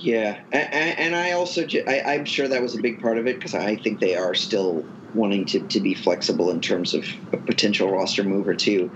Yeah, 0.00 0.40
and, 0.50 0.98
and 0.98 1.16
I 1.16 1.32
also 1.32 1.66
I, 1.86 2.00
I'm 2.06 2.24
sure 2.24 2.48
that 2.48 2.62
was 2.62 2.74
a 2.74 2.80
big 2.80 3.00
part 3.00 3.18
of 3.18 3.26
it 3.26 3.36
because 3.36 3.54
I 3.54 3.76
think 3.76 4.00
they 4.00 4.16
are 4.16 4.34
still 4.34 4.84
wanting 5.12 5.44
to, 5.46 5.60
to 5.60 5.80
be 5.80 5.94
flexible 5.94 6.50
in 6.50 6.60
terms 6.60 6.94
of 6.94 7.04
a 7.32 7.36
potential 7.36 7.90
roster 7.90 8.24
move 8.24 8.56
too. 8.56 8.90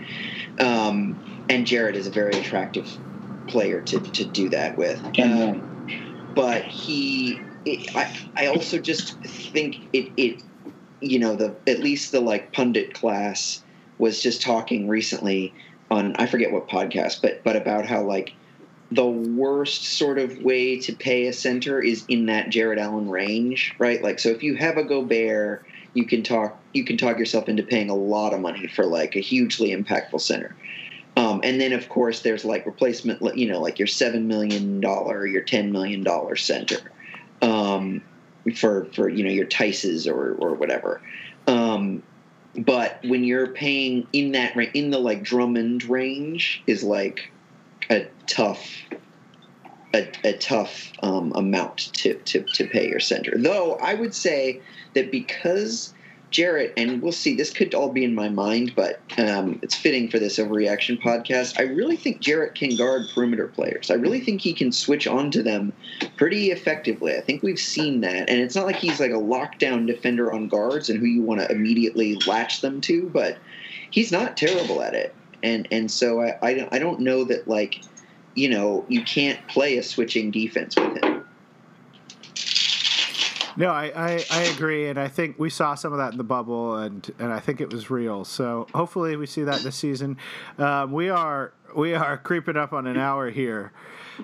Um, 0.59 1.19
and 1.49 1.67
Jarrett 1.67 1.97
is 1.97 2.07
a 2.07 2.11
very 2.11 2.33
attractive 2.39 2.97
player 3.49 3.83
to, 3.83 4.01
to 4.01 4.25
do 4.25 4.49
that 4.51 4.79
with. 4.79 5.03
Um, 5.21 5.63
but 6.35 6.63
he 6.65 7.39
it, 7.67 7.95
I, 7.95 8.17
I 8.37 8.47
also 8.47 8.79
just 8.79 9.23
think 9.25 9.77
it, 9.93 10.13
it 10.17 10.43
you 11.01 11.19
know 11.19 11.37
the 11.37 11.55
at 11.67 11.81
least 11.81 12.13
the 12.13 12.21
like 12.21 12.53
pundit 12.53 12.95
class 12.95 13.63
was 13.99 14.23
just 14.23 14.43
talking 14.43 14.89
recently 14.89 15.53
on 15.91 16.17
I 16.17 16.27
forget 16.27 16.53
what 16.53 16.69
podcast 16.69 17.21
but 17.23 17.43
but 17.45 17.57
about 17.57 17.87
how 17.87 18.03
like 18.03 18.33
the 18.95 19.07
worst 19.07 19.85
sort 19.85 20.19
of 20.19 20.39
way 20.43 20.79
to 20.79 20.95
pay 20.95 21.27
a 21.27 21.33
center 21.33 21.81
is 21.81 22.05
in 22.09 22.27
that 22.27 22.51
Jarrett 22.51 22.79
Allen 22.79 23.09
range 23.09 23.75
right 23.79 24.03
like 24.03 24.19
so 24.19 24.31
if 24.31 24.43
you 24.43 24.57
have 24.57 24.77
a 24.77 24.85
Gobert 24.85 25.65
you 25.95 26.05
can 26.05 26.23
talk 26.23 26.59
you 26.73 26.85
can 26.85 26.97
talk 26.97 27.19
yourself 27.19 27.49
into 27.49 27.63
paying 27.63 27.91
a 27.91 27.95
lot 27.95 28.35
of 28.35 28.41
money 28.41 28.67
for 28.67 28.85
like 28.85 29.17
a 29.17 29.21
hugely 29.21 29.71
impactful 29.71 30.21
center 30.21 30.55
um, 31.17 31.41
and 31.45 31.61
then, 31.61 31.73
of 31.73 31.89
course, 31.89 32.21
there's 32.21 32.45
like 32.45 32.67
replacement, 32.67 33.37
you 33.37 33.49
know, 33.49 33.61
like 33.61 33.79
your 33.79 33.87
seven 33.87 34.27
million 34.27 34.81
dollar, 34.81 35.27
your 35.27 35.43
ten 35.43 35.71
million 35.71 36.03
dollar 36.03 36.35
center, 36.35 36.91
um, 37.41 38.03
for 38.57 38.87
for 38.87 39.09
you 39.09 39.23
know 39.23 39.31
your 39.31 39.47
Tices 39.47 40.09
or 40.09 40.35
or 40.35 40.55
whatever. 40.55 41.01
Um, 41.47 42.03
but 42.57 42.99
when 43.05 43.23
you're 43.23 43.49
paying 43.49 44.09
in 44.13 44.33
that 44.33 44.57
in 44.75 44.91
the 44.91 44.99
like 44.99 45.23
Drummond 45.23 45.85
range 45.85 46.63
is 46.67 46.83
like 46.83 47.31
a 47.91 48.07
tough 48.27 48.67
a, 49.95 50.11
a 50.25 50.33
tough 50.35 50.93
um, 51.03 51.33
amount 51.35 51.79
to, 51.95 52.15
to 52.15 52.43
to 52.43 52.67
pay 52.67 52.89
your 52.89 53.01
center. 53.01 53.33
Though 53.37 53.75
I 53.77 53.95
would 53.95 54.15
say 54.15 54.61
that 54.95 55.11
because 55.11 55.95
Jarrett, 56.35 56.73
and 56.77 57.01
we'll 57.01 57.13
see, 57.13 57.37
this 57.37 57.53
could 57.53 57.75
all 57.75 57.93
be 57.93 58.03
in 58.03 58.13
my 58.13 58.29
mind, 58.29 58.73
but 58.75 59.01
um, 59.19 59.61
it's 59.63 59.77
fitting 59.77 60.11
for 60.11 60.19
this 60.19 60.37
overreaction 60.37 61.01
podcast. 61.01 61.61
I 61.61 61.63
really 61.63 61.95
think 61.95 62.19
Jarrett 62.19 62.57
can 62.57 62.75
guard 62.75 63.07
perimeter 63.15 63.47
players. 63.47 63.89
I 63.89 63.95
really 63.95 64.19
think 64.19 64.41
he 64.41 64.53
can 64.53 64.73
switch 64.73 65.07
onto 65.07 65.45
them 65.45 65.73
pretty 66.17 66.51
effectively. 66.51 67.15
I 67.15 67.21
think 67.21 67.45
we've 67.45 67.57
seen 67.57 68.01
that. 68.01 68.29
And 68.29 68.41
it's 68.41 68.57
not 68.57 68.67
like 68.67 68.75
he's 68.75 68.99
like 68.99 69.13
a 69.13 69.15
lockdown 69.15 69.87
defender 69.87 70.33
on 70.33 70.49
guards 70.49 70.91
and 70.91 70.99
who 70.99 71.07
you 71.07 71.23
want 71.23 71.41
to 71.41 71.53
immediately 71.53 72.17
latch 72.27 72.63
them 72.63 72.81
to, 72.81 73.09
but 73.11 73.39
he's 73.93 74.11
not 74.11 74.37
terrible 74.37 74.83
at 74.83 74.95
it. 74.95 75.15
And 75.45 75.69
and 75.71 75.89
so 75.91 76.23
I, 76.23 76.39
I, 76.43 76.55
don't- 76.55 76.73
I 76.73 76.79
don't 76.81 77.01
know 77.01 77.23
that, 77.25 77.47
like, 77.47 77.83
you 78.35 78.49
know, 78.49 78.85
you 78.89 79.03
can't 79.05 79.39
play 79.47 79.77
a 79.77 79.83
switching 79.83 80.31
defense 80.33 80.75
with 80.75 81.05
him. 81.05 81.25
No, 83.57 83.69
I, 83.69 83.93
I, 83.95 84.25
I 84.33 84.43
agree, 84.45 84.89
and 84.89 84.99
I 84.99 85.07
think 85.07 85.39
we 85.39 85.49
saw 85.49 85.77
some 85.77 85.93
of 85.93 85.99
that 85.99 86.11
in 86.11 86.19
the 86.19 86.25
bubble, 86.25 86.75
and, 86.77 87.09
and 87.21 87.33
I 87.33 87.39
think 87.39 87.61
it 87.61 87.73
was 87.73 87.89
real. 87.89 88.25
So 88.25 88.67
hopefully 88.75 89.15
we 89.15 89.27
see 89.27 89.45
that 89.45 89.61
this 89.61 89.77
season. 89.77 90.17
Um, 90.59 90.91
we 90.91 91.09
are 91.09 91.53
we 91.77 91.95
are 91.95 92.17
creeping 92.19 92.57
up 92.57 92.73
on 92.73 92.89
an 92.89 92.97
hour 92.97 93.31
here, 93.31 93.71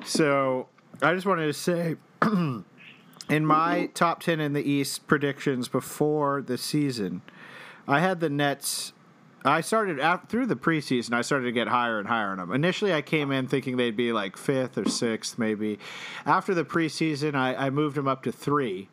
so 0.05 0.66
I 1.01 1.14
just 1.14 1.27
wanted 1.27 1.47
to 1.47 1.53
say, 1.53 1.95
in 2.23 3.47
my 3.47 3.91
top 3.95 4.21
ten 4.21 4.41
in 4.41 4.53
the 4.53 4.68
East 4.68 5.07
predictions 5.07 5.68
before 5.68 6.43
the 6.43 6.59
season, 6.59 7.21
I 7.87 8.01
had 8.01 8.18
the 8.21 8.31
Nets. 8.31 8.95
I 9.45 9.62
started 9.62 10.01
out 10.01 10.28
through 10.28 10.47
the 10.47 10.57
preseason. 10.57 11.12
I 11.14 11.22
started 11.22 11.47
to 11.47 11.53
get 11.53 11.68
higher 11.68 11.99
and 11.99 12.07
higher 12.07 12.28
on 12.28 12.38
them. 12.38 12.53
Initially, 12.53 12.93
I 12.93 13.03
came 13.03 13.32
in 13.32 13.47
thinking 13.49 13.76
they'd 13.76 13.97
be 13.97 14.12
like 14.12 14.36
fifth 14.36 14.76
or 14.76 14.88
sixth, 14.88 15.38
maybe. 15.38 15.78
After 16.26 16.53
the 16.55 16.64
preseason, 16.64 17.34
I, 17.34 17.55
I 17.55 17.70
moved 17.70 17.97
them 17.97 18.07
up 18.07 18.22
to 18.24 18.32
three 18.32 18.88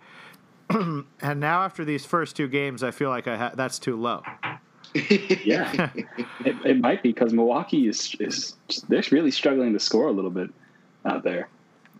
and 0.69 1.39
now 1.39 1.63
after 1.63 1.85
these 1.85 2.05
first 2.05 2.35
two 2.35 2.47
games, 2.47 2.83
I 2.83 2.91
feel 2.91 3.09
like 3.09 3.27
I 3.27 3.37
ha- 3.37 3.51
that's 3.55 3.79
too 3.79 3.95
low. 3.95 4.21
yeah, 4.93 5.91
it, 5.95 6.55
it 6.65 6.79
might 6.79 7.03
be 7.03 7.11
because 7.13 7.33
Milwaukee 7.33 7.87
is 7.87 8.15
is 8.19 8.55
they're 8.89 9.03
really 9.11 9.31
struggling 9.31 9.73
to 9.73 9.79
score 9.79 10.07
a 10.07 10.11
little 10.11 10.31
bit 10.31 10.49
out 11.05 11.23
there, 11.23 11.49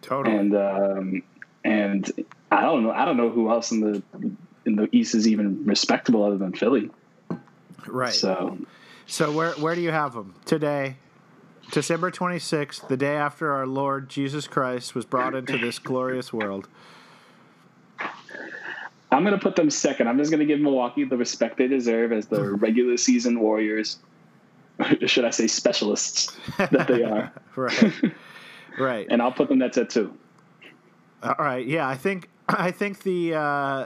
Totally. 0.02 0.36
and 0.36 0.56
um, 0.56 1.24
and 1.64 2.12
I 2.52 2.62
don't 2.62 2.84
know 2.84 2.92
I 2.92 3.06
don't 3.06 3.18
know 3.18 3.30
who 3.30 3.50
else 3.50 3.72
in 3.72 3.80
the 3.80 4.04
in 4.66 4.76
the 4.76 4.90
East 4.92 5.16
is 5.16 5.28
even 5.28 5.66
respectable 5.66 6.24
other 6.24 6.38
than 6.38 6.54
Philly. 6.54 6.90
Right. 7.88 8.14
So, 8.14 8.58
So 9.06 9.32
where 9.32 9.52
where 9.54 9.76
do 9.76 9.82
you 9.82 9.92
have 9.92 10.14
them 10.14 10.36
today? 10.46 10.98
December 11.72 12.12
26th, 12.12 12.88
the 12.88 12.96
day 12.96 13.16
after 13.16 13.52
our 13.52 13.68
Lord 13.68 14.10
Jesus 14.10 14.48
Christ 14.48 14.96
was 14.96 15.04
brought 15.04 15.36
into 15.36 15.58
this 15.58 15.80
glorious 15.80 16.32
world. 16.32 16.70
I'm 19.12 19.24
going 19.24 19.34
to 19.38 19.40
put 19.40 19.56
them 19.56 19.70
second. 19.70 20.08
I'm 20.08 20.18
just 20.18 20.32
going 20.32 20.40
to 20.40 20.46
give 20.46 20.60
Milwaukee 20.60 21.04
the 21.04 21.18
respect 21.18 21.58
they 21.58 21.68
deserve 21.68 22.12
as 22.12 22.28
the 22.28 22.42
regular 22.54 22.98
season 22.98 23.40
Warriors. 23.40 24.00
Should 25.06 25.26
I 25.26 25.32
say 25.32 25.48
specialists 25.48 26.38
that 26.58 26.88
they 26.88 27.04
are? 27.04 27.32
right. 27.56 27.94
Right. 28.78 29.08
and 29.10 29.22
I'll 29.22 29.32
put 29.32 29.50
them 29.50 29.62
at 29.62 29.74
two. 29.90 30.16
All 31.24 31.36
right. 31.40 31.66
Yeah, 31.66 31.88
I 31.88 31.96
think 31.96 32.30
I 32.48 32.72
think 32.72 33.04
the 33.04 33.34
uh, 33.34 33.86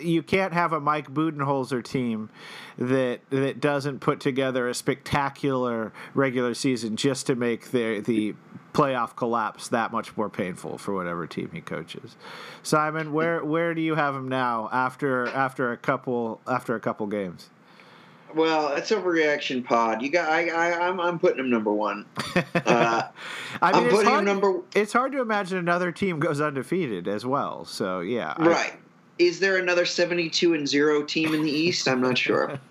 you 0.00 0.22
can't 0.22 0.52
have 0.52 0.72
a 0.72 0.80
Mike 0.80 1.12
Budenholzer 1.12 1.82
team 1.84 2.30
that 2.78 3.20
that 3.30 3.60
doesn't 3.60 4.00
put 4.00 4.20
together 4.20 4.68
a 4.68 4.74
spectacular 4.74 5.92
regular 6.14 6.54
season 6.54 6.96
just 6.96 7.26
to 7.26 7.34
make 7.34 7.70
the 7.70 8.00
the 8.00 8.34
playoff 8.72 9.14
collapse 9.16 9.68
that 9.68 9.92
much 9.92 10.16
more 10.16 10.30
painful 10.30 10.78
for 10.78 10.94
whatever 10.94 11.26
team 11.26 11.50
he 11.52 11.60
coaches. 11.60 12.16
Simon, 12.62 13.12
where 13.12 13.44
where 13.44 13.74
do 13.74 13.80
you 13.82 13.94
have 13.94 14.14
him 14.14 14.28
now 14.28 14.68
after 14.72 15.26
after 15.28 15.72
a 15.72 15.76
couple 15.76 16.40
after 16.46 16.74
a 16.74 16.80
couple 16.80 17.06
games? 17.06 17.50
Well, 18.34 18.68
it's 18.76 18.90
overreaction 18.90 19.62
pod. 19.62 20.00
You 20.00 20.10
got. 20.10 20.30
I. 20.30 20.48
I 20.48 20.88
I'm. 20.88 20.98
I'm 21.00 21.18
putting 21.18 21.38
him 21.38 21.50
number 21.50 21.70
one. 21.70 22.06
Uh, 22.34 23.02
I 23.60 23.72
mean, 23.72 23.82
I'm 23.82 23.84
it's 23.84 23.92
putting 23.92 24.06
him 24.06 24.12
hard, 24.12 24.24
number. 24.24 24.60
it's 24.74 24.94
hard 24.94 25.12
to 25.12 25.20
imagine 25.20 25.58
another 25.58 25.92
team 25.92 26.18
goes 26.18 26.40
undefeated 26.40 27.08
as 27.08 27.26
well. 27.26 27.66
So 27.66 28.00
yeah, 28.00 28.32
I- 28.38 28.46
Right. 28.48 28.72
Is 29.26 29.38
there 29.38 29.56
another 29.56 29.84
72 29.84 30.52
and 30.54 30.68
0 30.68 31.04
team 31.04 31.32
in 31.32 31.42
the 31.42 31.50
East? 31.50 31.88
I'm 31.88 32.00
not 32.00 32.18
sure. 32.18 32.58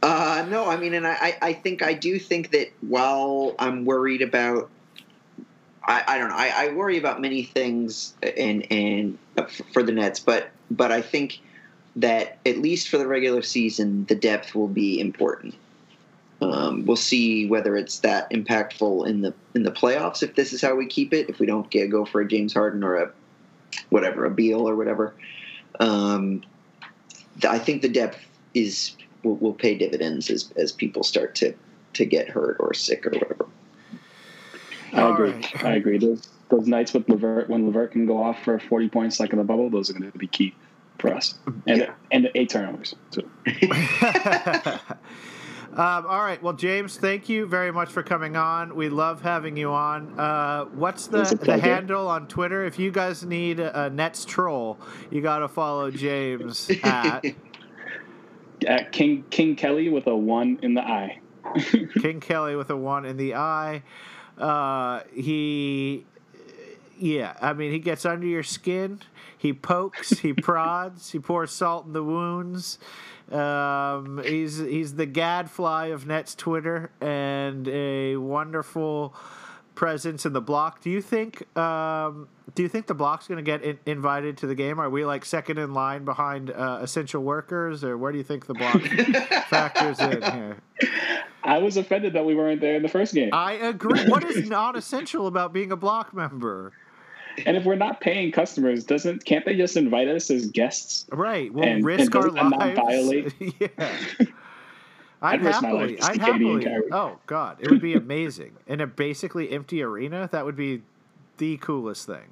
Uh, 0.00 0.46
no, 0.48 0.68
I 0.68 0.76
mean, 0.76 0.94
and 0.94 1.04
I, 1.04 1.36
I- 1.42 1.52
think 1.52 1.82
I 1.82 1.92
do 1.92 2.20
think 2.20 2.52
that 2.52 2.68
while 2.82 3.56
I'm 3.58 3.84
worried 3.84 4.22
about, 4.22 4.70
I, 5.84 6.04
I 6.06 6.18
don't 6.18 6.28
know, 6.28 6.36
I, 6.36 6.52
I 6.54 6.72
worry 6.72 6.98
about 6.98 7.20
many 7.20 7.42
things 7.42 8.14
and 8.22 8.70
and 8.70 9.18
for 9.72 9.82
the 9.82 9.90
Nets, 9.90 10.20
but 10.20 10.50
but 10.70 10.92
I 10.92 11.02
think 11.02 11.40
that 11.96 12.38
at 12.46 12.58
least 12.58 12.88
for 12.90 12.96
the 12.96 13.08
regular 13.08 13.42
season, 13.42 14.04
the 14.04 14.14
depth 14.14 14.54
will 14.54 14.68
be 14.68 15.00
important. 15.00 15.56
Um, 16.40 16.86
we'll 16.86 16.94
see 16.96 17.48
whether 17.48 17.76
it's 17.76 17.98
that 17.98 18.30
impactful 18.30 19.04
in 19.08 19.22
the 19.22 19.34
in 19.56 19.64
the 19.64 19.72
playoffs 19.72 20.22
if 20.22 20.36
this 20.36 20.52
is 20.52 20.62
how 20.62 20.76
we 20.76 20.86
keep 20.86 21.12
it. 21.12 21.28
If 21.28 21.40
we 21.40 21.46
don't 21.46 21.68
get 21.70 21.90
go 21.90 22.04
for 22.04 22.20
a 22.20 22.28
James 22.28 22.54
Harden 22.54 22.84
or 22.84 22.94
a 22.94 23.10
whatever 23.90 24.24
a 24.26 24.30
Beal 24.30 24.68
or 24.68 24.76
whatever, 24.76 25.12
um, 25.80 26.42
I 27.48 27.58
think 27.58 27.82
the 27.82 27.88
depth 27.88 28.18
is 28.54 28.96
will, 29.22 29.36
will 29.36 29.54
pay 29.54 29.76
dividends 29.76 30.30
as 30.30 30.52
as 30.56 30.72
people 30.72 31.02
start 31.02 31.34
to 31.36 31.54
to 31.94 32.04
get 32.04 32.28
hurt 32.28 32.56
or 32.60 32.74
sick 32.74 33.06
or 33.06 33.10
whatever. 33.10 33.46
I 34.92 35.02
All 35.02 35.12
agree. 35.12 35.30
right. 35.30 35.64
I 35.64 35.74
agree. 35.74 35.98
Those 35.98 36.28
those 36.48 36.66
nights 36.66 36.94
with 36.94 37.08
LeVert 37.08 37.48
when 37.50 37.66
LeVert 37.66 37.92
can 37.92 38.06
go 38.06 38.22
off 38.22 38.42
for 38.42 38.58
40 38.58 38.88
points 38.88 39.20
like 39.20 39.32
in 39.32 39.38
the 39.38 39.44
bubble, 39.44 39.68
those 39.68 39.90
are 39.90 39.92
going 39.92 40.10
to 40.10 40.18
be 40.18 40.26
key 40.26 40.54
for 40.98 41.12
us. 41.12 41.34
And 41.66 41.78
Yeah. 41.80 41.92
and 42.10 42.30
eight 42.34 42.48
turnovers. 42.50 42.94
too. 43.10 43.28
um, 45.78 46.06
all 46.06 46.20
right. 46.20 46.42
Well, 46.42 46.52
James, 46.52 46.96
thank 46.96 47.28
you 47.28 47.46
very 47.46 47.72
much 47.72 47.90
for 47.90 48.02
coming 48.02 48.36
on. 48.36 48.74
We 48.74 48.88
love 48.88 49.22
having 49.22 49.56
you 49.56 49.70
on. 49.70 50.18
Uh, 50.18 50.64
what's 50.66 51.06
the, 51.06 51.22
the 51.42 51.58
handle 51.58 52.08
on 52.08 52.28
Twitter? 52.28 52.64
If 52.64 52.78
you 52.78 52.90
guys 52.90 53.24
need 53.24 53.60
a, 53.60 53.88
Nets 53.88 54.24
troll, 54.24 54.78
you 55.10 55.20
got 55.22 55.38
to 55.38 55.48
follow 55.48 55.90
James 55.90 56.70
at 56.82 57.24
At 58.66 58.92
King 58.92 59.24
King 59.30 59.54
Kelly 59.54 59.88
with 59.88 60.06
a 60.06 60.16
one 60.16 60.58
in 60.62 60.74
the 60.74 60.82
eye. 60.82 61.20
King 62.00 62.20
Kelly 62.20 62.56
with 62.56 62.70
a 62.70 62.76
one 62.76 63.04
in 63.04 63.16
the 63.16 63.34
eye. 63.34 63.82
Uh, 64.36 65.02
he, 65.12 66.04
yeah, 66.98 67.36
I 67.40 67.52
mean, 67.52 67.72
he 67.72 67.78
gets 67.78 68.04
under 68.04 68.26
your 68.26 68.42
skin. 68.42 69.00
He 69.36 69.52
pokes, 69.52 70.10
he 70.10 70.32
prods, 70.34 71.10
he 71.10 71.18
pours 71.18 71.52
salt 71.52 71.86
in 71.86 71.92
the 71.92 72.02
wounds. 72.02 72.78
Um, 73.32 74.22
he's 74.24 74.58
he's 74.58 74.94
the 74.94 75.06
gadfly 75.06 75.86
of 75.86 76.06
Nets 76.06 76.34
Twitter 76.34 76.90
and 77.00 77.68
a 77.68 78.16
wonderful 78.16 79.14
presence 79.74 80.26
in 80.26 80.32
the 80.32 80.40
block. 80.40 80.80
Do 80.80 80.90
you 80.90 81.02
think 81.02 81.56
um, 81.56 82.28
do 82.54 82.62
you 82.62 82.68
think 82.68 82.86
the 82.86 82.94
block's 82.94 83.28
going 83.28 83.36
to 83.36 83.42
get 83.42 83.62
in, 83.62 83.78
invited 83.86 84.38
to 84.38 84.46
the 84.46 84.54
game? 84.54 84.80
Are 84.80 84.90
we 84.90 85.04
like 85.04 85.24
second 85.24 85.58
in 85.58 85.74
line 85.74 86.04
behind 86.04 86.50
uh, 86.50 86.78
essential 86.80 87.22
workers, 87.22 87.84
or 87.84 87.96
where 87.96 88.10
do 88.12 88.18
you 88.18 88.24
think 88.24 88.46
the 88.46 88.54
block 88.54 88.80
factors 89.48 90.00
in 90.00 90.22
here? 90.22 90.56
I 91.44 91.58
was 91.58 91.76
offended 91.76 92.14
that 92.14 92.24
we 92.24 92.34
weren't 92.34 92.60
there 92.60 92.74
in 92.74 92.82
the 92.82 92.88
first 92.88 93.14
game. 93.14 93.30
I 93.32 93.52
agree. 93.52 94.08
What 94.08 94.24
is 94.24 94.48
not 94.50 94.76
essential 94.76 95.26
about 95.26 95.52
being 95.52 95.70
a 95.70 95.76
block 95.76 96.12
member? 96.12 96.72
And 97.46 97.56
if 97.56 97.64
we're 97.64 97.74
not 97.76 98.00
paying 98.00 98.32
customers, 98.32 98.84
doesn't 98.84 99.24
can't 99.24 99.44
they 99.44 99.56
just 99.56 99.76
invite 99.76 100.08
us 100.08 100.30
as 100.30 100.46
guests? 100.50 101.06
Right. 101.10 101.52
We'll 101.52 101.64
And- 101.64 101.84
risk 101.84 102.14
and 102.14 102.24
our 102.24 102.30
not 102.30 102.58
lives. 102.58 102.80
violate? 102.80 103.34
yeah. 103.60 103.68
I'd, 105.20 105.40
I'd 105.40 105.42
risk 105.44 105.62
my 105.62 105.68
happily. 105.68 106.00
I'd 106.00 106.14
see 106.14 106.20
KD 106.20 106.52
and 106.54 106.64
happily. 106.64 106.88
Oh 106.92 107.18
God, 107.26 107.56
it 107.60 107.70
would 107.70 107.80
be 107.80 107.94
amazing 107.94 108.52
in 108.66 108.80
a 108.80 108.86
basically 108.86 109.50
empty 109.50 109.82
arena. 109.82 110.28
That 110.30 110.44
would 110.44 110.56
be 110.56 110.82
the 111.38 111.56
coolest 111.56 112.06
thing. 112.06 112.26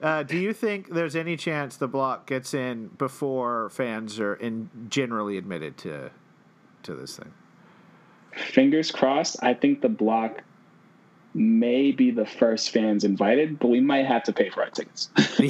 Uh, 0.00 0.22
do 0.22 0.36
you 0.38 0.52
think 0.52 0.88
there's 0.94 1.14
any 1.14 1.36
chance 1.36 1.76
the 1.76 1.86
block 1.86 2.26
gets 2.26 2.54
in 2.54 2.88
before 2.98 3.68
fans 3.70 4.18
are 4.18 4.34
in 4.34 4.70
generally 4.88 5.36
admitted 5.36 5.76
to 5.78 6.10
to 6.84 6.94
this 6.94 7.16
thing? 7.16 7.32
Fingers 8.34 8.90
crossed. 8.90 9.36
I 9.42 9.54
think 9.54 9.80
the 9.82 9.88
block 9.88 10.42
may 11.34 11.92
be 11.92 12.10
the 12.10 12.26
first 12.26 12.70
fans 12.70 13.04
invited, 13.04 13.58
but 13.58 13.68
we 13.68 13.80
might 13.80 14.06
have 14.06 14.24
to 14.24 14.32
pay 14.32 14.50
for 14.50 14.62
our 14.62 14.70
tickets. 14.70 15.10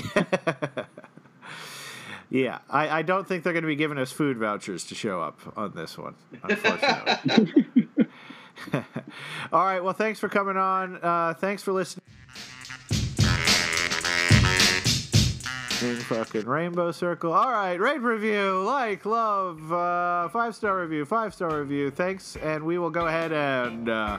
yeah, 2.31 2.59
I, 2.69 2.99
I 2.99 3.03
don't 3.03 3.27
think 3.27 3.45
they're 3.45 3.53
going 3.53 3.63
to 3.63 3.69
be 3.69 3.77
giving 3.77 3.99
us 3.99 4.13
food 4.13 4.39
vouchers 4.39 4.85
to 4.85 4.95
show 4.95 5.21
up 5.21 5.41
on 5.57 5.73
this 5.75 5.97
one, 5.97 6.15
unfortunately. 6.43 7.89
All 9.53 9.65
right. 9.65 9.81
Well, 9.81 9.93
thanks 9.93 10.21
for 10.21 10.29
coming 10.29 10.57
on. 10.57 10.97
Uh, 11.03 11.35
thanks 11.35 11.63
for 11.63 11.73
listening. 11.73 12.05
Fucking 15.81 16.45
rainbow 16.45 16.93
circle. 16.93 17.33
All 17.33 17.51
right, 17.51 17.81
rate 17.81 18.03
review, 18.03 18.63
like, 18.63 19.07
love, 19.07 19.73
uh, 19.73 20.29
five 20.29 20.55
star 20.55 20.79
review, 20.79 21.07
five 21.07 21.33
star 21.33 21.59
review. 21.59 21.91
Thanks, 21.91 22.37
and 22.37 22.65
we 22.65 22.77
will 22.77 22.91
go 22.91 23.07
ahead 23.07 23.33
and 23.33 23.89
uh, 23.89 24.19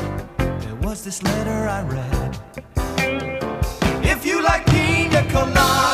was 0.91 1.05
this 1.05 1.23
letter 1.23 1.69
I 1.69 1.83
read. 1.83 2.37
If 4.03 4.25
you 4.25 4.43
like 4.43 4.65
pina 4.65 5.23
colada. 5.31 5.90